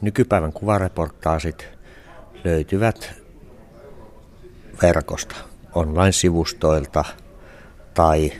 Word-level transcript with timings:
nykypäivän 0.00 0.52
kuvareportaasit 0.52 1.68
löytyvät 2.44 3.14
verkosta, 4.82 5.36
online-sivustoilta 5.74 7.04
tai 7.94 8.32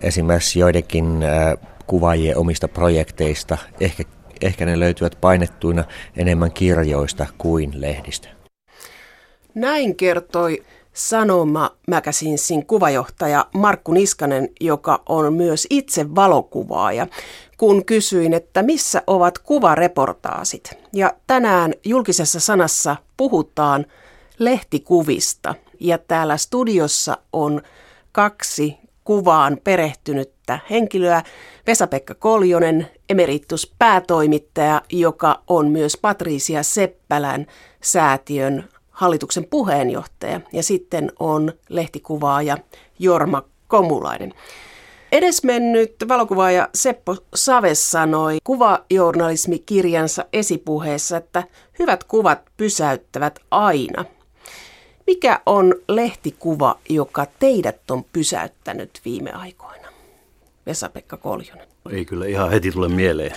esimerkiksi 0.00 0.58
joidenkin 0.58 1.18
kuvaajien 1.86 2.36
omista 2.36 2.68
projekteista. 2.68 3.58
Ehkä, 3.80 4.04
ehkä 4.40 4.66
ne 4.66 4.80
löytyvät 4.80 5.18
painettuina 5.20 5.84
enemmän 6.16 6.52
kirjoista 6.52 7.26
kuin 7.38 7.80
lehdistä. 7.80 8.28
Näin 9.54 9.96
kertoi 9.96 10.62
Sanoma 10.92 11.70
Magazinesin 11.88 12.66
kuvajohtaja 12.66 13.46
Markku 13.54 13.92
Niskanen, 13.92 14.48
joka 14.60 15.02
on 15.08 15.34
myös 15.34 15.66
itse 15.70 16.14
valokuvaaja, 16.14 17.06
kun 17.58 17.84
kysyin, 17.84 18.34
että 18.34 18.62
missä 18.62 19.02
ovat 19.06 19.38
kuvareportaasit. 19.38 20.70
Ja 20.92 21.12
tänään 21.26 21.74
julkisessa 21.84 22.40
sanassa 22.40 22.96
puhutaan 23.16 23.86
lehtikuvista. 24.38 25.54
Ja 25.80 25.98
täällä 25.98 26.36
studiossa 26.36 27.18
on 27.32 27.62
kaksi 28.12 28.76
kuvaan 29.04 29.58
perehtynyttä 29.64 30.58
henkilöä. 30.70 31.22
Vesa-Pekka 31.66 32.14
Koljonen, 32.14 32.90
emeritus 33.08 33.74
päätoimittaja, 33.78 34.82
joka 34.92 35.42
on 35.46 35.70
myös 35.70 35.96
Patricia 35.96 36.62
Seppälän 36.62 37.46
säätiön 37.82 38.68
hallituksen 38.90 39.46
puheenjohtaja. 39.50 40.40
Ja 40.52 40.62
sitten 40.62 41.12
on 41.20 41.52
lehtikuvaaja 41.68 42.58
Jorma 42.98 43.42
Komulainen. 43.68 44.34
Edesmennyt 45.14 45.94
valokuvaaja 46.08 46.68
Seppo 46.74 47.16
Saves 47.34 47.90
sanoi 47.90 48.38
kuvajournalismikirjansa 48.44 50.24
esipuheessa, 50.32 51.16
että 51.16 51.42
hyvät 51.78 52.04
kuvat 52.04 52.38
pysäyttävät 52.56 53.38
aina. 53.50 54.04
Mikä 55.06 55.40
on 55.46 55.74
lehtikuva, 55.88 56.78
joka 56.88 57.26
teidät 57.38 57.90
on 57.90 58.04
pysäyttänyt 58.12 59.00
viime 59.04 59.32
aikoina? 59.32 59.88
Vesa-Pekka 60.66 61.16
Koljonen. 61.16 61.66
Ei 61.90 62.04
kyllä 62.04 62.26
ihan 62.26 62.50
heti 62.50 62.72
tule 62.72 62.88
mieleen. 62.88 63.36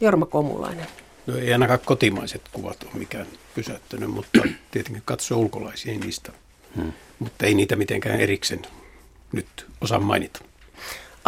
Jorma 0.00 0.26
Komulainen. 0.26 0.86
No 1.26 1.36
ei 1.36 1.52
ainakaan 1.52 1.80
kotimaiset 1.84 2.42
kuvat 2.52 2.82
ole 2.82 2.90
mikään 2.94 3.26
pysäyttänyt, 3.54 4.10
mutta 4.10 4.42
tietenkin 4.70 5.02
katsoo 5.04 5.38
ulkolaisia 5.38 5.98
niistä. 5.98 6.32
Hmm. 6.76 6.92
Mutta 7.18 7.46
ei 7.46 7.54
niitä 7.54 7.76
mitenkään 7.76 8.20
erikseen 8.20 8.62
nyt 9.32 9.66
osaa 9.80 10.00
mainita. 10.00 10.47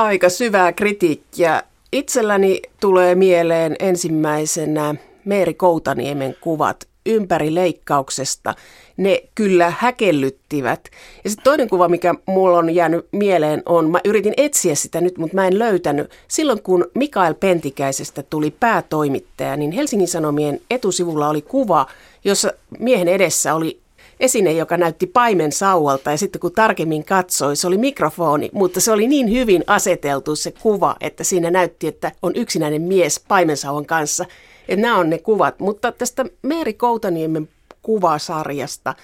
Aika 0.00 0.28
syvää 0.28 0.72
kritiikkiä. 0.72 1.62
Itselläni 1.92 2.62
tulee 2.80 3.14
mieleen 3.14 3.76
ensimmäisenä 3.78 4.94
Meeri 5.24 5.54
Koutaniemen 5.54 6.36
kuvat 6.40 6.88
ympärileikkauksesta. 7.06 8.54
Ne 8.96 9.22
kyllä 9.34 9.72
häkellyttivät. 9.78 10.88
Ja 11.24 11.30
sitten 11.30 11.44
toinen 11.44 11.68
kuva, 11.68 11.88
mikä 11.88 12.14
mulla 12.26 12.58
on 12.58 12.74
jäänyt 12.74 13.06
mieleen 13.12 13.62
on, 13.66 13.90
mä 13.90 14.00
yritin 14.04 14.34
etsiä 14.36 14.74
sitä 14.74 15.00
nyt, 15.00 15.18
mutta 15.18 15.34
mä 15.34 15.46
en 15.46 15.58
löytänyt. 15.58 16.10
Silloin 16.28 16.62
kun 16.62 16.90
Mikael 16.94 17.34
Pentikäisestä 17.34 18.22
tuli 18.22 18.50
päätoimittaja, 18.50 19.56
niin 19.56 19.72
Helsingin 19.72 20.08
Sanomien 20.08 20.60
etusivulla 20.70 21.28
oli 21.28 21.42
kuva, 21.42 21.86
jossa 22.24 22.52
miehen 22.78 23.08
edessä 23.08 23.54
oli 23.54 23.79
esine, 24.20 24.52
joka 24.52 24.76
näytti 24.76 25.06
paimen 25.06 25.52
sauvalta 25.52 26.10
ja 26.10 26.18
sitten 26.18 26.40
kun 26.40 26.52
tarkemmin 26.52 27.04
katsoi, 27.04 27.56
se 27.56 27.66
oli 27.66 27.78
mikrofoni, 27.78 28.50
mutta 28.52 28.80
se 28.80 28.92
oli 28.92 29.08
niin 29.08 29.30
hyvin 29.30 29.64
aseteltu 29.66 30.36
se 30.36 30.52
kuva, 30.52 30.96
että 31.00 31.24
siinä 31.24 31.50
näytti, 31.50 31.86
että 31.86 32.12
on 32.22 32.32
yksinäinen 32.36 32.82
mies 32.82 33.24
paimensauvan 33.28 33.86
kanssa. 33.86 34.24
Että 34.68 34.82
nämä 34.82 34.98
on 34.98 35.10
ne 35.10 35.18
kuvat, 35.18 35.60
mutta 35.60 35.92
tästä 35.92 36.24
Meeri 36.42 36.74
Koutaniemen 36.74 37.48
kuvasarjasta 37.82 38.94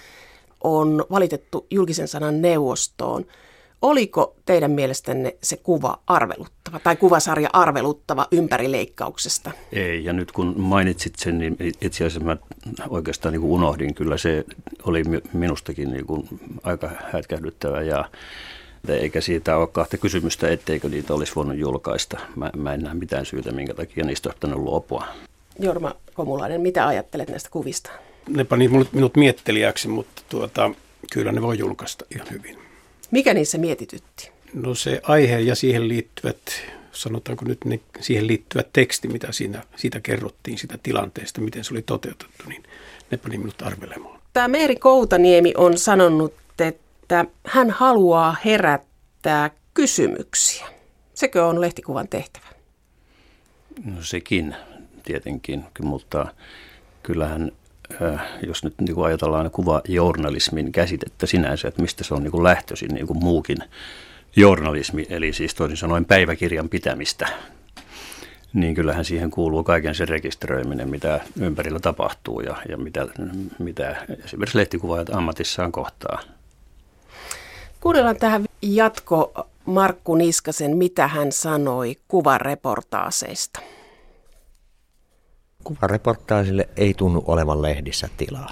on 0.63 1.05
valitettu 1.11 1.65
julkisen 1.71 2.07
sanan 2.07 2.41
neuvostoon. 2.41 3.25
Oliko 3.81 4.35
teidän 4.45 4.71
mielestänne 4.71 5.35
se 5.43 5.57
kuva 5.57 5.99
arveluttava 6.07 6.79
tai 6.79 6.95
kuvasarja 6.95 7.49
arveluttava 7.53 8.27
ympärileikkauksesta? 8.31 9.51
Ei, 9.71 10.03
ja 10.03 10.13
nyt 10.13 10.31
kun 10.31 10.53
mainitsit 10.57 11.13
sen, 11.17 11.39
niin 11.39 11.57
itse 11.81 12.05
asiassa 12.05 12.19
mä 12.19 12.37
oikeastaan 12.89 13.33
niin 13.33 13.41
kuin 13.41 13.51
unohdin. 13.51 13.93
Kyllä 13.93 14.17
se 14.17 14.45
oli 14.83 15.03
minustakin 15.33 15.91
niin 15.91 16.05
kuin 16.05 16.27
aika 16.63 16.91
hätkähdyttävä 17.13 17.81
ja 17.81 18.09
eikä 18.89 19.21
siitä 19.21 19.57
ole 19.57 19.67
kahta 19.67 19.97
kysymystä, 19.97 20.49
etteikö 20.49 20.89
niitä 20.89 21.13
olisi 21.13 21.35
voinut 21.35 21.57
julkaista. 21.57 22.19
Mä, 22.35 22.51
mä 22.55 22.73
en 22.73 22.81
näe 22.81 22.93
mitään 22.93 23.25
syytä, 23.25 23.51
minkä 23.51 23.73
takia 23.73 24.05
niistä 24.05 24.29
on 24.43 24.63
luopua. 24.63 25.05
Jorma 25.59 25.95
Komulainen, 26.13 26.61
mitä 26.61 26.87
ajattelet 26.87 27.29
näistä 27.29 27.49
kuvista? 27.49 27.89
Ne 28.29 28.43
pani 28.43 28.67
minut 28.91 29.17
miettelijäksi, 29.17 29.87
mutta 29.87 30.21
tuota, 30.29 30.71
kyllä 31.11 31.31
ne 31.31 31.41
voi 31.41 31.57
julkaista 31.57 32.05
ihan 32.15 32.27
hyvin. 32.31 32.66
Mikä 33.11 33.33
niissä 33.33 33.57
mietitytti? 33.57 34.31
No 34.53 34.75
se 34.75 35.01
aihe 35.03 35.39
ja 35.39 35.55
siihen 35.55 35.87
liittyvät, 35.87 36.37
sanotaanko 36.91 37.45
nyt 37.45 37.65
ne, 37.65 37.79
siihen 37.99 38.27
liittyvät 38.27 38.67
teksti, 38.73 39.07
mitä 39.07 39.31
siinä, 39.31 39.63
siitä 39.75 39.99
kerrottiin, 39.99 40.57
sitä 40.57 40.77
tilanteesta, 40.83 41.41
miten 41.41 41.63
se 41.63 41.73
oli 41.73 41.81
toteutettu, 41.81 42.43
niin 42.47 42.63
ne 43.11 43.17
pani 43.17 43.37
minut 43.37 43.61
arvelemaan. 43.61 44.21
Tämä 44.33 44.47
Meeri 44.47 44.75
Koutaniemi 44.75 45.53
on 45.57 45.77
sanonut, 45.77 46.33
että 46.59 47.25
hän 47.45 47.69
haluaa 47.69 48.35
herättää 48.45 49.51
kysymyksiä. 49.73 50.67
Sekö 51.13 51.45
on 51.45 51.61
lehtikuvan 51.61 52.07
tehtävä? 52.07 52.45
No 53.85 54.03
sekin 54.03 54.55
tietenkin, 55.03 55.65
mutta 55.81 56.27
kyllähän 57.03 57.51
jos 58.47 58.63
nyt 58.63 58.73
niin 58.81 58.95
kuin 58.95 59.05
ajatellaan 59.05 59.51
kuvajournalismin 59.51 60.71
käsitettä 60.71 61.25
sinänsä, 61.25 61.67
että 61.67 61.81
mistä 61.81 62.03
se 62.03 62.13
on 62.13 62.23
niin 62.23 62.31
kuin 62.31 62.43
lähtöisin 62.43 62.93
niin 62.93 63.07
kuin 63.07 63.19
muukin 63.19 63.57
journalismi, 64.35 65.05
eli 65.09 65.33
siis 65.33 65.55
toisin 65.55 65.77
sanoen 65.77 66.05
päiväkirjan 66.05 66.69
pitämistä, 66.69 67.27
niin 68.53 68.75
kyllähän 68.75 69.05
siihen 69.05 69.31
kuuluu 69.31 69.63
kaiken 69.63 69.95
sen 69.95 70.07
rekisteröiminen, 70.07 70.89
mitä 70.89 71.19
ympärillä 71.39 71.79
tapahtuu 71.79 72.39
ja, 72.39 72.55
ja 72.69 72.77
mitä, 72.77 73.07
mitä 73.59 74.05
esimerkiksi 74.25 74.57
lehtikuvaajat 74.57 75.09
ammatissaan 75.09 75.71
kohtaa. 75.71 76.21
Kuunnellaan 77.79 78.17
tähän 78.17 78.45
jatko 78.61 79.47
Markku 79.65 80.15
Niskasen, 80.15 80.77
mitä 80.77 81.07
hän 81.07 81.31
sanoi 81.31 81.95
kuvareportaaseista 82.07 83.59
kuvareportaasille 85.67 86.69
ei 86.77 86.93
tunnu 86.93 87.23
olevan 87.27 87.61
lehdissä 87.61 88.09
tilaa. 88.17 88.51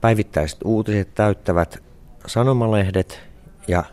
Päivittäiset 0.00 0.58
uutiset 0.64 1.14
täyttävät 1.14 1.82
sanomalehdet 2.26 3.20
ja 3.68 3.84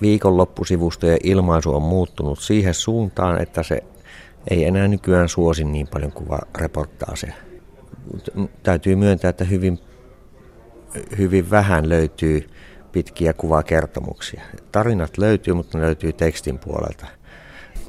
viikonloppusivustojen 0.00 1.18
ilmaisu 1.22 1.74
on 1.74 1.82
muuttunut 1.82 2.38
siihen 2.38 2.74
suuntaan, 2.74 3.42
että 3.42 3.62
se 3.62 3.82
ei 4.50 4.64
enää 4.64 4.88
nykyään 4.88 5.28
suosi 5.28 5.64
niin 5.64 5.88
paljon 5.88 6.12
kuvareportaaseja. 6.12 7.34
Täytyy 8.62 8.96
myöntää, 8.96 9.28
että 9.28 9.44
hyvin, 9.44 9.78
hyvin 11.18 11.50
vähän 11.50 11.88
löytyy 11.88 12.48
pitkiä 12.92 13.32
kuvakertomuksia. 13.32 14.42
Tarinat 14.72 15.18
löytyy, 15.18 15.54
mutta 15.54 15.78
ne 15.78 15.84
löytyy 15.84 16.12
tekstin 16.12 16.58
puolelta. 16.58 17.06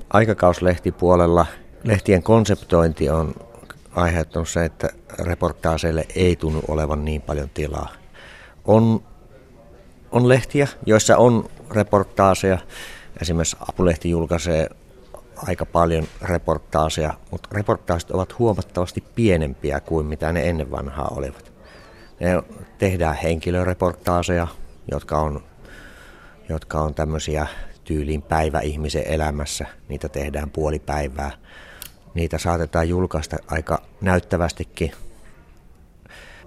Aikakauslehtipuolella 0.10 1.46
lehtien 1.84 2.24
konseptointi 2.24 3.10
on 3.10 3.36
aiheuttanut 3.96 4.50
se, 4.50 4.66
että 4.66 4.90
reportaaseille 5.20 6.06
ei 6.16 6.36
tunnu 6.36 6.62
olevan 6.68 7.06
niin 7.06 7.22
paljon 7.22 7.50
tilaa. 7.50 7.90
On, 8.66 9.04
on 10.12 10.30
lehtiä, 10.30 10.68
joissa 10.86 11.18
on 11.18 11.50
reportaaseja. 11.72 12.58
Esimerkiksi 13.22 13.58
Apulehti 13.70 14.10
julkaisee 14.10 14.70
aika 15.36 15.66
paljon 15.66 16.08
reportaaseja, 16.22 17.14
mutta 17.32 17.50
reportaasit 17.52 18.12
ovat 18.12 18.40
huomattavasti 18.40 19.04
pienempiä 19.16 19.80
kuin 19.80 20.06
mitä 20.06 20.32
ne 20.32 20.50
ennen 20.50 20.72
vanhaa 20.72 21.14
olivat. 21.18 21.52
Ne 22.20 22.44
tehdään 22.78 23.16
henkilöreportaaseja, 23.16 24.48
jotka 24.92 25.18
on, 25.18 25.44
jotka 26.50 26.82
on 26.82 26.94
tämmöisiä 26.94 27.48
tyyliin 27.84 28.22
päivä 28.22 28.60
ihmisen 28.60 29.08
elämässä. 29.08 29.66
Niitä 29.88 30.10
tehdään 30.10 30.50
puoli 30.50 30.80
päivää 30.80 31.32
niitä 32.14 32.38
saatetaan 32.38 32.90
julkaista 32.90 33.38
aika 33.48 33.82
näyttävästikin 34.02 34.92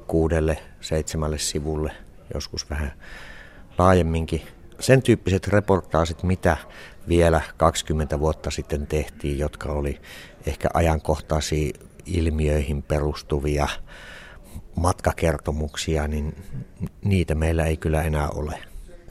kuudelle, 0.06 0.58
seitsemälle 0.80 1.38
sivulle, 1.38 1.92
joskus 2.34 2.70
vähän 2.70 2.92
laajemminkin. 3.78 4.42
Sen 4.80 5.02
tyyppiset 5.02 5.48
reportaasit, 5.48 6.22
mitä 6.22 6.56
vielä 7.08 7.40
20 7.56 8.20
vuotta 8.20 8.50
sitten 8.50 8.86
tehtiin, 8.86 9.38
jotka 9.38 9.72
oli 9.72 10.00
ehkä 10.46 10.68
ajankohtaisia 10.74 11.72
ilmiöihin 12.06 12.82
perustuvia 12.82 13.68
matkakertomuksia, 14.76 16.08
niin 16.08 16.36
niitä 17.04 17.34
meillä 17.34 17.64
ei 17.64 17.76
kyllä 17.76 18.02
enää 18.02 18.28
ole. 18.28 18.58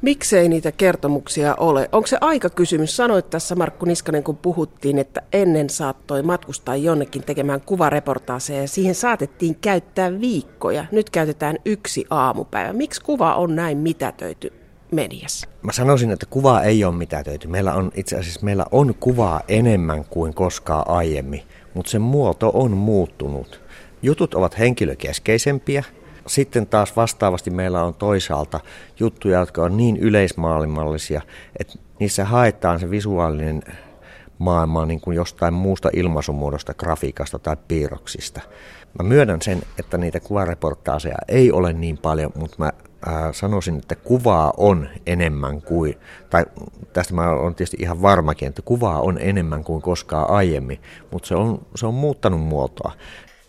Miksei 0.06 0.50
niitä 0.50 0.72
kertomuksia 0.72 1.56
ole? 1.56 1.90
Onko 1.92 2.08
se 2.08 2.18
aika 2.22 2.50
kysymys? 2.50 2.98
Sanoit 2.98 3.30
tässä 3.30 3.56
Markku 3.56 3.86
Niskanen, 3.86 4.24
kun 4.24 4.38
puhuttiin, 4.38 4.98
että 4.98 5.22
ennen 5.34 5.70
saattoi 5.70 6.24
matkustaa 6.24 6.76
jonnekin 6.76 7.24
tekemään 7.24 7.62
kuvareportaaseja 7.62 8.62
ja 8.62 8.68
siihen 8.68 8.96
saatettiin 8.96 9.56
käyttää 9.56 10.20
viikkoja. 10.22 10.86
Nyt 10.92 11.10
käytetään 11.10 11.58
yksi 11.66 12.06
aamupäivä. 12.10 12.74
Miksi 12.74 13.02
kuva 13.02 13.36
on 13.36 13.56
näin 13.56 13.78
mitätöity 13.78 14.54
mediassa? 14.92 15.48
Mä 15.62 15.72
sanoisin, 15.72 16.12
että 16.12 16.26
kuvaa 16.30 16.64
ei 16.64 16.84
ole 16.84 16.96
mitätöity. 16.96 17.48
Meillä 17.48 17.74
on 17.74 17.92
itse 17.96 18.18
asiassa 18.18 18.46
meillä 18.46 18.66
on 18.72 18.96
kuvaa 19.00 19.42
enemmän 19.48 20.06
kuin 20.06 20.34
koskaan 20.34 20.90
aiemmin, 20.90 21.42
mutta 21.74 21.92
sen 21.92 22.02
muoto 22.02 22.52
on 22.54 22.72
muuttunut. 22.72 23.62
Jutut 24.02 24.36
ovat 24.36 24.60
henkilökeskeisempiä, 24.60 25.84
sitten 26.28 26.68
taas 26.68 26.96
vastaavasti 26.96 27.50
meillä 27.50 27.84
on 27.84 27.94
toisaalta 27.94 28.60
juttuja, 29.00 29.40
jotka 29.40 29.64
on 29.64 29.78
niin 29.78 29.98
yleismaailmallisia, 29.98 31.22
että 31.60 31.74
niissä 32.00 32.26
haetaan 32.26 32.80
se 32.80 32.90
visuaalinen 32.90 33.64
maailma 34.38 34.86
niin 34.86 35.02
kuin 35.02 35.16
jostain 35.16 35.54
muusta 35.54 35.90
ilmaisumuodosta, 35.94 36.74
grafiikasta 36.74 37.40
tai 37.40 37.58
piirroksista. 37.68 38.42
Mä 39.00 39.10
myönnän 39.10 39.42
sen, 39.42 39.62
että 39.80 39.98
niitä 39.98 40.20
kuvareportaaseja 40.20 41.18
ei 41.28 41.52
ole 41.52 41.74
niin 41.74 41.98
paljon, 41.98 42.32
mutta 42.36 42.56
mä 42.60 42.72
ää, 43.06 43.34
sanoisin, 43.34 43.78
että 43.78 43.96
kuvaa 43.96 44.54
on 44.58 44.90
enemmän 45.06 45.62
kuin, 45.62 45.98
tai 46.30 46.46
tästä 46.94 47.14
mä 47.14 47.30
olen 47.30 47.56
tietysti 47.56 47.78
ihan 47.80 48.02
varmakin, 48.02 48.48
että 48.48 48.62
kuvaa 48.62 49.02
on 49.02 49.18
enemmän 49.22 49.64
kuin 49.64 49.82
koskaan 49.82 50.30
aiemmin, 50.30 50.82
mutta 51.12 51.28
se 51.28 51.36
on, 51.36 51.66
se 51.76 51.86
on 51.86 51.94
muuttanut 51.94 52.42
muotoa. 52.42 52.92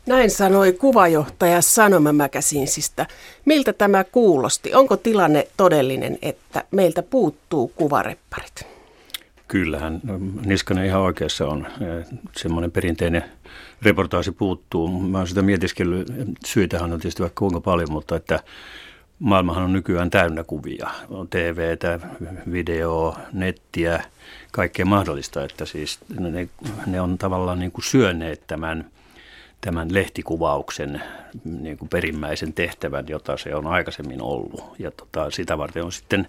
Näin 0.06 0.30
sanoi 0.30 0.72
kuvajohtaja 0.72 1.62
Sanoma 1.62 2.12
Mäkäsinsistä. 2.12 3.06
Miltä 3.44 3.72
tämä 3.72 4.04
kuulosti? 4.04 4.74
Onko 4.74 4.96
tilanne 4.96 5.48
todellinen, 5.56 6.18
että 6.22 6.64
meiltä 6.70 7.02
puuttuu 7.02 7.68
kuvarepparit? 7.68 8.66
Kyllähän 9.48 10.00
no, 10.04 10.18
Niskanen 10.44 10.86
ihan 10.86 11.00
oikeassa 11.00 11.48
on. 11.48 11.66
Semmoinen 12.36 12.72
perinteinen 12.72 13.24
reportaasi 13.82 14.32
puuttuu. 14.32 14.88
Mä 14.88 15.18
oon 15.18 15.28
sitä 15.28 15.42
mietiskellyt. 15.42 16.12
Syitähän 16.46 16.92
on 16.92 17.00
tietysti 17.00 17.22
vaikka 17.22 17.38
kuinka 17.38 17.60
paljon, 17.60 17.92
mutta 17.92 18.16
että 18.16 18.40
maailmahan 19.18 19.64
on 19.64 19.72
nykyään 19.72 20.10
täynnä 20.10 20.44
kuvia. 20.44 20.90
On 21.10 21.28
TVtä, 21.28 22.00
videoa, 22.52 23.18
nettiä, 23.32 24.04
kaikkea 24.52 24.84
mahdollista. 24.84 25.44
Että 25.44 25.64
siis 25.64 25.98
ne, 26.18 26.48
ne 26.86 27.00
on 27.00 27.18
tavallaan 27.18 27.58
niin 27.58 27.72
kuin 27.72 27.84
syöneet 27.84 28.42
tämän– 28.46 28.84
tämän 29.60 29.94
lehtikuvauksen 29.94 31.02
niin 31.44 31.78
kuin 31.78 31.88
perimmäisen 31.88 32.52
tehtävän, 32.52 33.04
jota 33.08 33.36
se 33.36 33.54
on 33.54 33.66
aikaisemmin 33.66 34.22
ollut. 34.22 34.64
Ja 34.78 34.90
tota, 34.90 35.30
sitä 35.30 35.58
varten 35.58 35.84
on 35.84 35.92
sitten 35.92 36.28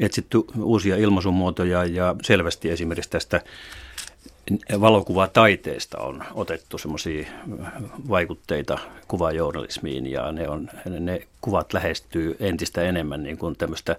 etsitty 0.00 0.38
uusia 0.62 0.96
ilmaisumuotoja 0.96 1.84
ja 1.84 2.14
selvästi 2.22 2.70
esimerkiksi 2.70 3.10
tästä 3.10 3.40
valokuvataiteesta 4.80 5.98
on 5.98 6.24
otettu 6.34 6.78
semmoisia 6.78 7.28
vaikutteita 8.08 8.78
kuvajournalismiin 9.08 10.06
ja 10.06 10.32
ne, 10.32 10.48
on, 10.48 10.70
ne 11.00 11.22
kuvat 11.40 11.72
lähestyy 11.72 12.36
entistä 12.40 12.82
enemmän 12.82 13.22
niin 13.22 13.38
kuin 13.38 13.56
tämmöistä 13.56 13.96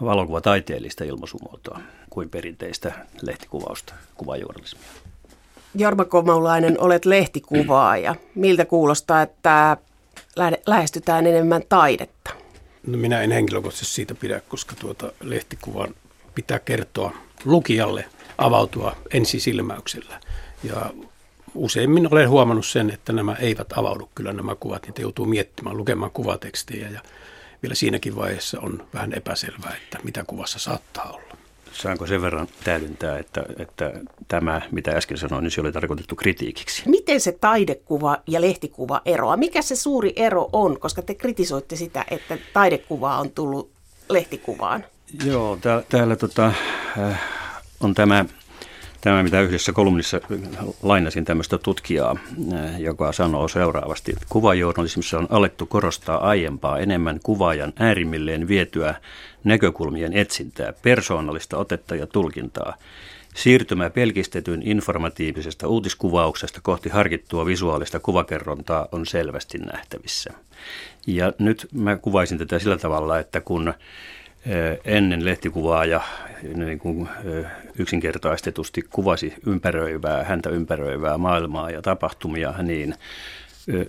valokuvataiteellista 0.00 1.04
ilmaisumuotoa 1.04 1.80
kuin 2.10 2.30
perinteistä 2.30 2.92
lehtikuvausta, 3.22 3.94
kuvajournalismia. 4.14 5.01
Jorma 5.74 6.04
Komaulainen, 6.04 6.80
olet 6.80 7.04
lehtikuvaaja. 7.04 8.14
Miltä 8.34 8.64
kuulostaa, 8.64 9.22
että 9.22 9.76
lähestytään 10.66 11.26
enemmän 11.26 11.62
taidetta? 11.68 12.30
No 12.86 12.98
minä 12.98 13.20
en 13.20 13.30
henkilökohtaisesti 13.30 13.94
siitä 13.94 14.14
pidä, 14.14 14.40
koska 14.48 14.76
tuota 14.80 15.12
lehtikuvan 15.20 15.94
pitää 16.34 16.58
kertoa 16.58 17.12
lukijalle, 17.44 18.04
avautua 18.38 18.96
ensisilmäyksellä. 19.12 20.20
Ja 20.64 20.90
useimmin 21.54 22.08
olen 22.12 22.28
huomannut 22.28 22.66
sen, 22.66 22.90
että 22.90 23.12
nämä 23.12 23.34
eivät 23.34 23.72
avaudu 23.72 24.10
kyllä 24.14 24.32
nämä 24.32 24.54
kuvat, 24.54 24.86
niitä 24.86 25.02
joutuu 25.02 25.26
miettimään, 25.26 25.76
lukemaan 25.76 26.10
kuvatekstejä 26.10 26.88
ja 26.88 27.00
vielä 27.62 27.74
siinäkin 27.74 28.16
vaiheessa 28.16 28.60
on 28.60 28.86
vähän 28.94 29.12
epäselvää, 29.12 29.76
että 29.82 29.98
mitä 30.04 30.24
kuvassa 30.26 30.58
saattaa 30.58 31.10
olla. 31.12 31.36
Saanko 31.72 32.06
sen 32.06 32.22
verran 32.22 32.48
täydentää, 32.64 33.18
että, 33.18 33.44
että 33.58 33.92
tämä, 34.28 34.62
mitä 34.70 34.90
äsken 34.90 35.18
sanoin, 35.18 35.42
niin 35.42 35.50
se 35.50 35.60
oli 35.60 35.72
tarkoitettu 35.72 36.16
kritiikiksi? 36.16 36.82
Miten 36.88 37.20
se 37.20 37.32
taidekuva 37.32 38.18
ja 38.26 38.40
lehtikuva 38.40 39.00
eroaa? 39.04 39.36
Mikä 39.36 39.62
se 39.62 39.76
suuri 39.76 40.12
ero 40.16 40.48
on, 40.52 40.80
koska 40.80 41.02
te 41.02 41.14
kritisoitte 41.14 41.76
sitä, 41.76 42.04
että 42.10 42.38
taidekuva 42.52 43.18
on 43.18 43.30
tullut 43.30 43.70
lehtikuvaan? 44.08 44.84
Joo, 45.24 45.58
täällä, 45.60 45.84
täällä 45.88 46.16
tota, 46.16 46.52
äh, 46.98 47.20
on 47.80 47.94
tämä 47.94 48.24
Tämä, 49.02 49.22
mitä 49.22 49.40
yhdessä 49.40 49.72
kolumnissa 49.72 50.20
lainasin 50.82 51.24
tämmöistä 51.24 51.58
tutkijaa, 51.58 52.16
äh, 52.52 52.80
joka 52.80 53.12
sanoo 53.12 53.48
seuraavasti. 53.48 54.14
Kuvajournalismissa 54.28 55.18
on 55.18 55.26
alettu 55.30 55.66
korostaa 55.66 56.28
aiempaa 56.28 56.78
enemmän 56.78 57.20
kuvaajan 57.22 57.72
äärimmilleen 57.78 58.48
vietyä 58.48 58.94
näkökulmien 59.44 60.12
etsintää, 60.12 60.72
persoonallista 60.82 61.56
otetta 61.56 61.96
ja 61.96 62.06
tulkintaa. 62.06 62.76
Siirtymä 63.34 63.90
pelkistetyn 63.90 64.62
informatiivisesta 64.62 65.68
uutiskuvauksesta 65.68 66.60
kohti 66.62 66.88
harkittua 66.88 67.46
visuaalista 67.46 68.00
kuvakerrontaa 68.00 68.88
on 68.92 69.06
selvästi 69.06 69.58
nähtävissä. 69.58 70.32
Ja 71.06 71.32
nyt 71.38 71.68
mä 71.72 71.96
kuvaisin 71.96 72.38
tätä 72.38 72.58
sillä 72.58 72.76
tavalla, 72.76 73.18
että 73.18 73.40
kun 73.40 73.74
ennen 74.84 75.24
lehtikuvaaja 75.24 76.00
niin 76.54 76.78
kuin 76.78 77.08
yksinkertaistetusti 77.78 78.82
kuvasi 78.90 79.34
ympäröivää, 79.46 80.24
häntä 80.24 80.50
ympäröivää 80.50 81.18
maailmaa 81.18 81.70
ja 81.70 81.82
tapahtumia, 81.82 82.54
niin 82.62 82.94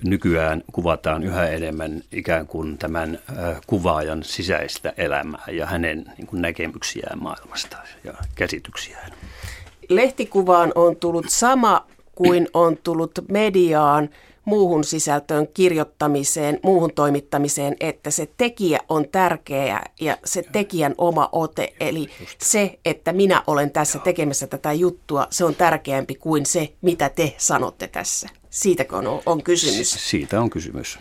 nykyään 0.03 0.63
kuvataan 0.71 1.23
yhä 1.23 1.47
enemmän 1.47 2.01
ikään 2.11 2.47
kuin 2.47 2.77
tämän 2.77 3.19
kuvaajan 3.67 4.23
sisäistä 4.23 4.93
elämää 4.97 5.45
ja 5.51 5.65
hänen 5.65 6.05
niin 6.17 6.27
kuin 6.27 6.41
näkemyksiään 6.41 7.23
maailmasta 7.23 7.77
ja 8.03 8.13
käsityksiään. 8.35 9.11
Lehtikuvaan 9.89 10.71
on 10.75 10.95
tullut 10.95 11.25
sama 11.29 11.87
kuin 12.15 12.47
on 12.53 12.77
tullut 12.83 13.11
mediaan 13.29 14.09
muuhun 14.45 14.83
sisältöön 14.83 15.47
kirjoittamiseen, 15.53 16.59
muuhun 16.63 16.93
toimittamiseen, 16.95 17.75
että 17.79 18.11
se 18.11 18.29
tekijä 18.37 18.79
on 18.89 19.09
tärkeä 19.09 19.81
ja 20.01 20.17
se 20.25 20.43
tekijän 20.51 20.95
oma 20.97 21.29
ote. 21.31 21.73
Eli 21.79 22.09
se, 22.37 22.79
että 22.85 23.13
minä 23.13 23.43
olen 23.47 23.71
tässä 23.71 23.99
tekemässä 23.99 24.47
tätä 24.47 24.73
juttua, 24.73 25.27
se 25.29 25.45
on 25.45 25.55
tärkeämpi 25.55 26.15
kuin 26.15 26.45
se, 26.45 26.73
mitä 26.81 27.09
te 27.09 27.35
sanotte 27.37 27.87
tässä. 27.87 28.29
Siitäkö 28.49 28.95
on, 28.95 29.21
on 29.25 29.43
kysymys? 29.43 30.09
Siitä 30.09 30.41
on 30.41 30.49
kysymys. 30.49 30.99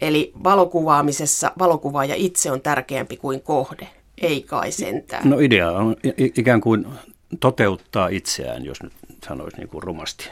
Eli 0.00 0.32
valokuvaamisessa 0.44 1.52
valokuvaaja 1.58 2.14
itse 2.14 2.50
on 2.50 2.60
tärkeämpi 2.60 3.16
kuin 3.16 3.40
kohde, 3.40 3.88
ei 4.22 4.42
kai 4.42 4.72
sentään. 4.72 5.30
No 5.30 5.38
idea 5.38 5.70
on 5.70 5.96
ikään 6.18 6.60
kuin 6.60 6.86
toteuttaa 7.40 8.08
itseään, 8.08 8.64
jos 8.64 8.82
nyt 8.82 8.92
sanoisi 9.28 9.56
niin 9.56 9.68
kuin 9.68 9.82
rumasti. 9.82 10.28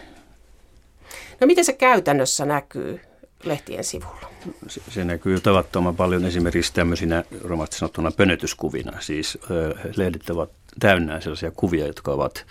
No 1.40 1.46
miten 1.46 1.64
se 1.64 1.72
käytännössä 1.72 2.44
näkyy 2.44 3.00
lehtien 3.44 3.84
sivulla? 3.84 4.30
Se, 4.68 4.80
se 4.90 5.04
näkyy 5.04 5.40
tavattoman 5.40 5.96
paljon 5.96 6.24
esimerkiksi 6.24 6.74
tämmöisinä 6.74 7.24
romasti 7.44 7.76
sanottuna 7.76 8.10
pönötyskuvina. 8.10 9.00
Siis 9.00 9.38
äh, 9.42 9.92
lehdet 9.96 10.30
ovat 10.30 10.50
täynnä 10.80 11.20
sellaisia 11.20 11.50
kuvia, 11.50 11.86
jotka 11.86 12.12
ovat, 12.12 12.46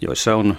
joissa 0.00 0.36
on 0.36 0.56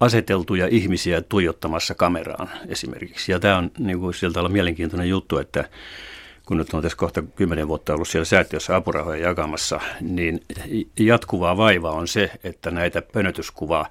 aseteltuja 0.00 0.68
ihmisiä 0.70 1.22
tuijottamassa 1.22 1.94
kameraan 1.94 2.50
esimerkiksi. 2.68 3.32
Ja 3.32 3.40
tämä 3.40 3.58
on 3.58 3.70
niin 3.78 3.98
kuin, 3.98 4.14
sieltä 4.14 4.40
olla 4.40 4.48
mielenkiintoinen 4.48 5.08
juttu, 5.08 5.38
että 5.38 5.64
kun 6.46 6.56
nyt 6.56 6.74
on 6.74 6.82
tässä 6.82 6.98
kohta 6.98 7.22
kymmenen 7.22 7.68
vuotta 7.68 7.94
ollut 7.94 8.08
siellä 8.08 8.24
säätiössä 8.24 8.76
apurahoja 8.76 9.28
jakamassa, 9.28 9.80
niin 10.00 10.40
jatkuvaa 11.00 11.56
vaivaa 11.56 11.92
on 11.92 12.08
se, 12.08 12.30
että 12.44 12.70
näitä 12.70 13.02
pönötyskuvaa 13.02 13.88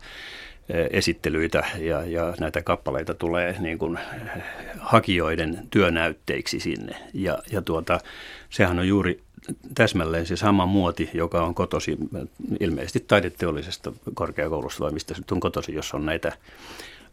esittelyitä 0.69 1.65
ja, 1.79 2.05
ja 2.05 2.33
näitä 2.39 2.61
kappaleita 2.61 3.13
tulee 3.13 3.55
niin 3.59 3.77
kuin 3.77 3.99
hakijoiden 4.79 5.67
työnäytteiksi 5.69 6.59
sinne. 6.59 6.95
Ja, 7.13 7.37
ja 7.51 7.61
tuota, 7.61 7.99
sehän 8.49 8.79
on 8.79 8.87
juuri 8.87 9.21
täsmälleen 9.75 10.25
se 10.25 10.35
sama 10.35 10.65
muoti, 10.65 11.09
joka 11.13 11.43
on 11.43 11.55
kotosi 11.55 11.97
ilmeisesti 12.59 12.99
taideteollisesta 12.99 13.91
korkeakoulusta 14.13 14.83
vai 14.83 14.91
mistä 14.91 15.13
se 15.13 15.21
on 15.31 15.39
kotosi, 15.39 15.73
jos 15.73 15.93
on 15.93 16.05
näitä, 16.05 16.31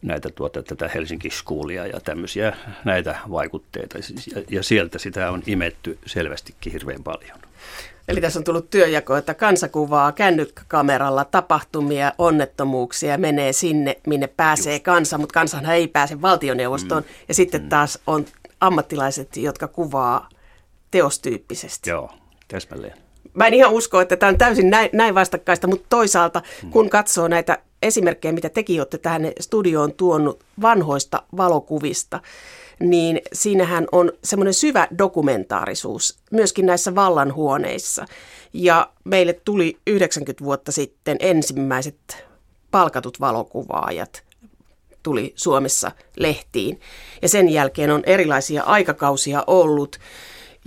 näitä 0.01 0.29
tuota, 0.29 0.63
tätä 0.63 0.87
Helsinki 0.87 1.29
Schoolia 1.29 1.87
ja 1.87 1.99
tämmöisiä 1.99 2.55
näitä 2.85 3.19
vaikutteita. 3.31 3.97
Ja, 3.97 4.41
ja 4.49 4.63
sieltä 4.63 4.99
sitä 4.99 5.31
on 5.31 5.43
imetty 5.47 5.97
selvästikin 6.05 6.73
hirveän 6.73 7.03
paljon. 7.03 7.39
Eli 8.07 8.21
tässä 8.21 8.39
on 8.39 8.43
tullut 8.43 8.69
työjako, 8.69 9.15
että 9.15 9.33
kansa 9.33 9.69
kuvaa 9.69 10.11
kännykkäkameralla 10.11 11.25
tapahtumia, 11.25 12.13
onnettomuuksia, 12.17 13.17
menee 13.17 13.53
sinne, 13.53 13.97
minne 14.07 14.27
pääsee 14.27 14.73
Just. 14.73 14.83
kansa, 14.85 15.17
mutta 15.17 15.33
kansahan 15.33 15.65
ei 15.65 15.87
pääse 15.87 16.21
valtioneuvostoon. 16.21 17.03
Mm. 17.03 17.09
Ja 17.27 17.33
sitten 17.33 17.61
mm. 17.61 17.69
taas 17.69 17.99
on 18.07 18.25
ammattilaiset, 18.61 19.37
jotka 19.37 19.67
kuvaa 19.67 20.29
teostyyppisesti. 20.91 21.89
Joo, 21.89 22.11
täsmälleen. 22.47 22.93
mä 23.33 23.47
en 23.47 23.53
ihan 23.53 23.71
usko, 23.71 24.01
että 24.01 24.17
tämä 24.17 24.29
on 24.29 24.37
täysin 24.37 24.69
näin, 24.69 24.89
näin 24.93 25.15
vastakkaista, 25.15 25.67
mutta 25.67 25.85
toisaalta 25.89 26.41
kun 26.71 26.89
katsoo 26.89 27.27
näitä 27.27 27.57
esimerkkejä, 27.85 28.31
mitä 28.31 28.49
tekin 28.49 28.81
olette 28.81 28.97
tähän 28.97 29.31
studioon 29.39 29.93
tuonut 29.93 30.43
vanhoista 30.61 31.23
valokuvista, 31.37 32.21
niin 32.79 33.21
siinähän 33.33 33.87
on 33.91 34.11
semmoinen 34.23 34.53
syvä 34.53 34.87
dokumentaarisuus 34.97 36.17
myöskin 36.31 36.65
näissä 36.65 36.95
vallanhuoneissa. 36.95 38.05
Ja 38.53 38.89
meille 39.03 39.33
tuli 39.33 39.77
90 39.87 40.43
vuotta 40.43 40.71
sitten 40.71 41.17
ensimmäiset 41.19 42.25
palkatut 42.71 43.19
valokuvaajat 43.19 44.23
tuli 45.05 45.33
Suomessa 45.35 45.91
lehtiin. 46.17 46.79
Ja 47.21 47.29
sen 47.29 47.49
jälkeen 47.49 47.91
on 47.91 48.03
erilaisia 48.05 48.63
aikakausia 48.63 49.43
ollut. 49.47 49.99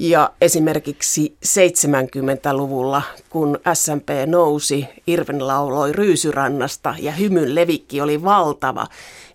Ja 0.00 0.32
esimerkiksi 0.40 1.36
70-luvulla, 1.46 3.02
kun 3.30 3.58
SMP 3.74 4.08
nousi, 4.26 4.88
Irven 5.06 5.46
lauloi 5.46 5.92
Ryysyrannasta 5.92 6.94
ja 6.98 7.12
hymyn 7.12 7.54
levikki 7.54 8.00
oli 8.00 8.22
valtava, 8.22 8.86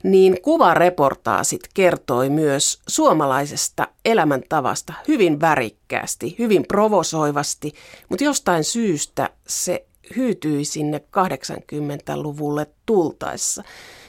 niin 0.03 0.41
kuvareportaasit 0.41 1.61
kertoi 1.73 2.29
myös 2.29 2.81
suomalaisesta 2.87 3.87
elämäntavasta 4.05 4.93
hyvin 5.07 5.41
värikkäästi, 5.41 6.35
hyvin 6.39 6.65
provosoivasti, 6.67 7.73
mutta 8.09 8.23
jostain 8.23 8.63
syystä 8.63 9.29
se 9.47 9.85
hyytyi 10.15 10.65
sinne 10.65 10.97
80-luvulle 10.97 12.67
tultaessa. 12.85 13.63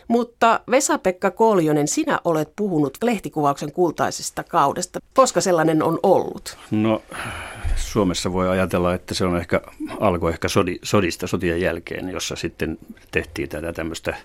Mutta 0.08 0.60
Vesa-Pekka 0.70 1.30
Koljonen, 1.30 1.88
sinä 1.88 2.20
olet 2.24 2.52
puhunut 2.56 2.98
lehtikuvauksen 3.02 3.72
kultaisesta 3.72 4.44
kaudesta. 4.44 5.00
Koska 5.14 5.40
sellainen 5.40 5.82
on 5.82 5.98
ollut? 6.02 6.56
No 6.70 7.02
Suomessa 7.76 8.32
voi 8.32 8.48
ajatella, 8.48 8.94
että 8.94 9.14
se 9.14 9.24
on 9.24 9.36
ehkä, 9.36 9.60
alkoi 10.00 10.30
ehkä 10.32 10.48
sodi, 10.48 10.78
sodista 10.82 11.26
sotien 11.26 11.60
jälkeen, 11.60 12.08
jossa 12.08 12.36
sitten 12.36 12.78
tehtiin 13.10 13.48
tätä 13.48 13.72
tämmöistä 13.72 14.16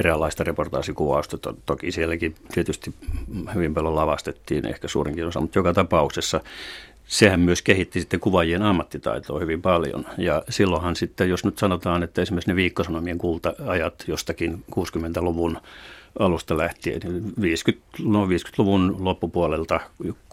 eräänlaista 0.00 0.44
reportaasikuvausta. 0.44 1.54
Toki 1.66 1.92
sielläkin 1.92 2.34
tietysti 2.54 2.94
hyvin 3.54 3.74
paljon 3.74 3.96
lavastettiin, 3.96 4.66
ehkä 4.66 4.88
suurinkin 4.88 5.26
osa, 5.26 5.40
mutta 5.40 5.58
joka 5.58 5.72
tapauksessa 5.72 6.40
sehän 7.06 7.40
myös 7.40 7.62
kehitti 7.62 8.00
sitten 8.00 8.20
kuvaajien 8.20 8.62
ammattitaitoa 8.62 9.40
hyvin 9.40 9.62
paljon. 9.62 10.06
Ja 10.18 10.42
silloinhan 10.48 10.96
sitten, 10.96 11.28
jos 11.28 11.44
nyt 11.44 11.58
sanotaan, 11.58 12.02
että 12.02 12.22
esimerkiksi 12.22 12.50
ne 12.50 12.56
viikkosanomien 12.56 13.18
kulta-ajat 13.18 14.04
jostakin 14.06 14.64
60-luvun 14.76 15.58
alusta 16.18 16.56
lähtien, 16.56 17.00
50, 17.40 17.86
no 18.04 18.26
50-luvun 18.26 18.96
loppupuolelta 18.98 19.80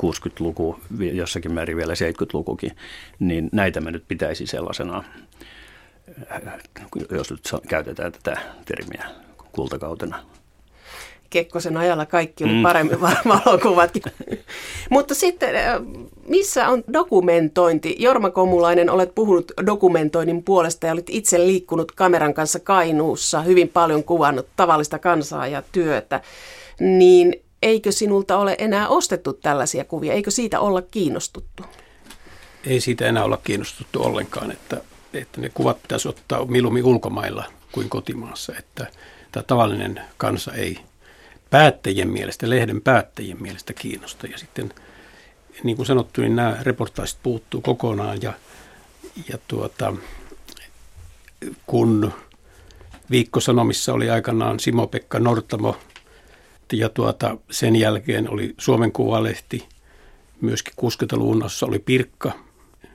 60-luku, 0.01 0.79
jossakin 1.13 1.53
määrin 1.53 1.77
vielä 1.77 1.93
70-lukukin, 1.93 2.71
niin 3.19 3.49
näitä 3.51 3.81
me 3.81 3.91
nyt 3.91 4.03
pitäisi 4.07 4.47
sellaisena, 4.47 5.03
jos 7.11 7.31
nyt 7.31 7.41
käytetään 7.67 8.11
tätä 8.11 8.41
termiä 8.65 9.05
kultakautena 9.51 10.23
Kekkosen 11.29 11.77
ajalla 11.77 12.05
kaikki 12.05 12.43
oli 12.43 12.53
mm. 12.53 12.63
paremmin 12.63 12.97
mm. 13.01 13.29
valokuvatkin. 13.29 14.03
Mutta 14.89 15.15
sitten, 15.15 15.55
missä 16.27 16.67
on 16.69 16.83
dokumentointi? 16.93 17.95
Jorma 17.99 18.29
Komulainen, 18.29 18.89
olet 18.89 19.15
puhunut 19.15 19.51
dokumentoinnin 19.65 20.43
puolesta 20.43 20.87
ja 20.87 20.93
olet 20.93 21.09
itse 21.09 21.39
liikkunut 21.39 21.91
kameran 21.91 22.33
kanssa 22.33 22.59
Kainuussa, 22.59 23.41
hyvin 23.41 23.69
paljon 23.69 24.03
kuvannut 24.03 24.47
tavallista 24.55 24.99
kansaa 24.99 25.47
ja 25.47 25.63
työtä. 25.71 26.21
Niin 26.79 27.43
eikö 27.61 27.91
sinulta 27.91 28.37
ole 28.37 28.55
enää 28.57 28.87
ostettu 28.87 29.33
tällaisia 29.33 29.85
kuvia? 29.85 30.13
Eikö 30.13 30.31
siitä 30.31 30.59
olla 30.59 30.81
kiinnostuttu? 30.81 31.63
Ei 32.65 32.81
siitä 32.81 33.05
enää 33.05 33.23
olla 33.23 33.37
kiinnostuttu 33.43 34.03
ollenkaan, 34.03 34.51
että, 34.51 34.81
että 35.13 35.41
ne 35.41 35.51
kuvat 35.53 35.81
pitäisi 35.81 36.07
ottaa 36.07 36.45
milummin 36.45 36.85
ulkomailla 36.85 37.45
kuin 37.71 37.89
kotimaassa, 37.89 38.53
että 38.59 38.87
tämä 39.31 39.43
tavallinen 39.43 40.01
kansa 40.17 40.53
ei 40.53 40.77
päättäjien 41.49 42.09
mielestä, 42.09 42.49
lehden 42.49 42.81
päättäjien 42.81 43.41
mielestä 43.41 43.73
kiinnosta. 43.73 44.27
Ja 44.27 44.37
sitten, 44.37 44.73
niin 45.63 45.75
kuin 45.75 45.85
sanottu, 45.85 46.21
niin 46.21 46.35
nämä 46.35 46.57
reportaasit 46.61 47.19
puuttuu 47.23 47.61
kokonaan. 47.61 48.21
Ja, 48.21 48.33
ja 49.29 49.37
tuota, 49.47 49.93
kun 51.65 52.13
Viikkosanomissa 53.11 53.93
oli 53.93 54.09
aikanaan 54.09 54.59
Simo-Pekka 54.59 55.19
Nortamo 55.19 55.77
ja 56.73 56.89
tuota, 56.89 57.37
sen 57.51 57.75
jälkeen 57.75 58.29
oli 58.29 58.53
Suomen 58.57 58.91
Kuvalehti, 58.91 59.67
myöskin 60.41 60.73
60-luvun 60.81 61.43
oli 61.61 61.79
Pirkka, 61.79 62.31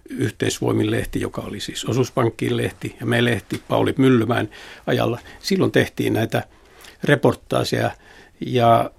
yhteisvoimin 0.09 0.91
lehti, 0.91 1.21
joka 1.21 1.43
oli 1.43 1.61
siis 1.61 1.85
osuuspankkiin 1.85 2.57
lehti 2.57 2.97
ja 3.01 3.07
me 3.07 3.25
lehti 3.25 3.63
Pauli 3.69 3.95
Myllymäen 3.99 4.51
ajalla. 4.87 5.19
Silloin 5.41 5.73
tehtiin 5.73 6.13
näitä 6.13 6.43
reportaaseja 7.05 7.91
ja 8.47 8.91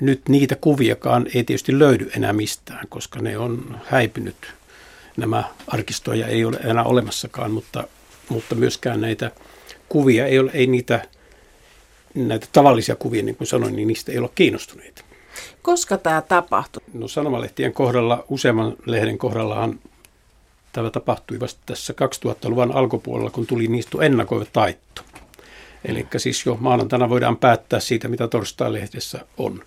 nyt 0.00 0.28
niitä 0.28 0.56
kuviakaan 0.56 1.26
ei 1.34 1.44
tietysti 1.44 1.78
löydy 1.78 2.10
enää 2.16 2.32
mistään, 2.32 2.88
koska 2.88 3.20
ne 3.20 3.38
on 3.38 3.80
häipynyt. 3.84 4.54
Nämä 5.16 5.44
arkistoja 5.66 6.26
ei 6.26 6.44
ole 6.44 6.56
enää 6.56 6.84
olemassakaan, 6.84 7.50
mutta, 7.50 7.88
mutta 8.28 8.54
myöskään 8.54 9.00
näitä 9.00 9.30
kuvia 9.88 10.26
ei 10.26 10.38
ole, 10.38 10.50
ei 10.54 10.66
niitä, 10.66 11.02
näitä 12.14 12.46
tavallisia 12.52 12.96
kuvia, 12.96 13.22
niin 13.22 13.36
kuin 13.36 13.48
sanoin, 13.48 13.76
niin 13.76 13.88
niistä 13.88 14.12
ei 14.12 14.18
ole 14.18 14.30
kiinnostuneita. 14.34 15.04
Koska 15.62 15.98
tämä 15.98 16.22
tapahtui? 16.22 16.82
No 16.94 17.08
sanomalehtien 17.08 17.72
kohdalla, 17.72 18.24
useamman 18.28 18.76
lehden 18.86 19.18
kohdallahan 19.18 19.80
tämä 20.72 20.90
tapahtui 20.90 21.40
vasta 21.40 21.60
tässä 21.66 21.94
2000-luvun 22.26 22.74
alkupuolella, 22.74 23.30
kun 23.30 23.46
tuli 23.46 23.68
niistä 23.68 23.98
ennakoiva 24.00 24.44
taitto. 24.52 25.02
Eli 25.84 26.06
siis 26.16 26.46
jo 26.46 26.56
maanantaina 26.60 27.08
voidaan 27.08 27.36
päättää 27.36 27.80
siitä, 27.80 28.08
mitä 28.08 28.28
torstai-lehdessä 28.28 29.26
on. 29.36 29.64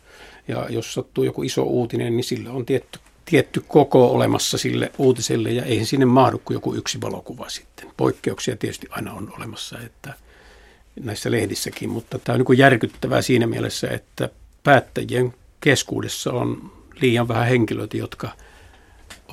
Ja 0.48 0.68
jos 0.70 0.94
sattuu 0.94 1.24
joku 1.24 1.44
iso 1.44 1.64
uutinen, 1.64 2.18
niin 2.18 2.24
sillä 2.24 2.52
on 2.52 2.66
tietty, 2.66 3.00
tietty 3.26 3.64
koko 3.68 4.08
olemassa 4.08 4.58
sille 4.58 4.92
uutiselle 4.98 5.52
ja 5.52 5.66
eihän 5.66 5.86
sinne 5.86 6.06
mahdu 6.06 6.42
kuin 6.46 6.56
joku 6.56 6.76
yksi 6.76 7.02
valokuva 7.02 7.50
sitten. 7.50 7.92
Poikkeuksia 7.98 8.56
tietysti 8.56 8.88
aina 8.90 9.14
on 9.14 9.34
olemassa, 9.38 9.80
että 9.80 10.14
näissä 11.04 11.32
lehdissäkin, 11.32 11.90
mutta 11.90 12.20
tämä 12.20 12.36
on 12.36 12.46
niin 12.50 12.58
järkyttävää 12.58 13.22
siinä 13.22 13.48
mielessä, 13.48 13.88
että 13.88 14.30
päättäjien 14.64 15.34
keskuudessa 15.62 16.34
on 16.34 16.72
liian 17.02 17.28
vähän 17.28 17.48
henkilöitä, 17.48 17.98
jotka 17.98 18.30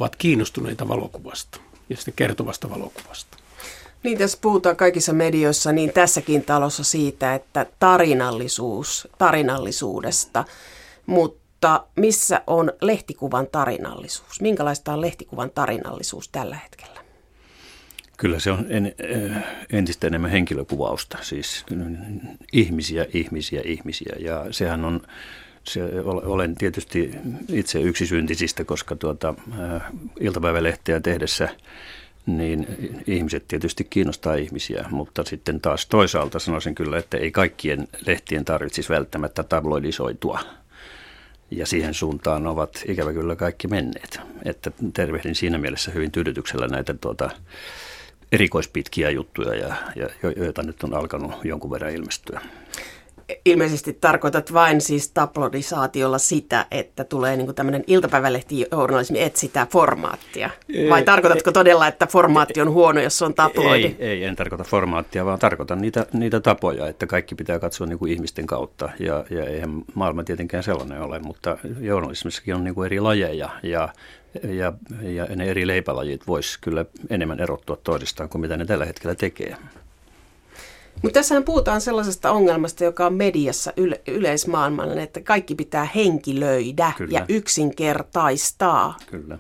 ovat 0.01 0.17
kiinnostuneita 0.17 0.89
valokuvasta 0.89 1.61
ja 1.89 1.97
sitten 1.97 2.15
kertovasta 2.17 2.71
valokuvasta. 2.71 3.38
Niin, 4.03 4.19
tässä 4.19 4.39
puhutaan 4.41 4.77
kaikissa 4.77 5.13
medioissa, 5.13 5.73
niin 5.73 5.93
tässäkin 5.93 6.45
talossa 6.45 6.85
siitä, 6.85 7.35
että 7.35 7.67
tarinallisuus, 7.79 9.09
tarinallisuudesta, 9.19 10.45
mutta 11.07 11.85
missä 11.97 12.43
on 12.47 12.73
lehtikuvan 12.81 13.47
tarinallisuus? 13.47 14.41
Minkälaista 14.41 14.93
on 14.93 15.01
lehtikuvan 15.01 15.51
tarinallisuus 15.51 16.29
tällä 16.29 16.57
hetkellä? 16.57 17.01
Kyllä 18.17 18.39
se 18.39 18.51
on 18.51 18.67
en, 18.69 18.95
eh, 18.99 19.33
entistä 19.73 20.07
enemmän 20.07 20.31
henkilökuvausta, 20.31 21.19
siis 21.21 21.65
ihmisiä, 22.53 23.07
ihmisiä, 23.15 23.63
ihmisiä. 23.65 24.17
Ja 24.21 24.47
sehän 24.51 24.85
on, 24.85 25.01
se, 25.65 25.81
olen 26.05 26.55
tietysti 26.55 27.11
itse 27.49 27.81
yksi 27.81 28.07
syntisistä, 28.07 28.65
koska 28.65 28.97
tuota, 28.97 29.35
äh, 29.61 29.83
iltapäivälehteä 30.21 31.01
tehdessä– 31.01 31.49
niin 32.37 32.67
ihmiset 33.07 33.49
tietysti 33.49 33.85
kiinnostaa 33.85 34.35
ihmisiä, 34.35 34.85
mutta 34.91 35.25
sitten 35.25 35.61
taas 35.61 35.87
toisaalta 35.87 36.39
sanoisin 36.39 36.75
kyllä, 36.75 36.99
että 36.99 37.17
ei 37.17 37.31
kaikkien 37.31 37.89
lehtien 38.07 38.45
tarvitsisi 38.45 38.89
välttämättä 38.89 39.43
tabloidisoitua. 39.43 40.41
Ja 41.51 41.67
siihen 41.67 41.95
suuntaan 41.95 42.47
ovat 42.47 42.85
ikävä 42.89 43.13
kyllä 43.13 43.37
kaikki 43.37 43.69
menneet. 43.69 44.21
Että 44.45 44.71
tervehdin 44.95 45.35
siinä 45.35 45.59
mielessä 45.59 45.91
hyvin 45.91 46.13
tyydytyksellä 46.13 46.69
näitä 46.69 46.95
tuota, 46.95 47.31
erikoispitkiä 48.33 49.11
juttuja, 49.11 49.55
ja, 49.55 49.75
ja, 49.97 50.09
joita 50.37 50.63
nyt 50.63 50.83
on 50.83 50.95
alkanut 50.95 51.45
jonkun 51.45 51.71
verran 51.71 51.95
ilmestyä 51.95 52.41
ilmeisesti 53.45 53.93
tarkoitat 53.93 54.53
vain 54.53 54.81
siis 54.81 55.11
tablodisaatiolla 55.11 56.19
sitä, 56.19 56.67
että 56.71 57.05
tulee 57.05 57.37
niin 57.37 57.55
tämmöinen 57.55 57.85
iltapäivälehtijournalismi 57.87 59.23
etsitä 59.23 59.67
formaattia? 59.73 60.51
Vai 60.91 61.03
tarkoitatko 61.03 61.53
todella, 61.53 61.87
että 61.87 62.07
formaatti 62.07 62.61
on 62.61 62.71
huono, 62.71 63.01
jos 63.01 63.23
on 63.23 63.35
tabloidi? 63.35 63.97
Ei, 63.99 64.09
ei 64.09 64.25
en 64.25 64.37
tarkoita 64.37 64.65
formaattia, 64.65 65.25
vaan 65.25 65.39
tarkoitan 65.39 65.81
niitä, 65.81 66.07
niitä 66.13 66.41
tapoja, 66.41 66.89
että 66.89 67.07
kaikki 67.07 67.35
pitää 67.35 67.59
katsoa 67.59 67.87
niin 67.87 67.99
kuin 67.99 68.13
ihmisten 68.13 68.47
kautta. 68.47 68.89
Ja, 68.99 69.25
ja 69.31 69.45
eihän 69.45 69.83
maailma 69.95 70.25
tietenkään 70.25 70.63
sellainen 70.63 71.03
ole, 71.03 71.19
mutta 71.19 71.59
journalismissakin 71.81 72.55
on 72.55 72.65
niin 72.65 72.75
kuin 72.75 72.87
eri 72.87 73.01
lajeja 73.01 73.51
ja 73.63 73.89
ja, 74.43 74.73
ja 75.03 75.27
ne 75.37 75.45
eri 75.45 75.67
leipälajit 75.67 76.27
vois 76.27 76.59
kyllä 76.59 76.85
enemmän 77.11 77.41
erottua 77.41 77.77
toisistaan 77.77 78.29
kuin 78.29 78.41
mitä 78.41 78.57
ne 78.57 78.65
tällä 78.65 78.85
hetkellä 78.85 79.15
tekee. 79.15 79.57
Mutta 81.03 81.15
tässähän 81.21 81.45
puhutaan 81.45 81.81
sellaisesta 81.81 82.31
ongelmasta, 82.31 82.85
joka 82.85 83.07
on 83.07 83.15
mediassa 83.15 83.73
yle- 83.77 84.01
yleismaailmallinen, 84.09 85.05
että 85.05 85.21
kaikki 85.21 85.55
pitää 85.55 85.89
henkilöidä 85.95 86.93
Kyllä. 86.97 87.19
ja 87.19 87.25
yksinkertaistaa. 87.29 88.97
Kyllä. 89.07 89.39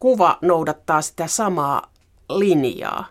Kuva 0.00 0.38
noudattaa 0.42 1.02
sitä 1.02 1.26
samaa 1.26 1.92
linjaa. 2.30 3.06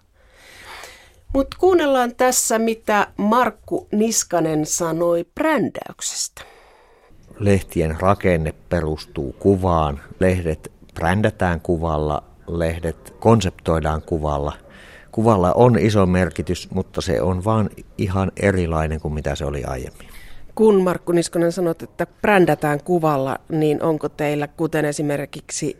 Mutta 1.33 1.57
kuunnellaan 1.59 2.15
tässä, 2.15 2.59
mitä 2.59 3.07
Markku 3.17 3.87
Niskanen 3.91 4.65
sanoi 4.65 5.25
brändäyksestä. 5.35 6.41
Lehtien 7.39 7.97
rakenne 8.01 8.53
perustuu 8.69 9.35
kuvaan. 9.39 9.99
Lehdet 10.19 10.71
brändätään 10.93 11.61
kuvalla, 11.61 12.23
lehdet 12.47 13.15
konseptoidaan 13.19 14.01
kuvalla. 14.01 14.53
Kuvalla 15.17 15.53
on 15.53 15.79
iso 15.79 16.05
merkitys, 16.05 16.71
mutta 16.71 17.01
se 17.01 17.21
on 17.21 17.43
vaan 17.43 17.69
ihan 17.97 18.31
erilainen 18.41 19.01
kuin 19.01 19.13
mitä 19.13 19.35
se 19.35 19.45
oli 19.45 19.63
aiemmin. 19.63 20.07
Kun 20.55 20.81
Markku 20.81 21.11
Niskonen 21.11 21.51
sanot, 21.51 21.83
että 21.83 22.07
brändätään 22.21 22.83
kuvalla, 22.83 23.37
niin 23.49 23.83
onko 23.83 24.09
teillä, 24.09 24.47
kuten 24.47 24.85
esimerkiksi 24.85 25.77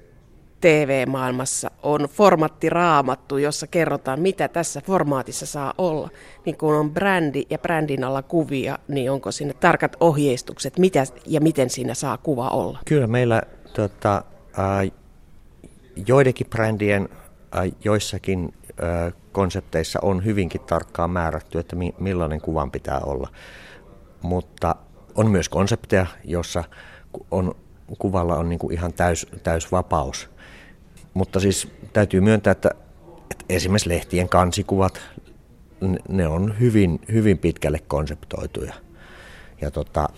TV-maailmassa 0.61 1.71
on 1.83 2.01
formatti 2.01 2.69
raamattu, 2.69 3.37
jossa 3.37 3.67
kerrotaan, 3.67 4.19
mitä 4.19 4.47
tässä 4.47 4.81
formaatissa 4.85 5.45
saa 5.45 5.73
olla. 5.77 6.09
Niin 6.45 6.57
kun 6.57 6.75
on 6.75 6.93
brändi 6.93 7.43
ja 7.49 7.57
brändin 7.57 8.03
alla 8.03 8.21
kuvia, 8.21 8.79
niin 8.87 9.11
onko 9.11 9.31
sinne 9.31 9.53
tarkat 9.53 9.97
ohjeistukset, 9.99 10.79
mitä 10.79 11.03
ja 11.25 11.41
miten 11.41 11.69
siinä 11.69 11.93
saa 11.93 12.17
kuva 12.17 12.49
olla? 12.49 12.79
Kyllä 12.85 13.07
meillä 13.07 13.41
tota, 13.73 14.23
äh, 14.59 14.91
joidenkin 16.07 16.47
brändien 16.49 17.09
äh, 17.57 17.71
joissakin 17.83 18.53
konsepteissa 19.31 19.99
on 20.01 20.25
hyvinkin 20.25 20.61
tarkkaan 20.61 21.09
määrätty, 21.11 21.59
että 21.59 21.75
mi- 21.75 21.95
millainen 21.99 22.41
kuvan 22.41 22.71
pitää 22.71 22.99
olla. 22.99 23.27
Mutta 24.21 24.75
on 25.15 25.31
myös 25.31 25.49
konsepteja, 25.49 26.05
jossa 26.23 26.63
on, 27.31 27.55
kuvalla 27.99 28.35
on 28.35 28.49
niin 28.49 28.59
kuin 28.59 28.73
ihan 28.73 28.93
täys, 28.93 29.27
täys 29.43 29.71
vapaus 29.71 30.29
mutta 31.17 31.39
siis 31.39 31.67
täytyy 31.93 32.21
myöntää, 32.21 32.51
että, 32.51 32.69
että 33.31 33.45
esimerkiksi 33.49 33.89
lehtien 33.89 34.29
kansikuvat, 34.29 35.01
ne 36.09 36.27
on 36.27 36.59
hyvin, 36.59 36.99
hyvin 37.11 37.37
pitkälle 37.37 37.79
konseptoituja. 37.87 38.73
Ja 39.61 39.71
tota, 39.71 40.09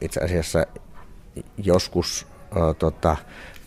itse 0.00 0.20
asiassa 0.20 0.66
joskus 1.58 2.26
tota, 2.78 3.16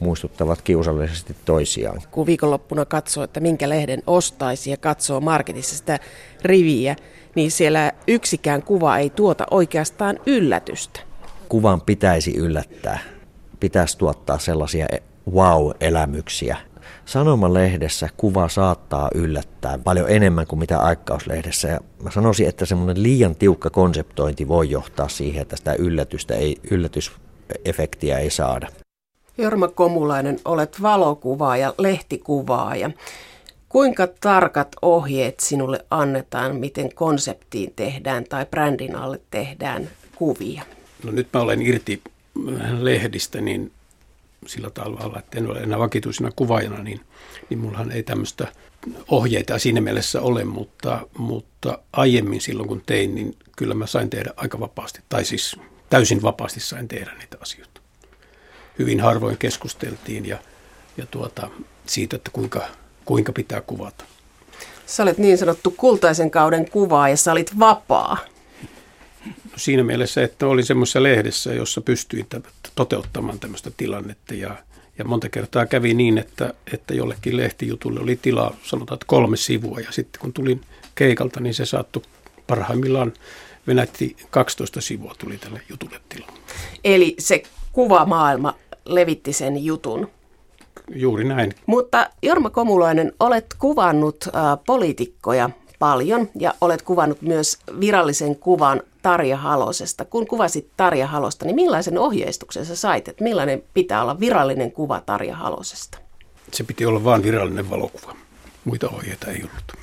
muistuttavat 0.02 0.62
kiusallisesti 0.62 1.36
toisiaan. 1.46 2.02
Kun 2.12 2.26
viikonloppuna 2.26 2.86
katsoo, 2.86 3.24
että 3.24 3.40
minkä 3.40 3.70
lehden 3.70 4.04
ostaisi 4.08 4.72
ja 4.72 4.78
katsoo 4.78 5.22
marketissa 5.22 5.78
sitä 5.78 6.00
riviä, 6.44 6.96
niin 7.36 7.52
siellä 7.52 7.92
yksikään 8.08 8.64
kuva 8.64 8.98
ei 8.98 9.10
tuota 9.10 9.46
oikeastaan 9.52 10.20
yllätystä. 10.26 11.00
Kuvan 11.50 11.82
pitäisi 11.82 12.38
yllättää. 12.38 13.00
Pitäisi 13.60 13.98
tuottaa 13.98 14.40
sellaisia 14.40 14.88
wow-elämyksiä. 15.32 16.58
Sanomalehdessä 17.06 18.10
kuva 18.18 18.50
saattaa 18.50 19.10
yllättää 19.16 19.78
paljon 19.84 20.10
enemmän 20.10 20.48
kuin 20.48 20.60
mitä 20.60 20.80
aikkauslehdessä. 20.80 21.68
Ja 21.68 21.80
mä 22.04 22.12
sanoisin, 22.12 22.48
että 22.48 22.66
semmoinen 22.66 23.04
liian 23.04 23.36
tiukka 23.36 23.70
konseptointi 23.70 24.48
voi 24.48 24.70
johtaa 24.70 25.08
siihen, 25.08 25.42
että 25.42 25.58
sitä 25.58 25.74
yllätystä 25.74 26.36
ei, 26.36 26.58
yllätysefektiä 26.72 28.20
ei 28.20 28.30
saada. 28.30 28.68
Jorma 29.38 29.68
Komulainen, 29.68 30.40
olet 30.46 30.82
valokuvaaja, 30.82 31.74
lehtikuvaaja. 31.78 32.92
Kuinka 33.70 34.08
tarkat 34.08 34.68
ohjeet 34.82 35.40
sinulle 35.40 35.86
annetaan, 35.92 36.56
miten 36.56 36.96
konseptiin 36.96 37.74
tehdään 37.76 38.24
tai 38.24 38.46
brändin 38.46 38.96
alle 38.96 39.22
tehdään 39.32 39.90
kuvia? 40.16 40.62
No 41.04 41.12
nyt 41.12 41.28
mä 41.34 41.42
olen 41.42 41.62
irti 41.62 42.02
lehdistä, 42.80 43.42
niin 43.42 43.72
sillä 44.48 44.70
tavalla, 44.70 45.20
että 45.20 45.38
en 45.38 45.50
ole 45.50 45.60
enää 45.60 45.80
vakituisena 45.80 46.32
kuvaajana, 46.36 46.84
niin, 46.84 47.02
niin 47.50 47.60
mullahan 47.60 47.92
ei 47.92 48.04
tämmöistä 48.04 48.48
ohjeita 49.08 49.60
siinä 49.60 49.82
mielessä 49.82 50.22
ole, 50.22 50.44
mutta, 50.44 51.08
mutta 51.18 51.80
aiemmin 51.94 52.42
silloin 52.42 52.70
kun 52.70 52.84
tein, 52.86 53.16
niin 53.16 53.36
kyllä 53.58 53.74
mä 53.74 53.88
sain 53.88 54.10
tehdä 54.10 54.34
aika 54.38 54.60
vapaasti, 54.60 55.00
tai 55.10 55.26
siis 55.26 55.56
täysin 55.90 56.22
vapaasti 56.22 56.60
sain 56.60 56.88
tehdä 56.88 57.14
niitä 57.20 57.38
asioita. 57.42 57.81
Hyvin 58.80 59.00
harvoin 59.00 59.38
keskusteltiin 59.38 60.26
ja, 60.26 60.38
ja 60.98 61.06
tuota, 61.06 61.50
siitä, 61.86 62.16
että 62.16 62.32
kuinka, 62.34 62.62
kuinka 63.06 63.32
pitää 63.32 63.62
kuvata. 63.62 64.06
Sä 64.86 65.04
olet 65.04 65.18
niin 65.18 65.38
sanottu 65.38 65.72
kultaisen 65.78 66.32
kauden 66.32 66.70
kuvaa 66.70 67.10
ja 67.10 67.18
sä 67.18 67.32
olit 67.32 67.60
vapaa. 67.60 68.18
No 69.26 69.58
siinä 69.58 69.84
mielessä, 69.84 70.24
että 70.24 70.48
oli 70.48 70.64
semmoisessa 70.64 71.04
lehdessä, 71.04 71.54
jossa 71.54 71.82
pystyin 71.82 72.28
toteuttamaan 72.76 73.40
tämmöistä 73.40 73.72
tilannetta 73.78 74.34
ja, 74.34 74.56
ja 74.98 75.06
monta 75.06 75.30
kertaa 75.30 75.66
kävi 75.66 75.94
niin, 75.94 76.18
että, 76.18 76.54
että 76.74 76.94
jollekin 76.94 77.38
lehtijutulle 77.38 78.00
oli 78.00 78.20
tilaa, 78.22 78.56
sanotaan, 78.64 78.96
että 78.96 79.06
kolme 79.08 79.38
sivua 79.38 79.80
ja 79.80 79.92
sitten 79.92 80.22
kun 80.22 80.34
tulin 80.34 80.62
keikalta, 80.96 81.40
niin 81.40 81.54
se 81.54 81.66
saattoi 81.66 82.04
parhaimmillaan 82.48 83.14
venätti 83.68 84.16
12 84.30 84.82
sivua 84.82 85.16
tuli 85.18 85.38
tälle 85.38 85.62
jutulle 85.70 86.02
tilaa. 86.10 86.36
Eli 86.84 87.16
se 87.20 87.44
kuvamaailma 87.72 88.54
levitti 88.86 89.34
sen 89.34 89.66
jutun. 89.66 90.08
Juuri 90.96 91.24
näin. 91.24 91.54
Mutta 91.66 92.10
Jorma 92.24 92.50
Komulainen, 92.50 93.14
olet 93.20 93.46
kuvannut 93.60 94.26
äh, 94.28 94.34
poliitikkoja 94.66 95.50
paljon 95.80 96.30
ja 96.40 96.54
olet 96.62 96.82
kuvannut 96.82 97.22
myös 97.22 97.58
virallisen 97.80 98.36
kuvan 98.36 98.82
Tarja 99.02 99.38
Halosesta. 99.38 100.06
Kun 100.06 100.28
kuvasit 100.28 100.68
Tarja 100.78 101.08
Halosta, 101.08 101.46
niin 101.46 101.56
millaisen 101.56 101.98
ohjeistuksen 101.98 102.66
sä 102.66 102.76
sait, 102.76 103.08
että 103.08 103.24
millainen 103.24 103.64
pitää 103.74 104.02
olla 104.02 104.20
virallinen 104.20 104.72
kuva 104.72 105.02
Tarja 105.02 105.36
Halosesta? 105.36 105.98
Se 106.52 106.64
piti 106.64 106.86
olla 106.86 107.04
vain 107.04 107.24
virallinen 107.24 107.70
valokuva. 107.70 108.16
Muita 108.66 108.90
ohjeita 108.90 109.28
ei 109.32 109.44
ollut. 109.44 109.74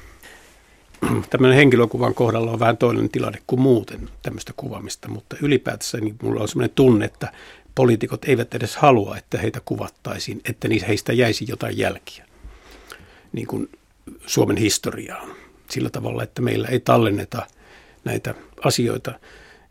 Tämmöinen 1.30 1.56
henkilökuvan 1.56 2.14
kohdalla 2.14 2.50
on 2.50 2.60
vähän 2.60 2.76
toinen 2.76 3.08
tilanne 3.08 3.38
kuin 3.46 3.60
muuten 3.60 4.08
tämmöistä 4.22 4.52
kuvaamista, 4.56 5.08
mutta 5.08 5.36
ylipäätänsä 5.42 5.98
niin 5.98 6.16
mulla 6.22 6.40
on 6.40 6.48
sellainen 6.48 6.74
tunne, 6.74 7.04
että 7.04 7.32
poliitikot 7.78 8.24
eivät 8.24 8.54
edes 8.54 8.76
halua, 8.76 9.16
että 9.16 9.38
heitä 9.38 9.60
kuvattaisiin, 9.64 10.40
että 10.44 10.68
heistä 10.88 11.12
jäisi 11.12 11.44
jotain 11.48 11.78
jälkiä, 11.78 12.24
niin 13.32 13.46
kuin 13.46 13.70
Suomen 14.26 14.56
historiaan. 14.56 15.28
Sillä 15.70 15.90
tavalla, 15.90 16.22
että 16.22 16.42
meillä 16.42 16.68
ei 16.68 16.80
tallenneta– 16.80 17.46
näitä 18.08 18.34
asioita. 18.64 19.12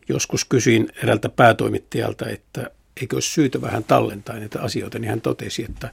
Joskus 0.10 0.46
kysyin 0.46 0.90
eräältä 1.04 1.30
päätoimittajalta, 1.30 2.30
että 2.30 2.72
eikö 3.02 3.16
olisi 3.16 3.30
syytä 3.30 3.62
vähän 3.62 3.84
tallentaa 3.84 4.40
näitä 4.40 4.62
asioita, 4.62 5.00
niin 5.00 5.10
hän 5.10 5.22
totesi, 5.22 5.64
että 5.64 5.92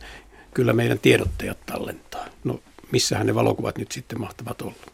kyllä 0.55 0.72
meidän 0.72 0.98
tiedottajat 0.98 1.66
tallentaa. 1.66 2.27
No 2.44 2.61
missähän 2.92 3.27
ne 3.27 3.35
valokuvat 3.35 3.79
nyt 3.79 3.92
sitten 3.92 4.20
mahtavat 4.20 4.62
olla? 4.62 4.94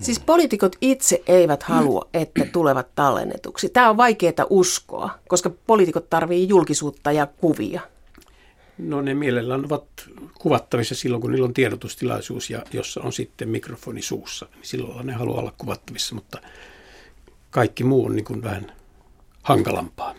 Siis 0.00 0.20
poliitikot 0.20 0.76
itse 0.80 1.22
eivät 1.26 1.62
halua, 1.62 2.08
että 2.14 2.44
tulevat 2.52 2.94
tallennetuksi. 2.94 3.68
Tämä 3.68 3.90
on 3.90 3.96
vaikeaa 3.96 4.46
uskoa, 4.50 5.10
koska 5.28 5.50
poliitikot 5.66 6.10
tarvitsevat 6.10 6.50
julkisuutta 6.50 7.12
ja 7.12 7.26
kuvia. 7.26 7.80
No 8.78 9.02
ne 9.02 9.14
mielellään 9.14 9.64
ovat 9.64 9.84
kuvattavissa 10.38 10.94
silloin, 10.94 11.20
kun 11.20 11.32
niillä 11.32 11.46
on 11.46 11.54
tiedotustilaisuus 11.54 12.50
ja 12.50 12.62
jossa 12.72 13.00
on 13.00 13.12
sitten 13.12 13.48
mikrofoni 13.48 14.02
suussa. 14.02 14.46
Niin 14.54 14.66
silloin 14.66 15.06
ne 15.06 15.12
haluaa 15.12 15.40
olla 15.40 15.52
kuvattavissa, 15.58 16.14
mutta 16.14 16.38
kaikki 17.50 17.84
muu 17.84 18.06
on 18.06 18.16
niin 18.16 18.24
kuin 18.24 18.42
vähän 18.42 18.72
hankalampaa. 19.42 20.14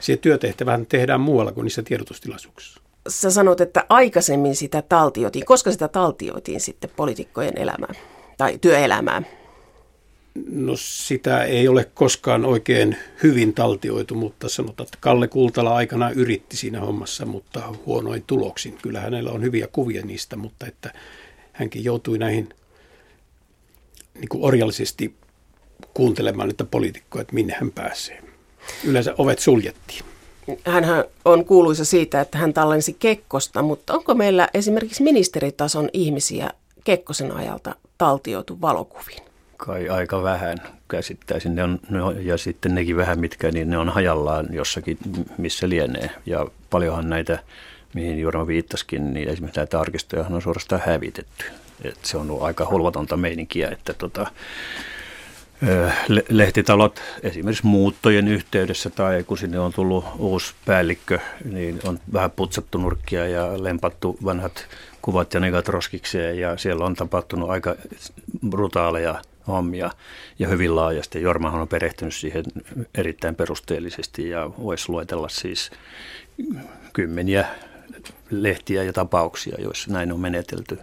Se 0.00 0.16
työtehtävä 0.16 0.80
tehdään 0.88 1.20
muualla 1.20 1.52
kuin 1.52 1.64
niissä 1.64 1.82
tiedotustilaisuuksissa. 1.82 2.80
Sä 3.08 3.30
sanot, 3.30 3.60
että 3.60 3.86
aikaisemmin 3.88 4.56
sitä 4.56 4.82
taltioitiin. 4.82 5.44
Koska 5.44 5.72
sitä 5.72 5.88
taltioitiin 5.88 6.60
sitten 6.60 6.90
poliitikkojen 6.96 7.58
elämään 7.58 7.94
tai 8.40 8.58
työelämään? 8.60 9.26
No 10.50 10.72
sitä 10.76 11.44
ei 11.44 11.68
ole 11.68 11.84
koskaan 11.94 12.44
oikein 12.44 12.96
hyvin 13.22 13.54
taltioitu, 13.54 14.14
mutta 14.14 14.48
sanotaan, 14.48 14.84
että 14.86 14.98
Kalle 15.00 15.28
Kultala 15.28 15.74
aikana 15.74 16.10
yritti 16.10 16.56
siinä 16.56 16.80
hommassa, 16.80 17.26
mutta 17.26 17.74
huonoin 17.86 18.24
tuloksin. 18.26 18.78
Kyllä 18.82 19.00
hänellä 19.00 19.30
on 19.30 19.42
hyviä 19.42 19.66
kuvia 19.72 20.02
niistä, 20.04 20.36
mutta 20.36 20.66
että 20.66 20.92
hänkin 21.52 21.84
joutui 21.84 22.18
näihin 22.18 22.48
niin 24.14 24.28
kuin 24.28 24.44
orjallisesti 24.44 25.14
kuuntelemaan 25.94 26.48
niitä 26.48 26.64
poliitikkoja, 26.64 27.20
että 27.20 27.34
minne 27.34 27.56
hän 27.60 27.70
pääsee. 27.70 28.22
Yleensä 28.84 29.14
ovet 29.18 29.38
suljettiin. 29.38 30.04
Hän 30.64 30.84
on 31.24 31.44
kuuluisa 31.44 31.84
siitä, 31.84 32.20
että 32.20 32.38
hän 32.38 32.54
tallensi 32.54 32.96
Kekkosta, 32.98 33.62
mutta 33.62 33.94
onko 33.94 34.14
meillä 34.14 34.48
esimerkiksi 34.54 35.02
ministeritason 35.02 35.88
ihmisiä 35.92 36.50
Kekkosen 36.84 37.32
ajalta 37.32 37.74
taltioitu 37.98 38.60
valokuviin? 38.60 39.22
Kai 39.56 39.88
aika 39.88 40.22
vähän 40.22 40.58
käsittäisin. 40.88 41.54
Ne 41.54 41.62
on, 41.62 41.80
ne 41.90 42.02
on, 42.02 42.26
ja 42.26 42.38
sitten 42.38 42.74
nekin 42.74 42.96
vähän 42.96 43.20
mitkä, 43.20 43.50
niin 43.50 43.70
ne 43.70 43.78
on 43.78 43.88
hajallaan 43.88 44.46
jossakin, 44.50 44.98
missä 45.38 45.68
lienee. 45.68 46.10
Ja 46.26 46.46
paljonhan 46.70 47.08
näitä, 47.08 47.38
mihin 47.94 48.18
Jorma 48.18 48.46
viittasikin, 48.46 49.14
niin 49.14 49.28
esimerkiksi 49.28 49.60
näitä 49.60 49.80
arkistoja 49.80 50.24
on 50.30 50.42
suorastaan 50.42 50.82
hävitetty. 50.86 51.44
Et 51.84 51.98
se 52.02 52.16
on 52.16 52.30
ollut 52.30 52.42
aika 52.42 52.64
holvatonta 52.64 53.16
meininkiä, 53.16 53.68
että 53.68 53.94
tota, 53.94 54.26
lehtitalot 56.28 57.00
esimerkiksi 57.22 57.66
muuttojen 57.66 58.28
yhteydessä 58.28 58.90
tai 58.90 59.24
kun 59.26 59.38
sinne 59.38 59.58
on 59.58 59.72
tullut 59.72 60.04
uusi 60.18 60.54
päällikkö, 60.66 61.18
niin 61.44 61.80
on 61.84 61.98
vähän 62.12 62.30
putsattu 62.30 62.78
nurkkia 62.78 63.28
ja 63.28 63.62
lempattu 63.62 64.18
vanhat 64.24 64.66
kuvat 65.02 65.34
ja 65.34 65.40
negat 65.40 65.68
roskikseen 65.68 66.38
ja 66.38 66.56
siellä 66.56 66.84
on 66.84 66.94
tapahtunut 66.94 67.50
aika 67.50 67.76
brutaaleja 68.48 69.22
hommia 69.46 69.90
ja 70.38 70.48
hyvin 70.48 70.76
laajasti. 70.76 71.22
Jormahan 71.22 71.60
on 71.60 71.68
perehtynyt 71.68 72.14
siihen 72.14 72.44
erittäin 72.94 73.34
perusteellisesti 73.34 74.28
ja 74.28 74.50
voisi 74.58 74.88
luetella 74.88 75.28
siis 75.28 75.70
kymmeniä 76.92 77.46
lehtiä 78.30 78.82
ja 78.82 78.92
tapauksia, 78.92 79.56
joissa 79.58 79.92
näin 79.92 80.12
on 80.12 80.20
menetelty. 80.20 80.78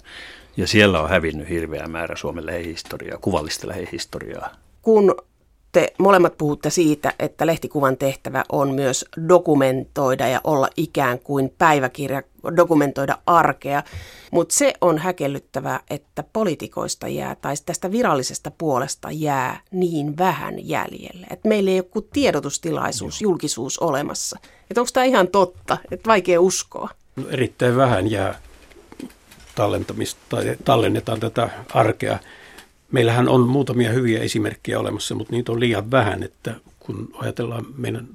Ja 0.57 0.67
siellä 0.67 1.01
on 1.01 1.09
hävinnyt 1.09 1.49
hirveä 1.49 1.87
määrä 1.87 2.15
Suomen 2.15 2.45
lähihistoriaa, 2.45 3.17
kuvallista 3.17 3.67
lähihistoriaa. 3.67 4.55
Kun 4.81 5.15
te 5.71 5.93
molemmat 5.97 6.37
puhutte 6.37 6.69
siitä, 6.69 7.13
että 7.19 7.45
lehtikuvan 7.45 7.97
tehtävä 7.97 8.43
on 8.51 8.71
myös 8.71 9.05
dokumentoida 9.29 10.27
ja 10.27 10.41
olla 10.43 10.69
ikään 10.77 11.19
kuin 11.19 11.53
päiväkirja, 11.57 12.23
dokumentoida 12.57 13.17
arkea. 13.25 13.83
Mutta 14.31 14.55
se 14.55 14.73
on 14.81 14.97
häkellyttävää, 14.97 15.79
että 15.89 16.23
politikoista 16.33 17.07
jää 17.07 17.35
tai 17.35 17.53
tästä 17.65 17.91
virallisesta 17.91 18.51
puolesta 18.57 19.07
jää 19.11 19.59
niin 19.71 20.17
vähän 20.17 20.55
jäljelle. 20.67 21.27
Että 21.31 21.49
meillä 21.49 21.71
ei 21.71 21.79
ole 21.79 21.87
kuin 21.91 22.07
tiedotustilaisuus, 22.13 23.21
julkisuus 23.21 23.79
olemassa. 23.79 24.39
Että 24.69 24.81
onko 24.81 24.89
tämä 24.93 25.03
ihan 25.03 25.27
totta? 25.27 25.77
Että 25.91 26.07
vaikea 26.07 26.41
uskoa. 26.41 26.89
No, 27.15 27.23
erittäin 27.29 27.75
vähän 27.75 28.11
jää 28.11 28.39
tallentamista 29.55 30.21
tai 30.29 30.55
tallennetaan 30.65 31.19
tätä 31.19 31.49
arkea. 31.73 32.19
Meillähän 32.91 33.29
on 33.29 33.47
muutamia 33.47 33.91
hyviä 33.91 34.19
esimerkkejä 34.19 34.79
olemassa, 34.79 35.15
mutta 35.15 35.33
niitä 35.33 35.51
on 35.51 35.59
liian 35.59 35.91
vähän, 35.91 36.23
että 36.23 36.55
kun 36.79 37.09
ajatellaan 37.17 37.65
meidän 37.77 38.07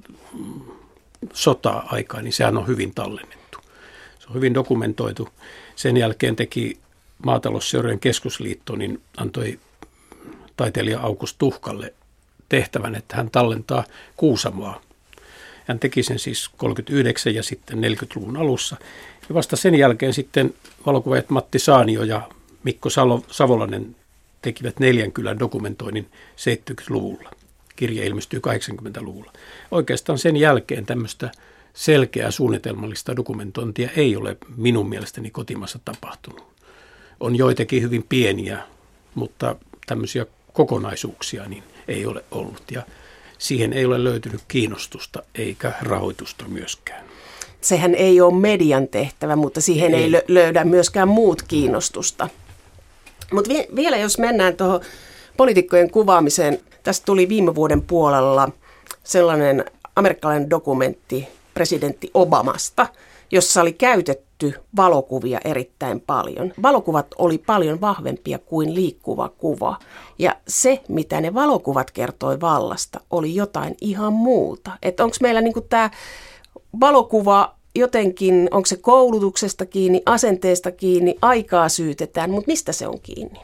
sota-aikaa, 1.33 2.21
niin 2.21 2.33
sehän 2.33 2.57
on 2.57 2.67
hyvin 2.67 2.93
tallennettu. 2.93 3.57
Se 4.19 4.27
on 4.27 4.35
hyvin 4.35 4.53
dokumentoitu. 4.53 5.29
Sen 5.75 5.97
jälkeen 5.97 6.35
teki 6.35 6.77
maatalousseurojen 7.25 7.99
keskusliitto, 7.99 8.75
niin 8.75 9.01
antoi 9.17 9.59
taiteilija 10.57 10.99
August 10.99 11.35
Tuhkalle 11.39 11.93
tehtävän, 12.49 12.95
että 12.95 13.15
hän 13.15 13.29
tallentaa 13.29 13.83
Kuusamoa. 14.17 14.81
Hän 15.67 15.79
teki 15.79 16.03
sen 16.03 16.19
siis 16.19 16.49
39 16.57 17.35
ja 17.35 17.43
sitten 17.43 17.79
40-luvun 17.83 18.37
alussa. 18.37 18.77
Ja 19.29 19.35
vasta 19.35 19.55
sen 19.55 19.75
jälkeen 19.75 20.13
sitten 20.13 20.53
valokuvaajat 20.85 21.29
Matti 21.29 21.59
Saanio 21.59 22.03
ja 22.03 22.29
Mikko 22.63 22.89
Salo, 22.89 23.23
Savolainen 23.31 23.95
tekivät 24.43 24.79
neljän 24.79 25.11
kylän 25.11 25.39
dokumentoinnin 25.39 26.07
70-luvulla. 26.37 27.31
Kirja 27.75 28.05
ilmestyi 28.05 28.39
80-luvulla. 28.39 29.33
Oikeastaan 29.71 30.19
sen 30.19 30.37
jälkeen 30.37 30.85
tämmöistä 30.85 31.31
selkeää 31.73 32.31
suunnitelmallista 32.31 33.15
dokumentointia 33.15 33.89
ei 33.95 34.15
ole 34.15 34.37
minun 34.57 34.89
mielestäni 34.89 35.31
kotimassa 35.31 35.79
tapahtunut. 35.85 36.53
On 37.19 37.35
joitakin 37.35 37.81
hyvin 37.81 38.05
pieniä, 38.09 38.59
mutta 39.15 39.55
tämmöisiä 39.85 40.25
kokonaisuuksia 40.53 41.45
niin 41.45 41.63
ei 41.87 42.05
ole 42.05 42.23
ollut. 42.31 42.71
Ja 42.71 42.83
siihen 43.37 43.73
ei 43.73 43.85
ole 43.85 44.03
löytynyt 44.03 44.41
kiinnostusta 44.47 45.23
eikä 45.35 45.73
rahoitusta 45.81 46.47
myöskään. 46.47 47.05
Sehän 47.61 47.95
ei 47.95 48.21
ole 48.21 48.33
median 48.33 48.87
tehtävä, 48.87 49.35
mutta 49.35 49.61
siihen 49.61 49.93
ei, 49.93 50.03
ei 50.03 50.21
löydä 50.27 50.63
myöskään 50.63 51.07
muut 51.07 51.41
kiinnostusta. 51.41 52.29
Mutta 53.31 53.49
vi- 53.49 53.67
vielä 53.75 53.97
jos 53.97 54.19
mennään 54.19 54.55
tuohon 54.55 54.81
poliitikkojen 55.37 55.91
kuvaamiseen, 55.91 56.59
tästä 56.83 57.05
tuli 57.05 57.29
viime 57.29 57.55
vuoden 57.55 57.81
puolella 57.81 58.49
sellainen 59.03 59.65
amerikkalainen 59.95 60.49
dokumentti 60.49 61.27
presidentti 61.53 62.11
Obamasta, 62.13 62.87
jossa 63.31 63.61
oli 63.61 63.73
käytetty 63.73 64.53
valokuvia 64.75 65.39
erittäin 65.45 65.99
paljon. 65.99 66.53
Valokuvat 66.61 67.07
oli 67.17 67.37
paljon 67.37 67.81
vahvempia 67.81 68.39
kuin 68.39 68.75
liikkuva 68.75 69.29
kuva. 69.29 69.77
Ja 70.19 70.35
se, 70.47 70.81
mitä 70.89 71.21
ne 71.21 71.33
valokuvat 71.33 71.91
kertoi 71.91 72.41
vallasta, 72.41 72.99
oli 73.11 73.35
jotain 73.35 73.75
ihan 73.81 74.13
muuta. 74.13 74.71
Että 74.81 75.03
onko 75.03 75.15
meillä 75.21 75.41
niinku 75.41 75.61
tämä 75.61 75.89
valokuva 76.79 77.55
jotenkin, 77.75 78.47
onko 78.51 78.65
se 78.65 78.77
koulutuksesta 78.77 79.65
kiinni, 79.65 80.01
asenteesta 80.05 80.71
kiinni, 80.71 81.15
aikaa 81.21 81.69
syytetään, 81.69 82.31
mutta 82.31 82.51
mistä 82.51 82.71
se 82.71 82.87
on 82.87 82.99
kiinni? 83.03 83.39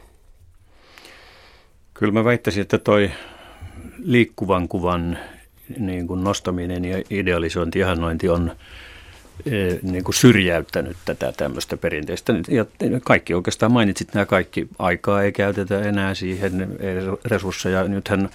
Kyllä 1.94 2.12
mä 2.12 2.24
väittäisin, 2.24 2.60
että 2.60 2.78
toi 2.78 3.10
liikkuvan 3.98 4.68
kuvan 4.68 5.18
niin 5.78 6.06
kuin 6.06 6.24
nostaminen 6.24 6.84
ja 6.84 7.02
idealisointi, 7.10 7.78
ihannointi 7.78 8.28
on 8.28 8.52
e, 9.46 9.52
niin 9.82 10.04
kuin 10.04 10.14
syrjäyttänyt 10.14 10.96
tätä 11.04 11.32
tämmöistä 11.36 11.76
perinteistä. 11.76 12.32
Ja 12.48 12.64
kaikki 13.04 13.34
oikeastaan 13.34 13.72
mainitsit 13.72 14.14
nämä 14.14 14.26
kaikki. 14.26 14.68
Aikaa 14.78 15.22
ei 15.22 15.32
käytetä 15.32 15.80
enää 15.80 16.14
siihen, 16.14 16.76
resursseja. 17.24 17.84
Nythän 17.84 18.28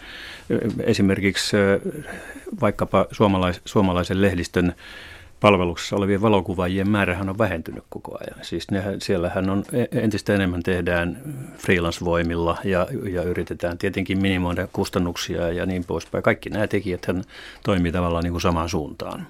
e, 0.50 0.56
esimerkiksi 0.84 1.58
e, 1.58 1.60
vaikkapa 2.62 3.06
suomalais, 3.12 3.62
suomalaisen 3.66 4.22
lehdistön 4.22 4.76
palveluksessa 5.46 5.96
olevien 5.96 6.22
valokuvaajien 6.22 6.90
määrähän 6.90 7.30
on 7.30 7.38
vähentynyt 7.38 7.84
koko 7.90 8.18
ajan. 8.20 8.46
Siis 8.46 8.72
ne, 8.72 8.84
siellähän 9.00 9.50
on 9.50 9.64
e, 9.74 10.02
entistä 10.02 10.34
enemmän 10.34 10.64
tehdään 10.64 11.22
freelance-voimilla 11.58 12.58
ja, 12.64 12.88
ja 13.12 13.24
yritetään 13.24 13.78
tietenkin 13.78 14.22
minimoida 14.22 14.68
kustannuksia 14.74 15.52
ja 15.52 15.66
niin 15.66 15.84
poispäin. 15.84 16.24
Kaikki 16.24 16.50
nämä 16.50 16.68
tekijät 16.68 17.08
toimii 17.64 17.92
tavallaan 17.92 18.24
niin 18.24 18.34
kuin 18.34 18.42
samaan 18.42 18.70
suuntaan. 18.70 19.28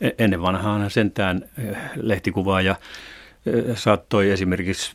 E, 0.00 0.10
ennen 0.18 0.42
vanhaan 0.42 0.90
sentään 0.90 1.44
e, 1.58 1.74
lehtikuvaaja 1.96 2.76
saattoi 3.74 4.30
esimerkiksi, 4.30 4.92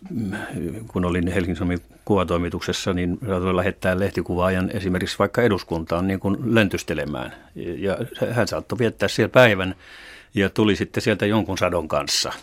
kun 0.87 1.05
olin 1.05 1.27
Helsingin 1.27 1.55
Sanomin 1.55 1.79
kuvatoimituksessa, 2.05 2.93
niin 2.93 3.19
saattoi 3.27 3.55
lähettää 3.55 3.99
lehtikuvaajan 3.99 4.71
esimerkiksi 4.73 5.19
vaikka 5.19 5.41
eduskuntaan 5.41 6.07
niin 6.07 6.19
kuin 6.19 6.37
lentystelemään. 6.55 7.33
Ja 7.55 7.97
hän 8.31 8.47
saattoi 8.47 8.79
viettää 8.79 9.09
siellä 9.09 9.31
päivän 9.31 9.75
ja 10.33 10.49
tuli 10.49 10.75
sitten 10.75 11.03
sieltä 11.03 11.25
jonkun 11.25 11.57
sadon 11.57 11.87
kanssa. 11.87 12.33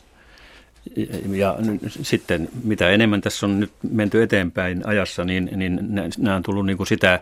Ja 1.30 1.56
sitten 2.02 2.48
mitä 2.64 2.90
enemmän 2.90 3.20
tässä 3.20 3.46
on 3.46 3.60
nyt 3.60 3.72
menty 3.90 4.22
eteenpäin 4.22 4.86
ajassa, 4.86 5.24
niin, 5.24 5.50
niin 5.56 5.80
nämä 6.18 6.36
on 6.36 6.42
tullut 6.42 6.66
niin 6.66 6.76
kuin 6.76 6.86
sitä 6.86 7.20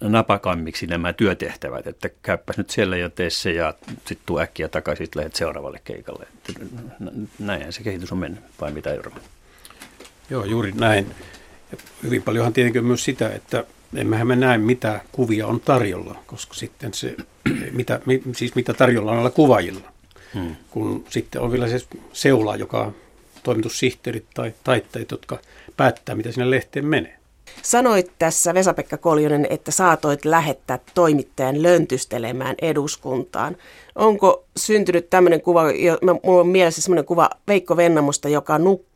napakammiksi 0.00 0.86
nämä 0.86 1.12
työtehtävät, 1.12 1.86
että 1.86 2.08
käyppäs 2.22 2.58
nyt 2.58 2.70
siellä 2.70 2.96
ja 2.96 3.10
tee 3.10 3.30
se 3.30 3.52
ja 3.52 3.74
sitten 3.88 4.26
tuu 4.26 4.38
äkkiä 4.38 4.68
takaisin, 4.68 5.06
sitten 5.06 5.20
lähdet 5.20 5.34
seuraavalle 5.34 5.80
keikalle. 5.84 6.26
Näinhän 7.38 7.72
se 7.72 7.82
kehitys 7.82 8.12
on 8.12 8.18
mennyt, 8.18 8.40
vai 8.60 8.72
mitä 8.72 8.90
Jorma? 8.90 9.20
Joo, 10.30 10.44
juuri 10.44 10.72
näin. 10.72 11.14
Ja 11.72 11.78
hyvin 12.02 12.22
paljonhan 12.22 12.52
tietenkin 12.52 12.84
myös 12.84 13.04
sitä, 13.04 13.28
että 13.28 13.64
emmehän 13.96 14.26
me 14.26 14.36
näe, 14.36 14.58
mitä 14.58 15.00
kuvia 15.12 15.46
on 15.46 15.60
tarjolla, 15.60 16.16
koska 16.26 16.54
sitten 16.54 16.94
se, 16.94 17.16
mitä, 17.72 18.00
siis 18.36 18.54
mitä 18.54 18.74
tarjolla 18.74 19.12
on 19.12 19.18
olla 19.18 19.30
kuvaajilla. 19.30 19.92
Hmm. 20.34 20.56
Kun 20.70 21.04
sitten 21.08 21.42
on 21.42 21.52
vielä 21.52 21.68
se 21.68 21.86
seula, 22.12 22.56
joka 22.56 22.92
toimitussihteerit 23.42 24.24
tai 24.34 24.54
taitteet, 24.64 25.10
jotka 25.10 25.38
päättää, 25.76 26.14
mitä 26.14 26.32
sinne 26.32 26.50
lehteen 26.50 26.86
menee. 26.86 27.18
Sanoit 27.62 28.10
tässä 28.18 28.54
Vesa-Pekka 28.54 28.96
Koljonen, 28.96 29.46
että 29.50 29.70
saatoit 29.70 30.24
lähettää 30.24 30.78
toimittajan 30.94 31.62
löntystelemään 31.62 32.54
eduskuntaan. 32.62 33.56
Onko 33.94 34.44
syntynyt 34.56 35.10
tämmöinen 35.10 35.40
kuva, 35.40 35.62
mulla 36.24 36.40
on 36.40 36.48
mielessä 36.48 36.82
semmoinen 36.82 37.04
kuva 37.04 37.30
Veikko 37.48 37.76
Vennamusta, 37.76 38.28
joka 38.28 38.58
nukkuu 38.58 38.93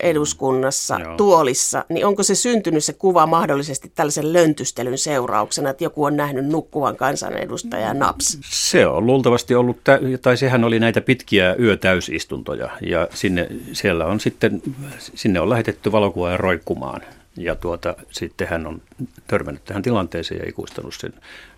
eduskunnassa 0.00 0.98
Joo. 1.00 1.16
tuolissa, 1.16 1.84
niin 1.88 2.06
onko 2.06 2.22
se 2.22 2.34
syntynyt 2.34 2.84
se 2.84 2.92
kuva 2.92 3.26
mahdollisesti 3.26 3.92
tällaisen 3.94 4.32
löntystelyn 4.32 4.98
seurauksena, 4.98 5.70
että 5.70 5.84
joku 5.84 6.04
on 6.04 6.16
nähnyt 6.16 6.46
nukkuvan 6.46 6.96
kansanedustajan 6.96 7.98
naps? 7.98 8.38
Se 8.50 8.86
on 8.86 9.06
luultavasti 9.06 9.54
ollut, 9.54 9.78
tai 10.22 10.36
sehän 10.36 10.64
oli 10.64 10.78
näitä 10.78 11.00
pitkiä 11.00 11.54
yötäysistuntoja, 11.58 12.70
ja 12.80 13.08
sinne, 13.14 13.48
siellä 13.72 14.06
on 14.06 14.20
sitten, 14.20 14.62
sinne 14.98 15.40
on 15.40 15.50
lähetetty 15.50 15.92
valokuvaa 15.92 16.36
roikkumaan. 16.36 17.00
Ja 17.36 17.54
tuota, 17.54 17.94
sitten 18.10 18.48
hän 18.48 18.66
on 18.66 18.82
törmännyt 19.26 19.64
tähän 19.64 19.82
tilanteeseen 19.82 20.40
ja 20.40 20.48
ikuistanut 20.48 20.94
sen. 20.94 21.12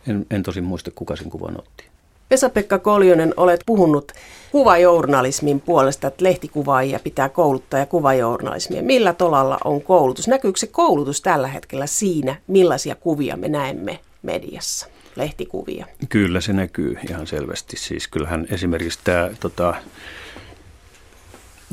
En, 0.09 0.27
en 0.31 0.43
tosin 0.43 0.65
muista, 0.65 0.91
kuka 0.95 1.17
sen 1.17 1.31
kuvan 1.31 1.59
otti. 1.59 1.92
Vesa-Pekka 2.33 2.79
Koljonen, 2.79 3.35
olet 3.37 3.61
puhunut 3.67 4.13
kuvajournalismin 4.53 5.61
puolesta, 5.61 6.09
että 6.09 6.25
lehtikuvaajia 6.25 6.99
pitää 6.99 7.29
kouluttaa 7.29 7.81
ja 7.81 7.87
kuvajournalismia. 7.87 8.83
Millä 8.83 9.13
tolalla 9.13 9.59
on 9.65 9.83
koulutus? 9.83 10.29
Näkyykö 10.29 10.59
se 10.59 10.67
koulutus 10.67 11.21
tällä 11.21 11.49
hetkellä 11.49 11.87
siinä, 11.87 12.37
millaisia 12.47 12.95
kuvia 12.95 13.37
me 13.37 13.49
näemme 13.49 13.99
mediassa, 14.23 14.87
lehtikuvia? 15.17 15.87
Kyllä 16.09 16.41
se 16.41 16.53
näkyy 16.53 16.99
ihan 17.11 17.27
selvästi. 17.27 17.77
Siis 17.77 18.09
kyllähän 18.09 18.47
esimerkiksi 18.51 18.99
tämä 19.05 19.31
tota, 19.41 19.75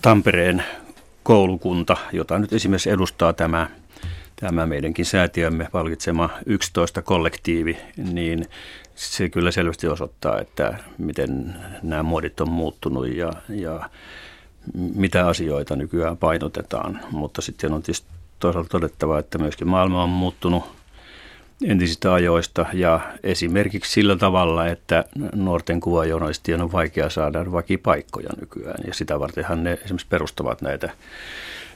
Tampereen 0.02 0.64
koulukunta, 1.24 1.98
jota 2.12 2.40
nyt 2.40 2.54
esimerkiksi 2.54 2.90
edustaa 2.90 3.34
tämä 3.34 3.70
tämä 4.40 4.66
meidänkin 4.66 5.06
säätiömme 5.06 5.68
palkitsema 5.72 6.30
11 6.46 7.02
kollektiivi, 7.02 7.78
niin 7.98 8.46
se 9.00 9.30
kyllä 9.30 9.52
selvästi 9.52 9.88
osoittaa, 9.88 10.40
että 10.40 10.78
miten 10.98 11.56
nämä 11.84 12.04
muodit 12.04 12.42
on 12.42 12.50
muuttunut 12.50 13.08
ja, 13.08 13.32
ja 13.50 13.90
mitä 14.74 15.28
asioita 15.28 15.76
nykyään 15.76 16.18
painotetaan. 16.18 17.00
Mutta 17.12 17.42
sitten 17.42 17.74
on 17.74 17.84
tietysti 17.84 18.08
toisaalta 18.40 18.70
todettava, 18.70 19.20
että 19.20 19.38
myöskin 19.38 19.68
maailma 19.68 20.04
on 20.04 20.10
muuttunut 20.10 20.64
entisistä 21.66 22.14
ajoista 22.14 22.66
ja 22.74 23.00
esimerkiksi 23.24 23.92
sillä 23.92 24.16
tavalla, 24.16 24.68
että 24.68 25.06
nuorten 25.36 25.80
kuvajournalistien 25.80 26.62
on 26.62 26.72
vaikea 26.72 27.10
saada 27.10 27.52
vakipaikkoja 27.52 28.30
nykyään 28.40 28.84
ja 28.88 28.94
sitä 28.94 29.20
vartenhan 29.20 29.64
ne 29.64 29.74
esimerkiksi 29.74 30.08
perustavat 30.10 30.62
näitä 30.62 30.90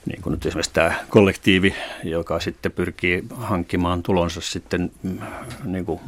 niin 0.05 0.21
kuin 0.21 0.31
nyt 0.31 0.45
esimerkiksi 0.45 0.73
tämä 0.73 0.93
kollektiivi, 1.09 1.75
joka 2.03 2.39
sitten 2.39 2.71
pyrkii 2.71 3.23
hankkimaan 3.35 4.03
tulonsa 4.03 4.41
sitten 4.41 4.91
mm, 5.03 5.19
niin 5.63 5.85
kuin 5.85 5.99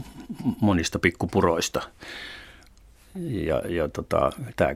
monista 0.62 0.99
pikkupuroista. 0.99 1.81
Ja, 3.15 3.62
ja 3.67 3.88
tota, 3.88 4.31
tämä, 4.55 4.75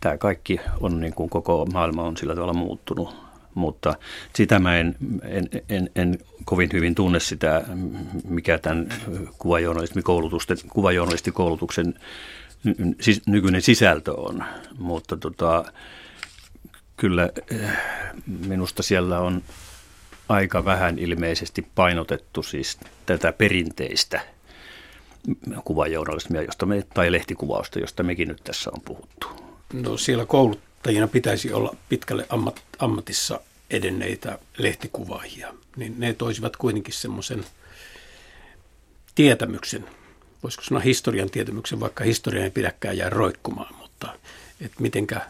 tämä 0.00 0.18
kaikki 0.18 0.60
on 0.80 1.00
niin 1.00 1.14
kuin 1.14 1.30
koko 1.30 1.66
maailma 1.72 2.02
on 2.02 2.16
sillä 2.16 2.34
tavalla 2.34 2.52
muuttunut, 2.52 3.16
mutta 3.54 3.94
sitä 4.34 4.58
mä 4.58 4.76
en, 4.78 4.96
en, 5.22 5.48
en, 5.68 5.90
en 5.96 6.18
kovin 6.44 6.70
hyvin 6.72 6.94
tunne 6.94 7.20
sitä, 7.20 7.64
mikä 8.28 8.58
tämän 8.58 8.88
kuvajournalistikoulutuksen 10.68 11.94
nykyinen 13.26 13.62
sisältö 13.62 14.14
on, 14.14 14.44
mutta 14.78 15.16
tota, 15.16 15.64
kyllä 16.98 17.30
eh, 17.50 17.70
minusta 18.26 18.82
siellä 18.82 19.20
on 19.20 19.42
aika 20.28 20.64
vähän 20.64 20.98
ilmeisesti 20.98 21.66
painotettu 21.74 22.42
siis 22.42 22.78
tätä 23.06 23.32
perinteistä 23.32 24.20
kuvajournalismia, 25.64 26.42
josta 26.42 26.66
me, 26.66 26.84
tai 26.94 27.12
lehtikuvausta, 27.12 27.78
josta 27.78 28.02
mekin 28.02 28.28
nyt 28.28 28.44
tässä 28.44 28.70
on 28.74 28.80
puhuttu. 28.80 29.28
No 29.72 29.96
siellä 29.96 30.26
kouluttajina 30.26 31.08
pitäisi 31.08 31.52
olla 31.52 31.76
pitkälle 31.88 32.26
ammat, 32.28 32.62
ammatissa 32.78 33.40
edenneitä 33.70 34.38
lehtikuvaajia, 34.58 35.54
niin 35.76 35.94
ne 35.98 36.12
toisivat 36.12 36.56
kuitenkin 36.56 36.94
semmoisen 36.94 37.44
tietämyksen, 39.14 39.84
voisiko 40.42 40.64
sanoa 40.64 40.80
historian 40.80 41.30
tietämyksen, 41.30 41.80
vaikka 41.80 42.04
historia 42.04 42.44
ei 42.44 42.50
pidäkään 42.50 42.96
jää 42.96 43.10
roikkumaan, 43.10 43.74
mutta 43.74 44.14
että 44.60 44.82
mitenkä 44.82 45.20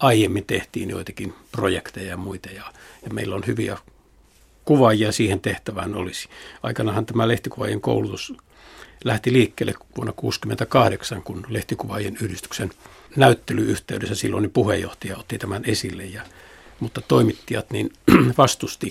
aiemmin 0.00 0.44
tehtiin 0.46 0.90
joitakin 0.90 1.34
projekteja 1.52 2.08
ja 2.08 2.16
muita 2.16 2.48
ja, 2.50 2.64
ja 3.02 3.10
meillä 3.12 3.34
on 3.34 3.46
hyviä 3.46 3.78
kuvaajia 4.64 5.12
siihen 5.12 5.40
tehtävään 5.40 5.94
olisi. 5.94 6.28
Aikanahan 6.62 7.06
tämä 7.06 7.28
lehtikuvaajien 7.28 7.80
koulutus 7.80 8.32
lähti 9.04 9.32
liikkeelle 9.32 9.72
vuonna 9.72 10.12
1968, 10.12 11.22
kun 11.22 11.46
lehtikuvaajien 11.48 12.16
yhdistyksen 12.22 12.70
näyttelyyhteydessä 13.16 14.14
silloin 14.14 14.50
puheenjohtaja 14.50 15.16
otti 15.16 15.38
tämän 15.38 15.62
esille, 15.64 16.04
ja, 16.04 16.22
mutta 16.80 17.00
toimittajat 17.00 17.70
niin 17.70 17.92
vastusti 18.38 18.90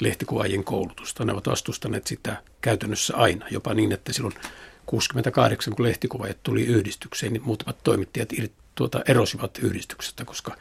lehtikuvaajien 0.00 0.64
koulutusta. 0.64 1.24
Ne 1.24 1.32
ovat 1.32 1.46
vastustaneet 1.46 2.06
sitä 2.06 2.42
käytännössä 2.60 3.16
aina, 3.16 3.46
jopa 3.50 3.74
niin, 3.74 3.92
että 3.92 4.12
silloin 4.12 4.34
68, 4.90 5.74
kun 5.76 5.86
lehtikuvaajat 5.86 6.36
tuli 6.42 6.66
yhdistykseen, 6.66 7.32
niin 7.32 7.42
muutamat 7.44 7.76
toimittajat 7.84 8.28
tuota, 8.74 9.02
erosivat 9.08 9.58
yhdistyksestä, 9.62 10.24
koska 10.24 10.56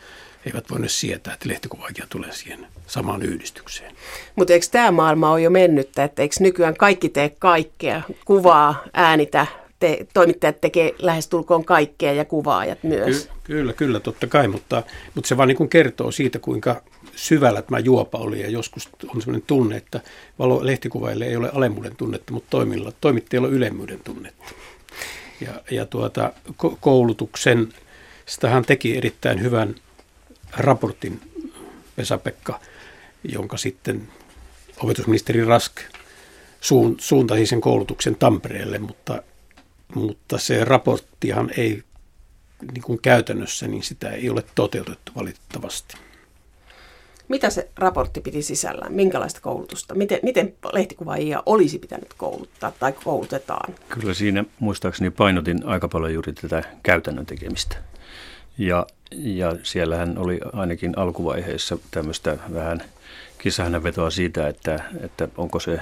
eivät 0.46 0.70
voineet 0.70 0.92
sietää, 0.92 1.34
että 1.34 1.50
lehtikuvaaja 1.50 2.08
tulee 2.10 2.32
siihen 2.32 2.68
samaan 2.88 3.22
yhdistykseen. 3.22 3.96
Mutta 4.36 4.54
eikö 4.54 4.66
tämä 4.72 4.92
maailma 4.92 5.32
ole 5.32 5.42
jo 5.42 5.50
mennyttä, 5.50 6.04
että 6.04 6.22
eikö 6.22 6.36
nykyään 6.40 6.78
kaikki 6.78 7.10
tee 7.10 7.30
kaikkea, 7.40 8.02
kuvaa, 8.26 8.84
äänitä, 8.94 9.48
te, 9.80 10.08
toimittajat 10.14 10.62
tekee 10.62 10.96
lähestulkoon 11.00 11.66
kaikkea 11.66 12.14
ja 12.14 12.26
kuvaajat 12.26 12.84
myös. 12.84 13.26
Ky- 13.26 13.32
kyllä, 13.44 13.74
kyllä, 13.74 14.00
totta 14.00 14.28
kai, 14.28 14.48
mutta, 14.48 14.84
mutta 15.16 15.28
se 15.28 15.38
vaan 15.38 15.48
niin 15.48 15.70
kertoo 15.70 16.12
siitä, 16.12 16.40
kuinka 16.40 16.82
syvällä 17.20 17.62
tämä 17.62 17.80
juopa 17.80 18.18
oli 18.18 18.42
ja 18.42 18.50
joskus 18.50 18.90
on 19.16 19.22
sellainen 19.22 19.48
tunne, 19.48 19.78
että 19.78 20.02
valo 20.40 20.66
lehtikuvaille 20.66 21.26
ei 21.26 21.36
ole 21.36 21.50
alemmuuden 21.54 21.96
tunnetta, 21.96 22.34
mutta 22.34 22.50
toimilla, 22.50 22.92
toimittajilla 23.02 23.48
on 23.48 23.54
ylemmyyden 23.54 24.00
tunnetta. 24.04 24.46
Ja, 25.42 25.62
ja 25.72 25.86
tuota, 25.86 26.34
koulutuksen 26.80 27.74
sitä 28.26 28.50
hän 28.50 28.66
teki 28.66 28.98
erittäin 28.98 29.42
hyvän 29.42 29.76
raportin 30.58 31.22
Vesa-Pekka, 31.98 32.60
jonka 33.24 33.58
sitten 33.58 34.08
opetusministeri 34.84 35.46
Rask 35.46 35.74
suuntasi 37.00 37.46
sen 37.46 37.62
koulutuksen 37.62 38.16
Tampereelle, 38.16 38.80
mutta, 38.80 39.24
mutta 39.96 40.38
se 40.38 40.66
raporttihan 40.66 41.52
ei 41.58 41.84
niin 42.74 42.84
kuin 42.84 43.02
käytännössä, 43.02 43.68
niin 43.68 43.84
sitä 43.84 44.10
ei 44.10 44.30
ole 44.30 44.44
toteutettu 44.56 45.12
valitettavasti. 45.16 45.98
Mitä 47.30 47.50
se 47.50 47.70
raportti 47.78 48.22
piti 48.22 48.42
sisällään? 48.42 48.94
Minkälaista 48.94 49.42
koulutusta? 49.42 49.96
Miten, 49.96 50.20
miten 50.24 50.54
lehtikuvaajia 50.74 51.44
olisi 51.46 51.80
pitänyt 51.80 52.14
kouluttaa 52.18 52.72
tai 52.80 52.94
koulutetaan? 53.04 53.76
Kyllä 53.90 54.14
siinä 54.14 54.44
muistaakseni 54.60 55.10
painotin 55.10 55.66
aika 55.66 55.88
paljon 55.88 56.14
juuri 56.14 56.34
tätä 56.34 56.64
käytännön 56.84 57.26
tekemistä. 57.26 57.76
Ja, 58.58 58.88
ja 59.12 59.56
siellähän 59.64 60.18
oli 60.18 60.40
ainakin 60.54 60.98
alkuvaiheessa 60.98 61.78
tämmöistä 61.92 62.38
vähän 62.54 62.84
vetoa 63.84 64.10
siitä, 64.10 64.48
että, 64.48 64.80
että 65.02 65.28
onko 65.38 65.60
se, 65.60 65.80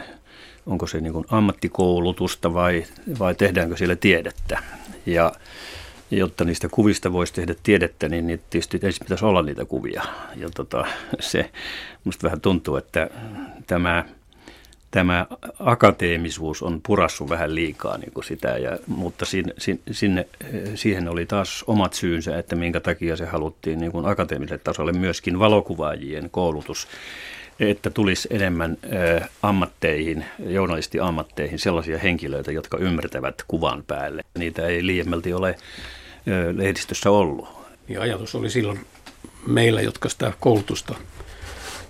onko 0.65 0.87
se 0.87 1.01
niin 1.01 1.25
ammattikoulutusta 1.29 2.53
vai, 2.53 2.85
vai 3.19 3.35
tehdäänkö 3.35 3.77
siellä 3.77 3.95
tiedettä. 3.95 4.63
Ja 5.05 5.31
jotta 6.11 6.43
niistä 6.43 6.69
kuvista 6.69 7.13
voisi 7.13 7.33
tehdä 7.33 7.55
tiedettä, 7.63 8.09
niin, 8.09 8.27
niin 8.27 8.41
tietysti 8.49 8.79
ensin 8.83 9.05
pitäisi 9.05 9.25
olla 9.25 9.41
niitä 9.41 9.65
kuvia. 9.65 10.03
Ja 10.35 10.49
tota, 10.55 10.85
se 11.19 11.49
musta 12.03 12.23
vähän 12.23 12.41
tuntuu, 12.41 12.75
että 12.75 13.09
tämä 13.67 14.05
tämä 14.91 15.25
akateemisuus 15.59 16.63
on 16.63 16.81
purassu 16.85 17.29
vähän 17.29 17.55
liikaa 17.55 17.97
niin 17.97 18.11
kuin 18.13 18.23
sitä, 18.23 18.47
ja, 18.47 18.77
mutta 18.87 19.25
sinne, 19.25 19.53
sinne, 19.91 20.27
siihen 20.75 21.09
oli 21.09 21.25
taas 21.25 21.63
omat 21.67 21.93
syynsä, 21.93 22.39
että 22.39 22.55
minkä 22.55 22.79
takia 22.79 23.15
se 23.15 23.25
haluttiin 23.25 23.79
niin 23.79 23.91
kuin 23.91 24.05
akateemiselle 24.05 24.61
tasolle 24.63 24.91
myöskin 24.91 25.39
valokuvaajien 25.39 26.29
koulutus, 26.29 26.87
että 27.59 27.89
tulisi 27.89 28.27
enemmän 28.31 28.77
ä, 29.21 29.27
ammatteihin, 29.43 30.25
journalistiammatteihin 30.39 31.59
sellaisia 31.59 31.97
henkilöitä, 31.97 32.51
jotka 32.51 32.77
ymmärtävät 32.77 33.43
kuvan 33.47 33.83
päälle. 33.87 34.23
Niitä 34.37 34.67
ei 34.67 34.85
liiemmälti 34.85 35.33
ole 35.33 35.55
lehdistössä 36.55 37.11
ollut. 37.11 37.49
Ja 37.87 38.01
ajatus 38.01 38.35
oli 38.35 38.49
silloin 38.49 38.79
meillä, 39.47 39.81
jotka 39.81 40.09
sitä 40.09 40.33
koulutusta 40.39 40.95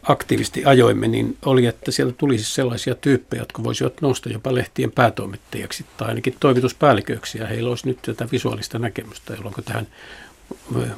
aktiivisesti 0.04 0.66
ajoimme, 0.66 1.08
niin 1.08 1.38
oli, 1.46 1.66
että 1.66 1.92
sieltä 1.92 2.14
tulisi 2.18 2.54
sellaisia 2.54 2.96
tyyppejä, 2.96 3.42
jotka 3.42 3.64
voisivat 3.64 4.02
nousta 4.02 4.30
jopa 4.30 4.56
lehtien 4.56 4.92
päätoimittajaksi 4.92 5.86
tai 5.98 6.08
ainakin 6.08 6.36
toimituspäälliköiksi, 6.40 7.38
ja 7.38 7.48
heillä 7.48 7.70
olisi 7.70 7.88
nyt 7.88 8.00
tätä 8.02 8.28
visuaalista 8.32 8.80
näkemystä, 8.80 9.34
jolloin 9.34 9.56
tähän 9.66 9.88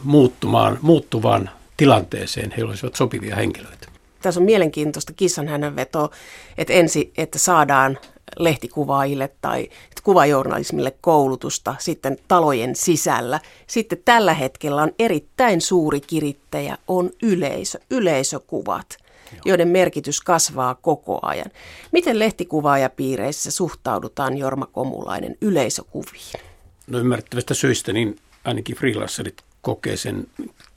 muuttumaan, 0.04 0.78
muuttuvaan 0.82 1.50
tilanteeseen 1.78 2.52
heillä 2.52 2.70
olisivat 2.70 2.96
sopivia 2.96 3.36
henkilöitä. 3.36 3.88
Tässä 4.22 4.40
on 4.40 4.46
mielenkiintoista 4.46 5.14
kissan 5.14 5.76
veto, 5.76 6.12
että 6.58 6.74
ensi, 6.74 7.14
että 7.18 7.40
saadaan 7.40 7.98
lehtikuvaajille 8.38 9.32
tai 9.42 9.70
kuvajournalismille 10.04 10.94
koulutusta 11.02 11.76
sitten 11.80 12.18
talojen 12.28 12.76
sisällä. 12.76 13.40
Sitten 13.68 14.02
tällä 14.06 14.34
hetkellä 14.34 14.82
on 14.82 14.92
erittäin 15.00 15.62
suuri 15.62 16.02
kirittäjä, 16.02 16.78
on 16.88 17.10
yleisö, 17.24 17.80
yleisökuvat, 17.92 18.98
Joo. 19.32 19.42
joiden 19.46 19.68
merkitys 19.68 20.22
kasvaa 20.22 20.76
koko 20.76 21.20
ajan. 21.22 21.52
Miten 21.92 22.20
lehtikuvaajapiireissä 22.20 23.52
suhtaudutaan 23.52 24.38
Jorma 24.38 24.66
Komulainen 24.66 25.36
yleisökuviin? 25.42 26.40
No 26.88 27.00
ymmärrettävästä 27.00 27.54
syistä 27.54 27.94
niin 27.94 28.16
ainakin 28.44 28.76
freelancerit 28.76 29.42
kokee 29.62 29.98
sen 29.98 30.28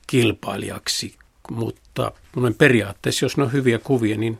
kilpailijaksi, 0.06 1.14
mutta 1.50 2.12
periaatteessa, 2.58 3.24
jos 3.24 3.36
ne 3.36 3.42
on 3.42 3.52
hyviä 3.52 3.78
kuvia, 3.78 4.16
niin 4.16 4.38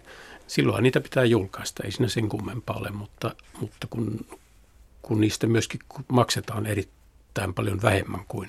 silloin 0.53 0.83
niitä 0.83 1.01
pitää 1.01 1.25
julkaista, 1.25 1.83
ei 1.85 1.93
siinä 1.93 2.09
sen 2.09 2.29
kummempaa 2.29 2.77
ole, 2.77 2.91
mutta, 2.91 3.35
mutta 3.61 3.87
kun, 3.91 4.27
kun 5.03 5.21
niistä 5.21 5.47
myöskin 5.47 5.81
maksetaan 6.09 6.67
erittäin 6.67 7.55
paljon 7.55 7.83
vähemmän 7.83 8.25
kuin 8.29 8.49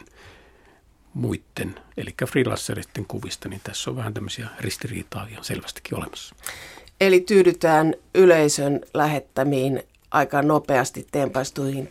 muiden, 1.14 1.76
eli 1.98 2.16
freelanceritten 2.28 3.06
kuvista, 3.06 3.50
niin 3.50 3.62
tässä 3.64 3.90
on 3.90 3.98
vähän 3.98 4.14
tämmöisiä 4.14 4.48
ristiriitaa 4.60 5.28
ihan 5.32 5.44
selvästikin 5.44 5.98
olemassa. 5.98 6.36
Eli 7.02 7.20
tyydytään 7.20 7.94
yleisön 8.16 8.82
lähettämiin 8.94 9.84
aika 10.12 10.42
nopeasti 10.42 11.08
teempaistuihin 11.12 11.90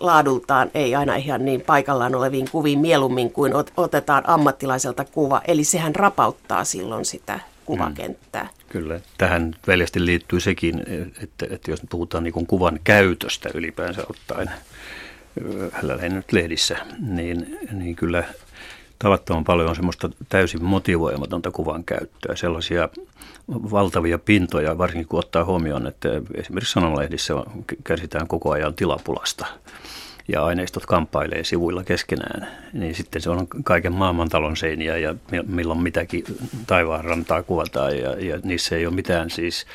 laadultaan, 0.00 0.70
ei 0.74 0.94
aina 0.94 1.16
ihan 1.16 1.44
niin 1.44 1.60
paikallaan 1.60 2.14
oleviin 2.14 2.50
kuviin 2.50 2.78
mieluummin 2.78 3.30
kuin 3.30 3.52
otetaan 3.76 4.28
ammattilaiselta 4.28 5.04
kuva. 5.04 5.42
Eli 5.48 5.64
sehän 5.64 5.94
rapauttaa 5.94 6.64
silloin 6.64 7.04
sitä 7.04 7.40
kuvakenttää. 7.64 8.42
Mm. 8.42 8.63
Kyllä, 8.74 9.00
tähän 9.18 9.54
väljästi 9.66 10.06
liittyy 10.06 10.40
sekin, 10.40 10.82
että, 11.22 11.46
että 11.50 11.70
jos 11.70 11.82
puhutaan 11.90 12.24
niin 12.24 12.46
kuvan 12.46 12.80
käytöstä 12.84 13.48
ylipäänsä 13.54 14.02
ottaen, 14.10 14.50
lähinnä 15.82 16.16
nyt 16.16 16.32
lehdissä, 16.32 16.76
niin, 17.00 17.58
niin 17.72 17.96
kyllä 17.96 18.24
tavattoman 18.98 19.44
paljon 19.44 19.68
on 19.68 19.76
semmoista 19.76 20.10
täysin 20.28 20.64
motivoimatonta 20.64 21.50
kuvan 21.50 21.84
käyttöä, 21.84 22.36
sellaisia 22.36 22.88
valtavia 23.48 24.18
pintoja, 24.18 24.78
varsinkin 24.78 25.08
kun 25.08 25.18
ottaa 25.18 25.44
huomioon, 25.44 25.86
että 25.86 26.08
esimerkiksi 26.34 26.72
sanonlehdissä 26.72 27.34
kärsitään 27.84 28.28
koko 28.28 28.50
ajan 28.50 28.74
tilapulasta 28.74 29.46
ja 30.28 30.44
aineistot 30.44 30.86
kamppailee 30.86 31.44
sivuilla 31.44 31.84
keskenään, 31.84 32.48
niin 32.72 32.94
sitten 32.94 33.22
se 33.22 33.30
on 33.30 33.46
kaiken 33.64 33.92
maailmantalon 33.92 34.56
seiniä 34.56 34.96
ja 34.98 35.14
milloin 35.46 35.82
mitäkin 35.82 36.24
taivaan 36.66 37.04
rantaa 37.04 37.42
kuvataan 37.42 37.98
ja, 37.98 38.10
ja 38.10 38.40
niissä 38.44 38.76
ei 38.76 38.86
ole 38.86 38.94
mitään 38.94 39.30
siis 39.30 39.66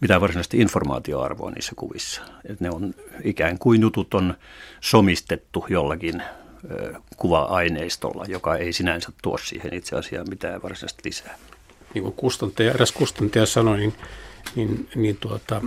mitään 0.00 0.20
varsinaista 0.20 0.56
informaatioarvoa 0.56 1.50
niissä 1.50 1.72
kuvissa. 1.76 2.22
Et 2.48 2.60
ne 2.60 2.70
on 2.70 2.94
ikään 3.24 3.58
kuin 3.58 3.80
jutut 3.80 4.14
on 4.14 4.34
somistettu 4.80 5.66
jollakin 5.68 6.22
kuva-aineistolla, 7.16 8.24
joka 8.28 8.56
ei 8.56 8.72
sinänsä 8.72 9.12
tuo 9.22 9.38
siihen 9.38 9.74
itse 9.74 9.96
asiaan 9.96 10.28
mitään 10.28 10.62
varsinaista 10.62 11.02
lisää. 11.04 11.38
Niin 11.94 12.02
kuin 12.02 12.14
kustantaja, 12.14 12.70
eräs 12.70 12.92
kustantaja 12.92 13.46
sanoi, 13.46 13.76
niin, 13.76 13.94
niin, 14.56 14.88
niin 14.94 15.16
tuota, 15.16 15.62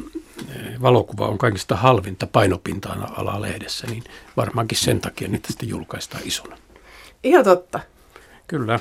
valokuva 0.81 1.27
on 1.27 1.37
kaikista 1.37 1.75
halvinta 1.75 2.27
painopinta-alaa 2.27 3.41
lehdessä, 3.41 3.87
niin 3.87 4.03
varmaankin 4.37 4.77
sen 4.77 5.01
takia 5.01 5.27
niitä 5.27 5.47
sitten 5.47 5.69
julkaistaan 5.69 6.23
isona. 6.25 6.57
Ihan 7.23 7.43
totta. 7.43 7.79
Kyllä. 8.47 8.79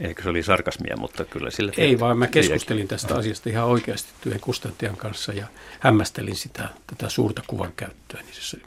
Ehkä 0.00 0.22
se 0.22 0.28
oli 0.28 0.42
sarkasmia, 0.42 0.96
mutta 0.96 1.24
kyllä 1.24 1.50
sillä... 1.50 1.72
Ei 1.76 2.00
vaan, 2.00 2.18
mä 2.18 2.26
keskustelin 2.26 2.88
tästä 2.88 3.14
asiasta 3.14 3.50
ihan 3.50 3.64
oikeasti 3.64 4.08
yhden 4.26 4.40
kustantajan 4.40 4.96
kanssa 4.96 5.32
ja 5.32 5.46
hämmästelin 5.80 6.36
sitä, 6.36 6.68
tätä 6.86 7.08
suurta 7.08 7.42
kuvan 7.46 7.72
käyttöä. 7.76 8.22
Niin 8.22 8.34
se, 8.40 8.58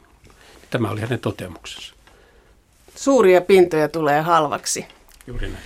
tämä 0.70 0.90
oli 0.90 1.00
hänen 1.00 1.20
toteamuksensa. 1.20 1.94
Suuria 2.96 3.40
pintoja 3.40 3.88
tulee 3.88 4.20
halvaksi. 4.20 4.86
Juuri 5.26 5.48
näin. 5.48 5.64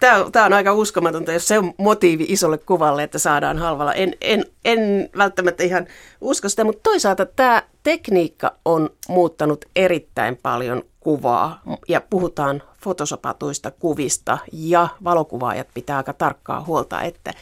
Tämä, 0.00 0.24
tämä 0.32 0.46
on 0.46 0.52
aika 0.52 0.72
uskomatonta, 0.72 1.32
jos 1.32 1.48
se 1.48 1.58
on 1.58 1.74
motiivi 1.78 2.26
isolle 2.28 2.58
kuvalle, 2.58 3.02
että 3.02 3.18
saadaan 3.18 3.58
halvalla. 3.58 3.94
En, 3.94 4.14
en, 4.20 4.44
en 4.64 5.10
välttämättä 5.16 5.62
ihan 5.62 5.86
usko 6.20 6.48
sitä, 6.48 6.64
mutta 6.64 6.90
toisaalta 6.90 7.26
tämä 7.26 7.62
tekniikka 7.82 8.54
on 8.64 8.90
muuttanut 9.08 9.64
erittäin 9.76 10.38
paljon 10.42 10.82
kuvaa 11.00 11.62
ja 11.88 12.00
puhutaan 12.00 12.62
fotosopatuista 12.82 13.70
kuvista 13.70 14.38
ja 14.52 14.88
valokuvaajat 15.04 15.68
pitää 15.74 15.96
aika 15.96 16.12
tarkkaa 16.12 16.64
huolta, 16.64 17.02
että 17.02 17.32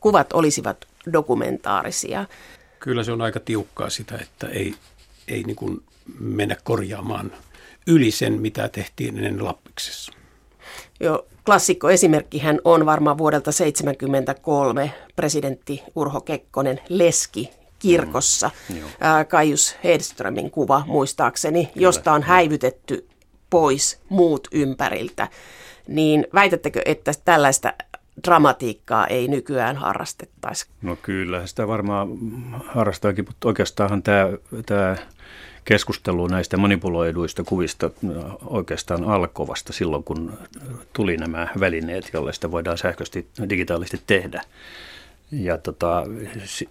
kuvat 0.00 0.32
olisivat 0.32 0.86
dokumentaarisia. 1.12 2.24
Kyllä 2.80 3.04
se 3.04 3.12
on 3.12 3.22
aika 3.22 3.40
tiukkaa 3.40 3.90
sitä, 3.90 4.18
että 4.22 4.48
ei, 4.48 4.74
ei 5.28 5.42
niin 5.42 5.56
kuin 5.56 5.82
mennä 6.20 6.56
korjaamaan 6.64 7.32
yli 7.86 8.10
sen, 8.10 8.32
mitä 8.40 8.68
tehtiin 8.68 9.16
ennen 9.16 9.44
Lappiksessa. 9.44 10.12
Joo, 11.00 11.26
klassikko 11.46 11.90
esimerkkihän 11.90 12.60
on 12.64 12.86
varmaan 12.86 13.18
vuodelta 13.18 13.44
1973 13.44 14.92
presidentti 15.16 15.82
Urho 15.96 16.20
Kekkonen 16.20 16.80
Leski 16.88 17.50
kirkossa. 17.78 18.50
Mm, 18.68 18.76
Kaius 19.28 19.76
Hedströmin 19.84 20.50
kuva 20.50 20.82
muistaakseni, 20.86 21.66
Kyllä, 21.66 21.86
josta 21.86 22.12
on 22.12 22.22
häivytetty 22.22 23.08
pois 23.50 24.00
muut 24.08 24.48
ympäriltä. 24.52 25.28
Niin 25.88 26.26
väitättekö, 26.34 26.82
että 26.84 27.12
tällaista 27.24 27.72
dramatiikkaa 28.24 29.06
ei 29.06 29.28
nykyään 29.28 29.76
harrastettaisi? 29.76 30.66
No 30.82 30.96
kyllä, 31.02 31.46
sitä 31.46 31.68
varmaan 31.68 32.08
harrastaakin, 32.66 33.24
mutta 33.28 33.48
oikeastaan 33.48 34.02
tämä, 34.02 34.28
tämä 34.66 34.96
keskustelu 35.66 36.26
näistä 36.26 36.56
manipuloiduista 36.56 37.44
kuvista 37.44 37.90
oikeastaan 38.46 39.04
alkoi 39.04 39.46
vasta 39.46 39.72
silloin, 39.72 40.04
kun 40.04 40.38
tuli 40.92 41.16
nämä 41.16 41.48
välineet, 41.60 42.10
joilla 42.12 42.32
sitä 42.32 42.50
voidaan 42.50 42.78
sähköisesti 42.78 43.26
digitaalisesti 43.48 44.00
tehdä. 44.06 44.42
Ja 45.32 45.58
tota, 45.58 46.04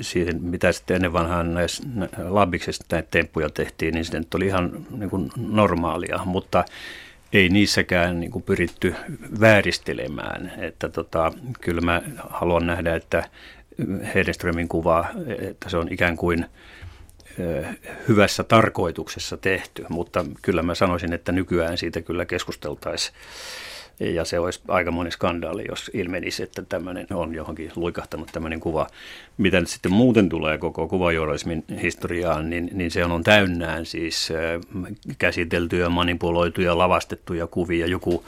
siihen, 0.01 0.41
mitä 0.41 0.71
sitten 0.71 0.95
ennen 0.95 1.13
vanhaan 1.13 1.53
näissä 1.53 1.83
labiksissa 2.17 2.83
näitä 2.91 3.07
temppuja 3.11 3.49
tehtiin, 3.49 3.93
niin 3.93 4.05
se 4.05 4.21
oli 4.35 4.45
ihan 4.45 4.85
niin 4.97 5.09
kuin 5.09 5.31
normaalia, 5.37 6.19
mutta 6.25 6.65
ei 7.33 7.49
niissäkään 7.49 8.19
niin 8.19 8.31
kuin 8.31 8.43
pyritty 8.43 8.95
vääristelemään. 9.39 10.51
Että 10.57 10.89
tota, 10.89 11.31
kyllä 11.61 11.81
mä 11.81 12.01
haluan 12.29 12.67
nähdä, 12.67 12.95
että 12.95 13.23
Hedenströmin 14.15 14.67
kuva, 14.67 15.05
että 15.39 15.69
se 15.69 15.77
on 15.77 15.87
ikään 15.91 16.17
kuin 16.17 16.45
hyvässä 18.07 18.43
tarkoituksessa 18.43 19.37
tehty, 19.37 19.85
mutta 19.89 20.25
kyllä 20.41 20.63
mä 20.63 20.75
sanoisin, 20.75 21.13
että 21.13 21.31
nykyään 21.31 21.77
siitä 21.77 22.01
kyllä 22.01 22.25
keskusteltaisiin 22.25 23.15
ja 23.99 24.25
se 24.25 24.39
olisi 24.39 24.61
aika 24.67 24.91
moni 24.91 25.11
skandaali, 25.11 25.65
jos 25.69 25.91
ilmenisi, 25.93 26.43
että 26.43 26.61
tämmöinen 26.61 27.07
on 27.13 27.35
johonkin 27.35 27.71
luikahtanut 27.75 28.29
tämmöinen 28.31 28.59
kuva. 28.59 28.87
Mitä 29.37 29.59
nyt 29.59 29.69
sitten 29.69 29.91
muuten 29.91 30.29
tulee 30.29 30.57
koko 30.57 30.87
kuvajournalismin 30.87 31.63
historiaan, 31.81 32.49
niin, 32.49 32.69
niin 32.73 32.91
se 32.91 33.05
on 33.05 33.23
täynnään 33.23 33.85
siis 33.85 34.29
käsiteltyjä, 35.17 35.89
manipuloituja, 35.89 36.77
lavastettuja 36.77 37.47
kuvia. 37.47 37.87
Joku 37.87 38.23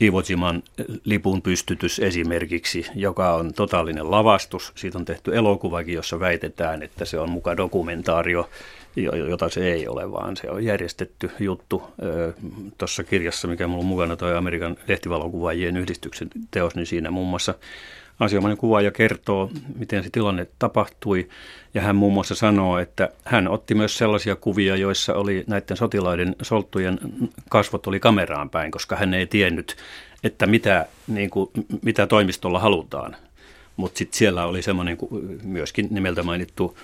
Ivo 0.00 0.22
Ziman 0.22 0.62
lipun 1.04 1.42
pystytys 1.42 1.98
esimerkiksi, 1.98 2.86
joka 2.94 3.34
on 3.34 3.54
totaalinen 3.54 4.10
lavastus. 4.10 4.72
Siitä 4.74 4.98
on 4.98 5.04
tehty 5.04 5.36
elokuvakin, 5.36 5.94
jossa 5.94 6.20
väitetään, 6.20 6.82
että 6.82 7.04
se 7.04 7.18
on 7.18 7.30
mukaan 7.30 7.56
dokumentaario 7.56 8.50
jota 9.28 9.48
se 9.48 9.72
ei 9.72 9.88
ole, 9.88 10.12
vaan 10.12 10.36
se 10.36 10.50
on 10.50 10.64
järjestetty 10.64 11.30
juttu. 11.40 11.82
Tuossa 12.78 13.04
kirjassa, 13.04 13.48
mikä 13.48 13.66
mulla 13.66 13.80
on 13.80 13.86
mukana, 13.86 14.16
tuo 14.16 14.28
Amerikan 14.28 14.76
lehtivalokuvaajien 14.88 15.76
yhdistyksen 15.76 16.30
teos, 16.50 16.74
niin 16.74 16.86
siinä 16.86 17.10
muun 17.10 17.28
muassa 17.28 17.54
asianomainen 18.20 18.58
kuvaaja 18.58 18.90
kertoo, 18.90 19.50
miten 19.78 20.04
se 20.04 20.10
tilanne 20.10 20.46
tapahtui. 20.58 21.28
Ja 21.74 21.82
hän 21.82 21.96
muun 21.96 22.12
muassa 22.12 22.34
sanoo, 22.34 22.78
että 22.78 23.08
hän 23.24 23.48
otti 23.48 23.74
myös 23.74 23.98
sellaisia 23.98 24.36
kuvia, 24.36 24.76
joissa 24.76 25.14
oli 25.14 25.44
näiden 25.46 25.76
sotilaiden 25.76 26.36
solttujen 26.42 26.98
kasvot 27.50 27.86
oli 27.86 28.00
kameraan 28.00 28.50
päin, 28.50 28.70
koska 28.70 28.96
hän 28.96 29.14
ei 29.14 29.26
tiennyt, 29.26 29.76
että 30.24 30.46
mitä, 30.46 30.86
niin 31.06 31.30
kuin, 31.30 31.50
mitä 31.82 32.06
toimistolla 32.06 32.60
halutaan. 32.60 33.16
Mutta 33.76 33.98
sitten 33.98 34.18
siellä 34.18 34.46
oli 34.46 34.62
semmoinen 34.62 34.98
myöskin 35.42 35.88
nimeltä 35.90 36.22
mainittu 36.22 36.78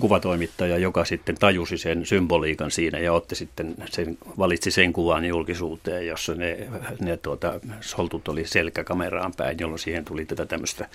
kuvatoimittaja, 0.00 0.78
joka 0.78 1.04
sitten 1.04 1.34
tajusi 1.34 1.78
sen 1.78 2.06
symboliikan 2.06 2.70
siinä 2.70 2.98
ja 2.98 3.12
otti 3.12 3.34
sitten 3.34 3.74
sen, 3.90 4.18
valitsi 4.38 4.70
sen 4.70 4.92
kuvan 4.92 5.24
julkisuuteen, 5.24 6.06
jossa 6.06 6.34
ne, 6.34 6.68
ne 7.00 7.16
tuota, 7.16 7.60
soltut 7.80 8.28
oli 8.28 8.46
selkäkameraan 8.46 9.32
päin, 9.36 9.56
jolloin 9.60 9.78
siihen 9.78 10.04
tuli 10.04 10.24
tätä 10.24 10.46
tämmöistä 10.46 10.88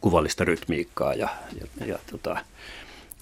kuvallista 0.00 0.44
rytmiikkaa 0.44 1.14
ja, 1.14 1.28
ja, 1.60 1.86
ja 1.86 1.98
tota, 2.10 2.36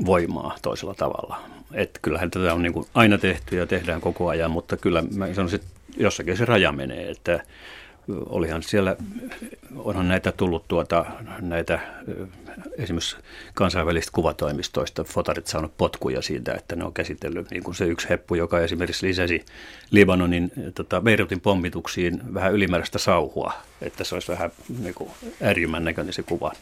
voimaa 0.06 0.56
toisella 0.62 0.94
tavalla. 0.94 1.40
Et 1.72 1.98
kyllähän 2.02 2.30
tätä 2.30 2.54
on 2.54 2.62
niin 2.62 2.86
aina 2.94 3.18
tehty 3.18 3.56
ja 3.56 3.66
tehdään 3.66 4.00
koko 4.00 4.28
ajan, 4.28 4.50
mutta 4.50 4.76
kyllä 4.76 5.02
mä 5.14 5.34
sanoisin, 5.34 5.60
että 5.60 5.70
jossakin 5.96 6.36
se 6.36 6.44
raja 6.44 6.72
menee, 6.72 7.10
että 7.10 7.42
olihan 8.08 8.62
siellä, 8.62 8.96
onhan 9.76 10.08
näitä 10.08 10.32
tullut 10.32 10.68
tuota, 10.68 11.04
näitä 11.40 11.78
esimerkiksi 12.78 13.16
kansainvälistä 13.54 14.12
kuvatoimistoista, 14.14 15.04
fotarit 15.04 15.46
saanut 15.46 15.76
potkuja 15.78 16.22
siitä, 16.22 16.54
että 16.54 16.76
ne 16.76 16.84
on 16.84 16.92
käsitellyt, 16.92 17.50
niin 17.50 17.62
kuin 17.62 17.74
se 17.74 17.84
yksi 17.84 18.08
heppu, 18.08 18.34
joka 18.34 18.60
esimerkiksi 18.60 19.06
lisäsi 19.06 19.44
Libanonin 19.90 20.52
tota, 20.74 21.00
Beirutin 21.00 21.40
pommituksiin 21.40 22.34
vähän 22.34 22.52
ylimääräistä 22.52 22.98
sauhua, 22.98 23.52
että 23.82 24.04
se 24.04 24.14
olisi 24.14 24.32
vähän 24.32 24.50
niin 24.78 24.94
kuin 24.94 25.10
ärjymän 25.42 25.84
näköinen 25.84 26.12
se 26.12 26.22
kuva, 26.22 26.52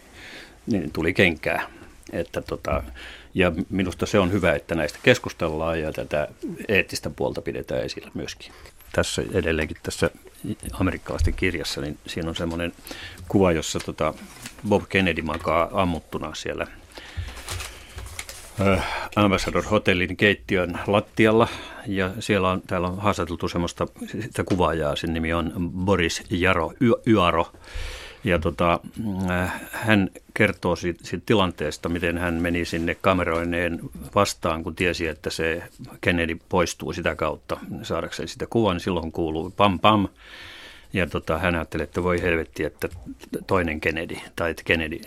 niin 0.66 0.90
tuli 0.90 1.14
kenkää. 1.14 1.66
Että 2.12 2.40
tota, 2.40 2.82
ja 3.34 3.52
minusta 3.70 4.06
se 4.06 4.18
on 4.18 4.32
hyvä, 4.32 4.54
että 4.54 4.74
näistä 4.74 4.98
keskustellaan 5.02 5.80
ja 5.80 5.92
tätä 5.92 6.28
eettistä 6.68 7.10
puolta 7.10 7.42
pidetään 7.42 7.82
esillä 7.82 8.10
myöskin 8.14 8.52
tässä 8.92 9.22
edelleenkin 9.32 9.76
tässä 9.82 10.10
amerikkalaisten 10.80 11.34
kirjassa, 11.34 11.80
niin 11.80 11.98
siinä 12.06 12.28
on 12.28 12.36
semmoinen 12.36 12.72
kuva, 13.28 13.52
jossa 13.52 13.80
tota 13.80 14.14
Bob 14.68 14.82
Kennedy 14.88 15.22
makaa 15.22 15.68
ammuttuna 15.72 16.34
siellä 16.34 16.66
äh, 18.60 18.86
Ambassador 19.16 19.64
Hotellin 19.64 20.16
keittiön 20.16 20.80
lattialla. 20.86 21.48
Ja 21.86 22.10
siellä 22.20 22.50
on, 22.50 22.62
täällä 22.66 22.88
on 22.88 22.98
haastateltu 22.98 23.48
semmoista 23.48 23.86
sitä 24.20 24.44
kuvaajaa, 24.44 24.96
sen 24.96 25.14
nimi 25.14 25.32
on 25.32 25.52
Boris 25.84 26.22
Jaro, 26.30 26.72
Yaro 27.06 27.52
ja 28.26 28.38
tota, 28.38 28.80
äh, 29.30 29.52
hän 29.72 30.10
kertoo 30.34 30.76
siitä, 30.76 31.00
siitä 31.04 31.22
tilanteesta, 31.26 31.88
miten 31.88 32.18
hän 32.18 32.34
meni 32.34 32.64
sinne 32.64 32.94
kameroineen 32.94 33.80
vastaan, 34.14 34.62
kun 34.62 34.74
tiesi, 34.74 35.06
että 35.06 35.30
se 35.30 35.62
Kennedy 36.00 36.38
poistuu 36.48 36.92
sitä 36.92 37.14
kautta 37.14 37.60
saadakseen 37.82 38.28
sitä 38.28 38.46
kuvan. 38.50 38.80
Silloin 38.80 39.12
kuuluu 39.12 39.50
pam 39.56 39.78
pam. 39.78 40.08
ja 40.92 41.06
tota, 41.06 41.38
hän 41.38 41.54
ajatteli, 41.54 41.82
että 41.82 42.02
voi 42.02 42.22
helvetti, 42.22 42.64
että 42.64 42.88
toinen 43.46 43.80
Kennedy, 43.80 44.16
tai 44.36 44.50
että 44.50 44.62
Kennedy, 44.66 45.00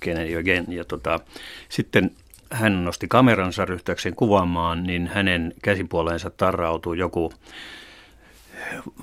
Kennedy 0.00 0.38
again. 0.38 0.66
Ja 0.68 0.84
tota, 0.84 1.20
sitten 1.68 2.10
hän 2.50 2.84
nosti 2.84 3.08
kameransa 3.08 3.64
ryhtyäkseen 3.64 4.14
kuvaamaan, 4.14 4.82
niin 4.82 5.06
hänen 5.06 5.54
käsipuoleensa 5.62 6.30
tarrautui 6.30 6.98
joku 6.98 7.32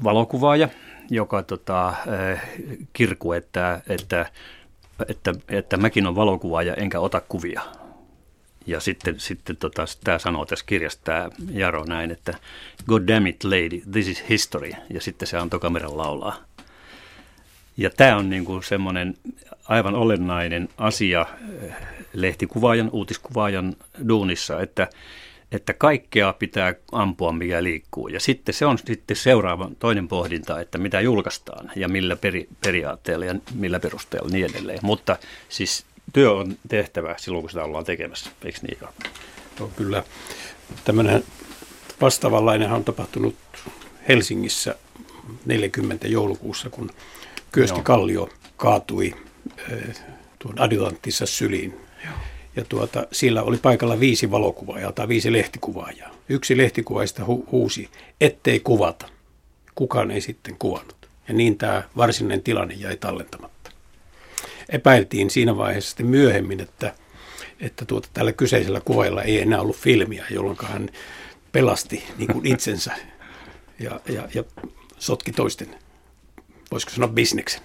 valokuvaaja, 0.04 0.70
joka 1.10 1.44
tota, 1.44 1.94
eh, 2.32 2.42
kirku, 2.94 3.34
että, 3.34 3.82
että, 3.90 4.26
että, 5.10 5.34
että 5.50 5.78
mäkin 5.78 6.08
on 6.08 6.16
valokuvaaja 6.16 6.74
enkä 6.74 7.00
ota 7.00 7.22
kuvia. 7.22 7.62
Ja 8.66 8.80
sitten, 8.80 9.20
sitten 9.20 9.58
tota, 9.58 9.86
tämä 10.04 10.20
sanoo 10.20 10.46
tässä 10.46 10.66
kirjassa, 10.66 11.00
tämä 11.04 11.30
Jaro 11.52 11.84
näin, 11.84 12.12
että 12.12 12.34
God 12.88 13.08
damn 13.08 13.28
it 13.28 13.44
lady, 13.44 13.82
this 13.92 14.08
is 14.08 14.24
history. 14.30 14.72
Ja 14.90 15.02
sitten 15.02 15.28
se 15.28 15.38
antoi 15.38 15.60
kameran 15.60 15.98
laulaa. 15.98 16.38
Ja 17.78 17.90
tämä 17.90 18.18
on 18.18 18.30
niinku 18.30 18.62
semmoinen 18.62 19.14
aivan 19.68 19.96
olennainen 19.96 20.70
asia 20.78 21.26
eh, 21.62 21.76
lehtikuvaajan, 22.14 22.90
uutiskuvaajan 22.94 23.76
duunissa, 24.08 24.62
että, 24.62 24.88
että 25.52 25.74
kaikkea 25.74 26.34
pitää 26.34 26.76
ampua, 26.92 27.32
mikä 27.32 27.64
liikkuu. 27.64 28.08
Ja 28.08 28.20
sitten 28.20 28.56
se 28.56 28.66
on 28.66 28.78
sitten 28.78 29.18
seuraava 29.18 29.72
toinen 29.80 30.08
pohdinta, 30.08 30.60
että 30.60 30.78
mitä 30.78 31.02
julkaistaan 31.02 31.72
ja 31.76 31.88
millä 31.88 32.16
peri, 32.16 32.48
periaatteella 32.66 33.26
ja 33.26 33.36
millä 33.54 33.80
perusteella 33.80 34.30
niin 34.30 34.46
edelleen. 34.46 34.80
Mutta 34.82 35.18
siis 35.50 35.86
työ 36.14 36.32
on 36.32 36.58
tehtävä 36.68 37.16
silloin, 37.18 37.42
kun 37.42 37.50
sitä 37.50 37.64
ollaan 37.64 37.86
tekemässä, 37.86 38.30
eikö 38.46 38.60
niin? 38.62 38.78
No, 39.60 39.72
kyllä. 39.76 40.04
Tämmöinen 40.84 41.24
vastaavanlainen 42.02 42.72
on 42.72 42.84
tapahtunut 42.84 43.36
Helsingissä 44.08 44.76
40 45.46 46.08
joulukuussa, 46.08 46.70
kun 46.70 46.90
Kyösti 47.52 47.82
Kallio 47.84 48.30
kaatui 48.58 49.16
eh, 49.72 49.96
tuon 50.40 50.62
adjutanttinsa 50.62 51.26
syliin. 51.26 51.87
Ja 52.58 52.66
tuota, 52.70 53.08
sillä 53.12 53.44
oli 53.44 53.58
paikalla 53.58 54.00
viisi 54.00 54.32
valokuvaajaa 54.32 54.92
tai 54.92 55.08
viisi 55.08 55.34
lehtikuvaajaa. 55.34 56.12
Yksi 56.30 56.58
lehtikuvaista 56.58 57.24
hu- 57.24 57.52
huusi, 57.52 57.90
ettei 58.22 58.60
kuvata. 58.60 59.10
Kukaan 59.76 60.12
ei 60.12 60.22
sitten 60.22 60.56
kuvannut. 60.60 61.10
Ja 61.28 61.34
niin 61.34 61.58
tämä 61.58 61.84
varsinainen 61.98 62.44
tilanne 62.44 62.74
jäi 62.74 62.98
tallentamatta. 62.98 63.72
Epäiltiin 64.70 65.30
siinä 65.30 65.58
vaiheessa 65.58 65.90
sitten 65.90 66.06
myöhemmin, 66.06 66.60
että, 66.60 66.94
että 67.60 67.86
tuota, 67.86 68.08
tällä 68.14 68.32
kyseisellä 68.32 68.82
kuvaajalla 68.82 69.24
ei 69.24 69.42
enää 69.42 69.62
ollut 69.62 69.78
filmiä, 69.78 70.26
jolloin 70.30 70.58
hän 70.64 70.90
pelasti 71.52 72.04
niin 72.18 72.34
kuin 72.34 72.46
itsensä 72.46 72.92
ja, 73.80 74.00
ja, 74.10 74.28
ja 74.34 74.44
sotki 75.00 75.32
toisten, 75.32 75.76
voisiko 76.72 76.92
sanoa, 76.92 77.10
bisneksen. 77.10 77.62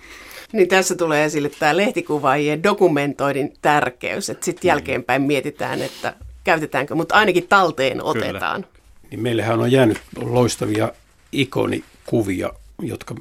Niin 0.53 0.68
tässä 0.68 0.94
tulee 0.94 1.24
esille 1.24 1.48
tämä 1.59 1.76
lehtikuvaajien 1.76 2.62
dokumentoinnin 2.62 3.53
tärkeys, 3.62 4.30
että 4.30 4.44
sitten 4.44 4.68
jälkeenpäin 4.68 5.22
mietitään, 5.22 5.82
että 5.82 6.14
käytetäänkö, 6.44 6.94
mutta 6.94 7.14
ainakin 7.14 7.48
talteen 7.48 8.03
otetaan. 8.03 8.62
Kyllä. 8.62 8.76
Niin 9.11 9.20
meillähän 9.20 9.61
on 9.61 9.72
jäänyt 9.72 10.00
loistavia 10.16 10.92
ikonikuvia, 11.32 12.50
jotka 12.82 13.14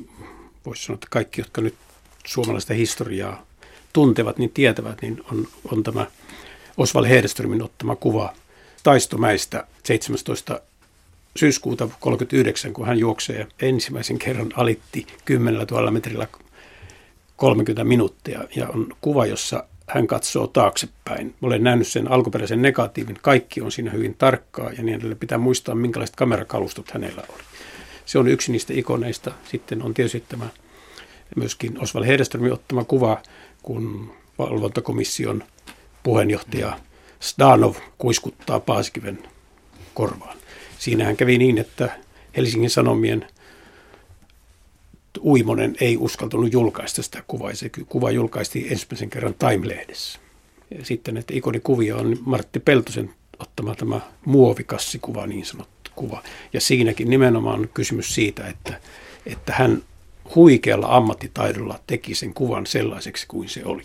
voisi 0.66 0.84
sanoa, 0.84 0.96
että 0.96 1.08
kaikki, 1.10 1.42
jotka 1.42 1.62
nyt 1.62 1.76
suomalaista 2.26 2.74
historiaa 2.74 3.46
tuntevat, 3.94 4.38
niin 4.38 4.50
tietävät, 4.50 5.02
niin 5.02 5.24
on, 5.32 5.48
on 5.72 5.84
tämä 5.84 6.08
Oswald 6.78 7.06
Hedströmin 7.06 7.64
ottama 7.64 7.96
kuva 7.96 8.34
Taistomäistä 8.84 9.68
17 9.84 10.62
syyskuuta 11.36 11.78
1939, 11.78 12.74
kun 12.74 12.88
hän 12.88 13.00
juoksee 13.00 13.48
ensimmäisen 13.62 14.20
kerran 14.20 14.50
alitti 14.56 15.08
10 15.26 15.68
000 15.72 15.92
metrillä 15.92 16.28
30 17.42 17.84
minuuttia 17.84 18.44
ja 18.56 18.70
on 18.70 18.88
kuva, 19.02 19.26
jossa 19.26 19.64
hän 19.88 20.08
katsoo 20.08 20.48
taaksepäin. 20.48 21.36
Olen 21.42 21.64
nähnyt 21.64 21.88
sen 21.88 22.12
alkuperäisen 22.12 22.62
negatiivin. 22.62 23.18
Kaikki 23.22 23.62
on 23.62 23.72
siinä 23.72 23.92
hyvin 23.92 24.16
tarkkaa 24.18 24.72
ja 24.72 24.84
niin 24.84 24.96
edelleen. 24.96 25.18
Pitää 25.18 25.38
muistaa, 25.38 25.76
minkälaiset 25.76 26.16
kamerakalustot 26.16 26.92
hänellä 26.92 27.24
oli. 27.30 27.44
Se 28.06 28.20
on 28.20 28.28
yksi 28.28 28.52
niistä 28.52 28.74
ikoneista. 28.74 29.32
Sitten 29.52 29.84
on 29.84 29.94
tietysti 29.94 30.24
tämä 30.30 30.50
myöskin 31.36 31.82
Oswald 31.82 32.06
Hedeströmin 32.06 32.54
ottama 32.54 32.84
kuva, 32.84 33.22
kun 33.64 34.14
valvontakomission 34.40 35.44
puheenjohtaja 36.04 36.80
Stanov 37.20 37.76
kuiskuttaa 37.98 38.60
Paasikiven 38.60 39.20
korvaan. 39.94 40.38
Siinähän 40.80 41.18
kävi 41.18 41.38
niin, 41.38 41.58
että 41.58 41.90
Helsingin 42.38 42.70
Sanomien– 42.70 43.28
Uimonen 45.20 45.76
ei 45.82 45.98
uskaltanut 45.98 46.54
julkaista 46.54 47.04
sitä 47.04 47.24
kuvaa. 47.28 47.54
Se 47.54 47.72
kuva 47.90 48.12
julkaistiin 48.12 48.72
ensimmäisen 48.72 49.10
kerran 49.10 49.34
Time-lehdessä. 49.34 50.20
Ja 50.78 50.86
sitten 50.86 51.18
että 51.18 51.34
ikonikuvia 51.34 51.98
on 51.98 52.18
Martti 52.26 52.60
Peltosen 52.60 53.14
ottama 53.40 53.76
tämä 53.76 54.02
muovikassikuva, 54.26 55.28
niin 55.28 55.46
sanottu 55.46 55.92
kuva. 55.96 56.24
Ja 56.54 56.62
siinäkin 56.62 57.10
nimenomaan 57.10 57.60
on 57.60 57.70
kysymys 57.74 58.16
siitä, 58.16 58.48
että, 58.48 58.80
että 59.26 59.54
hän 59.54 59.84
huikealla 60.36 60.96
ammattitaidolla 60.96 61.80
teki 61.88 62.16
sen 62.16 62.34
kuvan 62.34 62.66
sellaiseksi 62.66 63.26
kuin 63.28 63.50
se 63.50 63.62
oli. 63.66 63.84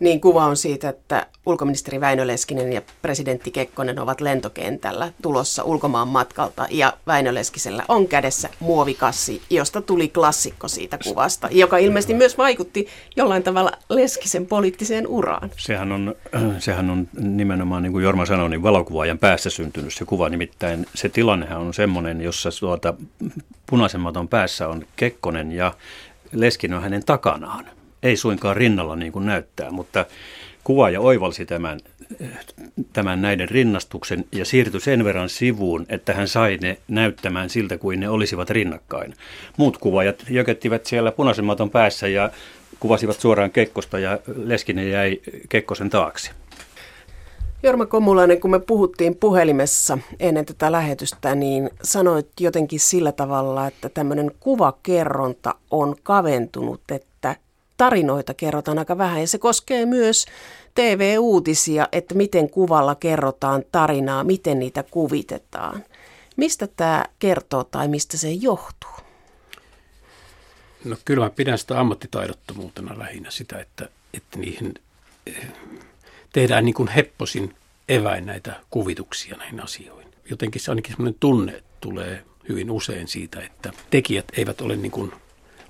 Niin 0.00 0.20
kuva 0.20 0.44
on 0.44 0.56
siitä, 0.56 0.88
että 0.88 1.26
ulkoministeri 1.46 2.00
Väinö 2.00 2.26
Leskinen 2.26 2.72
ja 2.72 2.82
presidentti 3.02 3.50
Kekkonen 3.50 3.98
ovat 3.98 4.20
lentokentällä 4.20 5.12
tulossa 5.22 5.62
ulkomaan 5.64 6.08
matkalta 6.08 6.66
ja 6.70 6.92
Väinö 7.06 7.34
Leskisellä 7.34 7.82
on 7.88 8.08
kädessä 8.08 8.48
muovikassi, 8.60 9.42
josta 9.50 9.82
tuli 9.82 10.08
klassikko 10.08 10.68
siitä 10.68 10.98
kuvasta, 11.04 11.48
joka 11.50 11.78
ilmeisesti 11.78 12.14
myös 12.14 12.38
vaikutti 12.38 12.86
jollain 13.16 13.42
tavalla 13.42 13.72
Leskisen 13.88 14.46
poliittiseen 14.46 15.06
uraan. 15.06 15.50
Sehän 15.56 15.92
on, 15.92 16.14
sehän 16.58 16.90
on 16.90 17.08
nimenomaan, 17.18 17.82
niin 17.82 17.92
kuin 17.92 18.04
Jorma 18.04 18.26
sanoi, 18.26 18.50
niin 18.50 18.62
valokuvaajan 18.62 19.18
päässä 19.18 19.50
syntynyt 19.50 19.94
se 19.94 20.04
kuva. 20.04 20.28
Nimittäin 20.28 20.86
se 20.94 21.08
tilannehan 21.08 21.60
on 21.60 21.74
semmoinen, 21.74 22.20
jossa 22.20 22.50
tuota, 22.60 22.94
punaisemmaton 23.66 24.28
päässä 24.28 24.68
on 24.68 24.86
Kekkonen 24.96 25.52
ja 25.52 25.74
Leskinen 26.32 26.76
on 26.76 26.82
hänen 26.82 27.04
takanaan 27.04 27.66
ei 28.02 28.16
suinkaan 28.16 28.56
rinnalla 28.56 28.96
niin 28.96 29.12
kuin 29.12 29.26
näyttää, 29.26 29.70
mutta 29.70 30.06
kuvaaja 30.64 31.00
oivalsi 31.00 31.46
tämän, 31.46 31.80
tämän 32.92 33.22
näiden 33.22 33.48
rinnastuksen 33.48 34.24
ja 34.32 34.44
siirtyi 34.44 34.80
sen 34.80 35.04
verran 35.04 35.28
sivuun, 35.28 35.86
että 35.88 36.12
hän 36.14 36.28
sai 36.28 36.58
ne 36.60 36.78
näyttämään 36.88 37.50
siltä 37.50 37.78
kuin 37.78 38.00
ne 38.00 38.08
olisivat 38.08 38.50
rinnakkain. 38.50 39.14
Muut 39.56 39.78
kuvaajat 39.78 40.24
jökettivät 40.30 40.86
siellä 40.86 41.12
punaisemmaton 41.12 41.70
päässä 41.70 42.08
ja 42.08 42.30
kuvasivat 42.80 43.20
suoraan 43.20 43.50
Kekkosta 43.50 43.98
ja 43.98 44.18
Leskinen 44.36 44.90
jäi 44.90 45.20
Kekkosen 45.48 45.90
taakse. 45.90 46.30
Jorma 47.62 47.86
Komulainen, 47.86 48.40
kun 48.40 48.50
me 48.50 48.58
puhuttiin 48.60 49.16
puhelimessa 49.16 49.98
ennen 50.20 50.46
tätä 50.46 50.72
lähetystä, 50.72 51.34
niin 51.34 51.70
sanoit 51.82 52.28
jotenkin 52.40 52.80
sillä 52.80 53.12
tavalla, 53.12 53.66
että 53.66 53.88
tämmöinen 53.88 54.30
kuvakerronta 54.40 55.54
on 55.70 55.96
kaventunut, 56.02 56.80
että 56.88 57.11
tarinoita 57.82 58.34
kerrotaan 58.34 58.78
aika 58.78 58.98
vähän 58.98 59.20
ja 59.20 59.26
se 59.26 59.38
koskee 59.38 59.86
myös 59.86 60.26
TV-uutisia, 60.74 61.88
että 61.92 62.14
miten 62.14 62.50
kuvalla 62.50 62.94
kerrotaan 62.94 63.64
tarinaa, 63.72 64.24
miten 64.24 64.58
niitä 64.58 64.82
kuvitetaan. 64.82 65.84
Mistä 66.36 66.68
tämä 66.76 67.04
kertoo 67.18 67.64
tai 67.64 67.88
mistä 67.88 68.16
se 68.16 68.30
johtuu? 68.30 68.90
No 70.84 70.96
kyllä 71.04 71.24
mä 71.24 71.30
pidän 71.30 71.58
sitä 71.58 71.80
ammattitaidottomuutena 71.80 72.98
lähinnä 72.98 73.30
sitä, 73.30 73.58
että, 73.58 73.88
että 74.14 74.38
niihin 74.38 74.74
eh, 75.26 75.46
tehdään 76.32 76.64
niin 76.64 76.74
kuin 76.74 76.88
hepposin 76.88 77.54
eväin 77.88 78.26
näitä 78.26 78.60
kuvituksia 78.70 79.36
näihin 79.36 79.62
asioihin. 79.62 80.12
Jotenkin 80.30 80.60
se 80.60 80.70
ainakin 80.70 80.92
semmoinen 80.92 81.20
tunne 81.20 81.62
tulee 81.80 82.24
hyvin 82.48 82.70
usein 82.70 83.08
siitä, 83.08 83.40
että 83.40 83.72
tekijät 83.90 84.26
eivät 84.36 84.60
ole 84.60 84.76
niin 84.76 84.92
kuin 84.92 85.12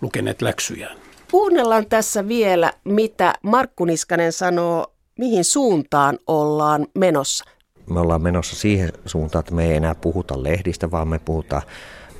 lukeneet 0.00 0.42
läksyjään. 0.42 1.11
Kuunnellaan 1.32 1.86
tässä 1.86 2.28
vielä, 2.28 2.72
mitä 2.84 3.34
Markku 3.42 3.84
Niskanen 3.84 4.32
sanoo, 4.32 4.86
mihin 5.18 5.44
suuntaan 5.44 6.18
ollaan 6.26 6.86
menossa. 6.94 7.44
Me 7.90 8.00
ollaan 8.00 8.22
menossa 8.22 8.56
siihen 8.56 8.92
suuntaan, 9.06 9.40
että 9.40 9.54
me 9.54 9.64
ei 9.64 9.76
enää 9.76 9.94
puhuta 9.94 10.42
lehdistä, 10.42 10.90
vaan 10.90 11.08
me 11.08 11.18
puhutaan 11.18 11.62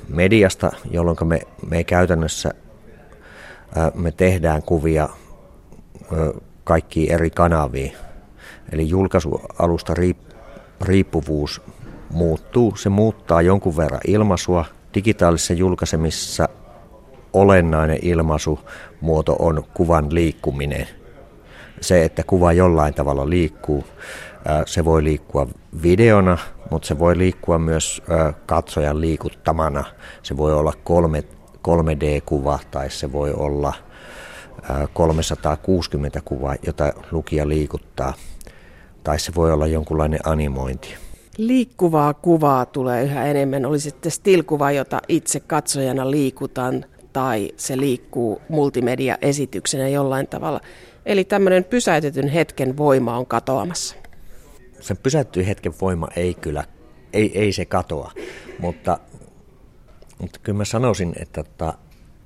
mediasta, 0.09 0.71
jolloin 0.91 1.17
me, 1.23 1.41
me 1.69 1.83
käytännössä 1.83 2.51
me 3.93 4.11
tehdään 4.11 4.63
kuvia 4.63 5.09
kaikki 6.63 7.11
eri 7.11 7.29
kanaviin. 7.29 7.93
Eli 8.71 8.89
julkaisualusta 8.89 9.93
riippuvuus 10.81 11.61
muuttuu. 12.09 12.75
Se 12.75 12.89
muuttaa 12.89 13.41
jonkun 13.41 13.77
verran 13.77 14.01
ilmaisua. 14.07 14.65
Digitaalisessa 14.95 15.53
julkaisemissa 15.53 16.49
olennainen 17.33 17.99
ilmaisumuoto 18.01 19.35
on 19.39 19.63
kuvan 19.73 20.13
liikkuminen. 20.13 20.87
Se, 21.81 22.03
että 22.03 22.23
kuva 22.23 22.53
jollain 22.53 22.93
tavalla 22.93 23.29
liikkuu, 23.29 23.83
se 24.65 24.85
voi 24.85 25.03
liikkua 25.03 25.47
videona, 25.83 26.37
mutta 26.71 26.87
se 26.87 26.99
voi 26.99 27.17
liikkua 27.17 27.59
myös 27.59 28.01
katsojan 28.45 29.01
liikuttamana. 29.01 29.83
Se 30.23 30.37
voi 30.37 30.53
olla 30.53 30.73
kolme, 30.83 31.23
3D-kuva 31.67 32.59
tai 32.71 32.89
se 32.89 33.11
voi 33.11 33.33
olla 33.33 33.73
360 34.93 36.21
kuvaa, 36.25 36.55
jota 36.65 36.93
lukija 37.11 37.47
liikuttaa, 37.47 38.13
tai 39.03 39.19
se 39.19 39.31
voi 39.35 39.51
olla 39.51 39.67
jonkunlainen 39.67 40.19
animointi. 40.23 40.95
Liikkuvaa 41.37 42.13
kuvaa 42.13 42.65
tulee 42.65 43.03
yhä 43.03 43.25
enemmän. 43.25 43.65
Oli 43.65 43.79
sitten 43.79 44.11
stilkuva, 44.11 44.71
jota 44.71 45.01
itse 45.07 45.39
katsojana 45.39 46.11
liikutan, 46.11 46.85
tai 47.13 47.51
se 47.57 47.77
liikkuu 47.77 48.41
multimedia-esityksenä 48.49 49.87
jollain 49.87 50.27
tavalla. 50.27 50.61
Eli 51.05 51.23
tämmöinen 51.23 51.63
pysäytetyn 51.63 52.27
hetken 52.27 52.77
voima 52.77 53.17
on 53.17 53.25
katoamassa. 53.25 53.95
Sen 54.79 54.97
pysäytetyn 54.97 55.45
hetken 55.45 55.73
voima 55.81 56.07
ei 56.15 56.33
kyllä, 56.33 56.63
ei, 57.13 57.39
ei 57.39 57.51
se 57.53 57.65
katoa, 57.65 58.11
mutta, 58.59 58.99
mutta 60.21 60.39
kyllä 60.43 60.57
mä 60.57 60.65
sanoisin, 60.65 61.13
että, 61.19 61.41
että, 61.41 61.73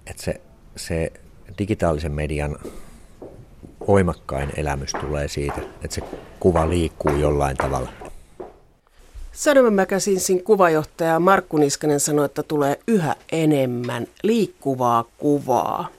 että 0.08 0.24
se, 0.24 0.42
se 0.76 1.12
digitaalisen 1.58 2.12
median 2.12 2.56
voimakkain 3.88 4.50
elämys 4.58 4.92
tulee 4.92 5.28
siitä, 5.28 5.62
että 5.84 5.96
se 5.96 6.02
kuva 6.40 6.70
liikkuu 6.70 7.16
jollain 7.16 7.58
tavalla. 7.58 8.07
Sanoma 9.38 9.72
Magazinesin 9.72 10.44
kuvajohtaja 10.44 11.20
Markku 11.20 11.58
Niskanen 11.58 12.00
sanoi, 12.00 12.26
että 12.26 12.44
tulee 12.44 12.80
yhä 12.88 13.16
enemmän 13.32 14.08
liikkuvaa 14.24 15.06
kuvaa. 15.18 15.90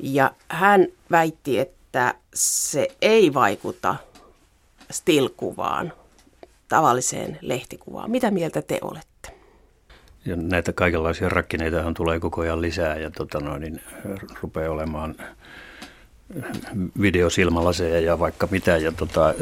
Ja 0.00 0.30
hän 0.48 0.86
väitti, 1.10 1.58
että 1.58 2.14
se 2.34 2.88
ei 3.02 3.34
vaikuta 3.34 3.96
still-kuvaan, 4.90 5.92
tavalliseen 6.68 7.38
lehtikuvaan. 7.40 8.10
Mitä 8.10 8.30
mieltä 8.30 8.62
te 8.62 8.78
olette? 8.82 9.34
Ja 10.24 10.36
näitä 10.36 10.72
kaikenlaisia 10.72 11.28
rakkineitahan 11.28 11.94
tulee 11.94 12.20
koko 12.20 12.40
ajan 12.40 12.62
lisää 12.62 12.96
ja 12.98 13.10
tota 13.10 13.40
noin, 13.40 13.60
niin 13.60 13.80
rupeaa 14.42 14.72
olemaan 14.72 15.14
videosilmälaseja 17.00 18.00
ja 18.00 18.18
vaikka 18.18 18.48
mitä. 18.50 18.76
Ja 18.76 18.92
tota, 18.92 19.34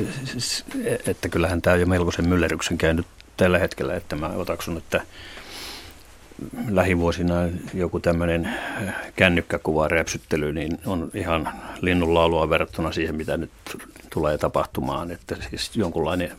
että 1.06 1.28
kyllähän 1.28 1.62
tämä 1.62 1.74
on 1.74 1.80
jo 1.80 1.86
melkoisen 1.86 2.28
myllerryksen 2.28 2.78
käynyt 2.78 3.06
tällä 3.36 3.58
hetkellä, 3.58 3.94
että 3.94 4.16
mä 4.16 4.28
otaksun, 4.28 4.76
että 4.76 5.00
lähivuosina 6.68 7.34
joku 7.74 8.00
tämmöinen 8.00 8.54
kännykkäkuva 9.16 9.88
räpsyttely 9.88 10.52
niin 10.52 10.78
on 10.86 11.10
ihan 11.14 11.48
linnunlaulua 11.80 12.50
verrattuna 12.50 12.92
siihen, 12.92 13.14
mitä 13.14 13.36
nyt 13.36 13.50
tulee 14.10 14.38
tapahtumaan. 14.38 15.10
Että 15.10 15.36
siis 15.50 15.76
jonkunlainen 15.76 16.32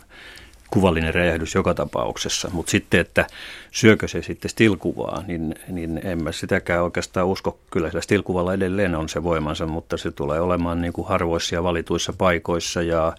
kuvallinen 0.72 1.13
räjähdys 1.13 1.55
joka 1.55 1.74
tapauksessa. 1.74 2.49
Mutta 2.53 2.70
sitten, 2.70 2.99
että 2.99 3.28
syökö 3.72 4.07
se 4.07 4.22
sitten 4.22 4.49
stilkuvaa, 4.51 5.24
niin, 5.28 5.55
niin 5.68 6.01
en 6.03 6.24
mä 6.24 6.32
sitäkään 6.32 6.84
oikeastaan 6.84 7.28
usko. 7.28 7.59
Kyllä 7.72 7.89
sillä 7.89 8.01
stilkuvalla 8.01 8.53
edelleen 8.53 8.95
on 8.95 9.09
se 9.09 9.24
voimansa, 9.24 9.68
mutta 9.68 9.97
se 9.97 10.11
tulee 10.11 10.39
olemaan 10.39 10.82
niin 10.82 10.93
kuin 10.93 11.07
harvoissa 11.07 11.55
ja 11.55 11.63
valituissa 11.63 12.13
paikoissa 12.18 12.82
ja 12.82 13.13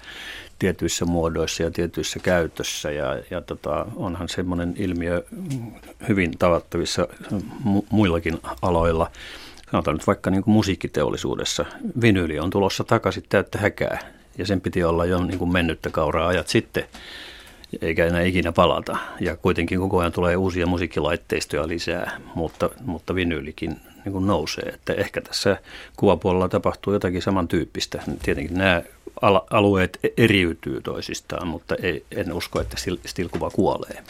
tietyissä 0.58 1.04
muodoissa 1.04 1.62
ja 1.62 1.70
tietyissä 1.70 2.18
käytössä. 2.18 2.90
Ja, 2.90 3.18
ja 3.30 3.40
tota, 3.40 3.86
onhan 3.96 4.28
semmoinen 4.28 4.74
ilmiö 4.76 5.24
hyvin 6.08 6.38
tavattavissa 6.38 7.08
mu- 7.64 7.86
muillakin 7.90 8.38
aloilla. 8.62 9.10
Sanotaan 9.70 9.96
nyt 9.96 10.06
vaikka 10.06 10.30
niin 10.30 10.42
kuin 10.42 10.52
musiikkiteollisuudessa. 10.52 11.64
Vinyyli 12.00 12.38
on 12.38 12.50
tulossa 12.50 12.84
takaisin 12.84 13.24
täyttä 13.28 13.58
häkää 13.58 13.98
ja 14.38 14.46
sen 14.46 14.60
piti 14.60 14.84
olla 14.84 15.04
jo 15.04 15.24
niin 15.24 15.38
kuin 15.38 15.52
mennyttä 15.52 15.90
kauraa 15.90 16.28
ajat 16.28 16.48
sitten 16.48 16.84
eikä 17.82 18.06
enää 18.06 18.22
ikinä 18.22 18.52
palata. 18.52 18.96
Ja 19.20 19.36
kuitenkin 19.36 19.78
koko 19.78 19.98
ajan 19.98 20.12
tulee 20.12 20.36
uusia 20.36 20.66
musiikkilaitteistoja 20.66 21.68
lisää, 21.68 22.20
mutta, 22.34 22.70
mutta 22.84 23.14
vinyylikin 23.14 23.76
niin 24.04 24.12
kuin 24.12 24.26
nousee. 24.26 24.68
Että 24.74 24.92
ehkä 24.92 25.20
tässä 25.20 25.56
kuvapuolella 25.96 26.48
tapahtuu 26.48 26.92
jotakin 26.92 27.22
samantyyppistä. 27.22 28.02
Tietenkin 28.22 28.58
nämä 28.58 28.82
alueet 29.50 29.98
e-, 30.02 30.08
eriytyy 30.16 30.80
toisistaan, 30.80 31.48
mutta 31.48 31.76
ei, 31.82 32.04
en 32.10 32.32
usko, 32.32 32.60
että 32.60 32.76
stilkuva 33.06 33.50
kuolee. 33.50 34.04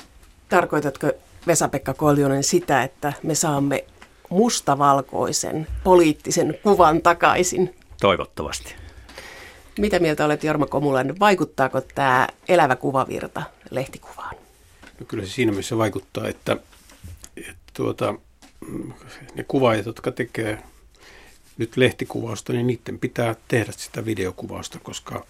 Tarkoitatko 0.49 1.11
Vesa-Pekka 1.47 1.95
Koljonen 1.95 2.45
sitä, 2.45 2.83
että 2.83 3.13
me 3.23 3.35
saamme 3.35 3.85
mustavalkoisen 4.29 5.67
poliittisen 5.85 6.59
kuvan 6.63 7.03
takaisin? 7.03 7.75
Toivottavasti. 8.01 8.75
Mitä 9.79 9.99
mieltä 9.99 10.25
olet 10.25 10.45
Jorma 10.45 10.67
Komulainen? 10.67 11.19
Vaikuttaako 11.21 11.81
tämä 11.81 12.29
elävä 12.49 12.77
kuvavirta 12.77 13.43
lehtikuvaan? 13.71 14.37
No 15.01 15.07
kyllä 15.07 15.27
se 15.27 15.33
siinä 15.33 15.53
mielessä 15.53 15.79
vaikuttaa, 15.79 16.29
että, 16.29 16.57
että 17.37 17.73
tuota, 17.75 18.15
ne 19.35 19.45
kuvaajat, 19.49 19.87
jotka 19.87 20.13
tekee 20.13 20.59
nyt 21.59 21.77
lehtikuvausta, 21.77 22.53
niin 22.53 22.67
niiden 22.67 22.99
pitää 22.99 23.35
tehdä 23.49 23.73
sitä 23.73 24.05
videokuvausta, 24.05 24.79
koska 24.83 25.27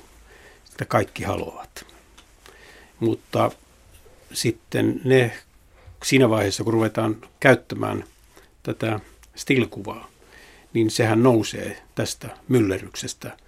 sitä 0.64 0.84
kaikki 0.84 1.24
haluavat. 1.24 1.86
Mutta 3.00 3.50
sitten 4.32 5.00
ne 5.04 5.32
siinä 6.04 6.30
vaiheessa, 6.30 6.64
kun 6.64 6.72
ruvetaan 6.72 7.16
käyttämään 7.40 8.04
tätä 8.62 9.00
stilkuvaa, 9.34 10.08
niin 10.72 10.90
sehän 10.90 11.22
nousee 11.22 11.82
tästä 11.94 12.28
myllerryksestä– 12.48 13.36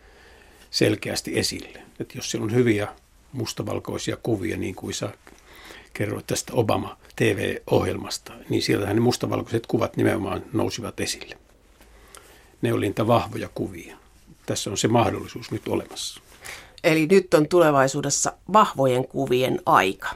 selkeästi 0.71 1.39
esille. 1.39 1.83
Että 2.01 2.19
jos 2.19 2.31
siellä 2.31 2.45
on 2.45 2.55
hyviä 2.55 2.89
mustavalkoisia 3.33 4.17
kuvia, 4.23 4.57
niin 4.57 4.75
kuin 4.75 4.95
sä 4.95 5.11
kerroit 5.93 6.27
tästä 6.27 6.53
Obama 6.53 6.97
TV-ohjelmasta, 7.17 8.33
niin 8.49 8.63
sieltähän 8.63 8.97
ne 8.97 9.01
mustavalkoiset 9.01 9.67
kuvat 9.67 9.97
nimenomaan 9.97 10.45
nousivat 10.53 11.01
esille. 11.01 11.39
Ne 12.63 12.73
oli 12.73 12.87
niitä 12.87 13.07
vahvoja 13.07 13.49
kuvia. 13.55 13.97
Tässä 14.47 14.71
on 14.71 14.79
se 14.79 14.89
mahdollisuus 14.89 15.51
nyt 15.51 15.69
olemassa. 15.69 16.21
Eli 16.85 17.07
nyt 17.07 17.35
on 17.35 17.49
tulevaisuudessa 17.49 18.33
vahvojen 18.53 19.09
kuvien 19.09 19.61
aika 19.67 20.09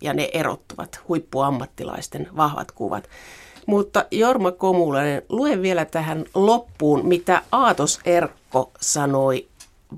ja 0.00 0.14
ne 0.14 0.30
erottuvat 0.32 1.00
huippuammattilaisten 1.08 2.28
vahvat 2.36 2.72
kuvat. 2.72 3.08
Mutta 3.66 4.04
Jorma 4.10 4.52
Komulainen, 4.52 5.22
luen 5.28 5.62
vielä 5.62 5.84
tähän 5.84 6.24
loppuun, 6.34 7.06
mitä 7.06 7.42
Aatos 7.52 8.00
Erkko 8.04 8.72
sanoi 8.80 9.48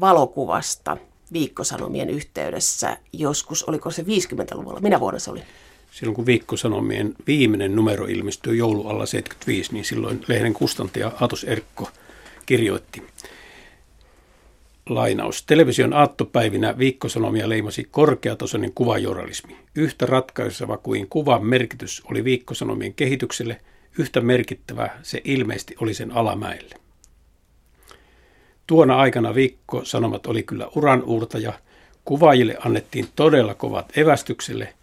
valokuvasta 0.00 0.96
viikkosanomien 1.32 2.10
yhteydessä 2.10 2.96
joskus, 3.12 3.64
oliko 3.64 3.90
se 3.90 4.02
50-luvulla? 4.02 4.80
Minä 4.80 5.00
vuonna 5.00 5.18
se 5.18 5.30
oli? 5.30 5.42
Silloin 5.90 6.14
kun 6.14 6.26
viikkosanomien 6.26 7.14
viimeinen 7.26 7.76
numero 7.76 8.06
ilmestyi 8.06 8.58
joulualla 8.58 9.06
75, 9.06 9.72
niin 9.72 9.84
silloin 9.84 10.24
lehden 10.28 10.52
kustantaja 10.52 11.12
Atos 11.20 11.44
Erkko 11.44 11.90
kirjoitti 12.46 13.02
lainaus. 14.88 15.42
Television 15.42 15.92
aattopäivinä 15.92 16.78
viikkosanomia 16.78 17.48
leimasi 17.48 17.88
korkeatasoinen 17.90 18.72
kuvajournalismi. 18.74 19.56
Yhtä 19.74 20.06
ratkaiseva 20.06 20.76
kuin 20.76 21.08
kuvan 21.08 21.46
merkitys 21.46 22.02
oli 22.10 22.24
viikkosanomien 22.24 22.94
kehitykselle, 22.94 23.60
yhtä 23.98 24.20
merkittävä 24.20 24.90
se 25.02 25.20
ilmeisesti 25.24 25.74
oli 25.80 25.94
sen 25.94 26.12
alamäelle. 26.12 26.74
Tuona 28.68 28.96
aikana 28.96 29.34
viikko 29.34 29.84
sanomat 29.84 30.26
oli 30.26 30.42
kyllä 30.42 30.68
uran 30.76 31.02
uurtaja. 31.02 31.52
Kuvaajille 32.04 32.56
annettiin 32.64 33.08
todella 33.16 33.54
kovat 33.54 33.98
evästykselle. 33.98 34.74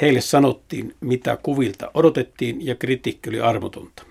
Heille 0.00 0.20
sanottiin, 0.20 0.94
mitä 1.00 1.38
kuvilta 1.42 1.90
odotettiin 1.94 2.66
ja 2.66 2.74
kritiikki 2.74 3.30
oli 3.30 3.40
armotonta. 3.40 4.02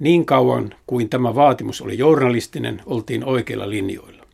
Niin 0.00 0.26
kauan 0.26 0.74
kuin 0.86 1.08
tämä 1.08 1.34
vaatimus 1.34 1.80
oli 1.80 1.98
journalistinen, 1.98 2.82
oltiin 2.86 3.24
oikeilla 3.24 3.70
linjoilla. 3.70 4.26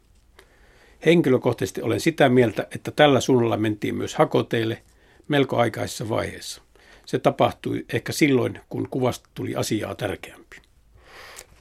Henkilökohtaisesti 1.06 1.82
olen 1.82 2.00
sitä 2.00 2.28
mieltä, 2.28 2.66
että 2.74 2.90
tällä 2.90 3.20
suunnalla 3.20 3.56
mentiin 3.56 3.94
myös 3.94 4.14
hakoteille 4.14 4.82
melko 5.28 5.56
aikaisessa 5.56 6.08
vaiheessa. 6.08 6.62
Se 7.06 7.18
tapahtui 7.18 7.84
ehkä 7.92 8.12
silloin, 8.12 8.60
kun 8.68 8.88
kuvasta 8.90 9.28
tuli 9.34 9.54
asiaa 9.54 9.94
tärkeämpi 9.94 10.65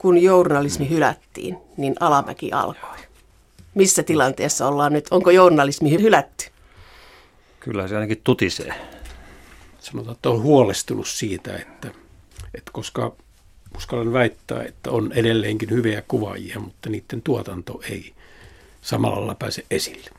kun 0.06 0.24
journalismi 0.24 0.90
hylättiin, 0.90 1.58
niin 1.78 1.96
alamäki 2.00 2.52
alkoi. 2.52 2.98
Missä 3.76 4.04
tilanteessa 4.04 4.68
ollaan 4.68 4.94
nyt? 4.94 5.08
Onko 5.12 5.32
journalismi 5.32 5.92
hylätty? 5.92 6.46
Kyllä 7.60 7.88
se 7.88 7.96
ainakin 7.96 8.22
tutisee. 8.24 8.74
Sanotaan, 9.80 10.16
että 10.16 10.30
on 10.30 10.42
huolestunut 10.42 11.08
siitä, 11.08 11.58
että, 11.58 11.88
että 12.54 12.72
koska 12.72 13.16
uskallan 13.78 14.14
väittää, 14.14 14.64
että 14.64 14.92
on 14.92 15.12
edelleenkin 15.12 15.70
hyviä 15.70 16.04
kuvaajia, 16.08 16.60
mutta 16.60 16.90
niiden 16.90 17.22
tuotanto 17.22 17.82
ei 17.90 18.14
samalla 18.82 19.18
lailla 19.18 19.36
pääse 19.36 19.66
esille. 19.72 20.10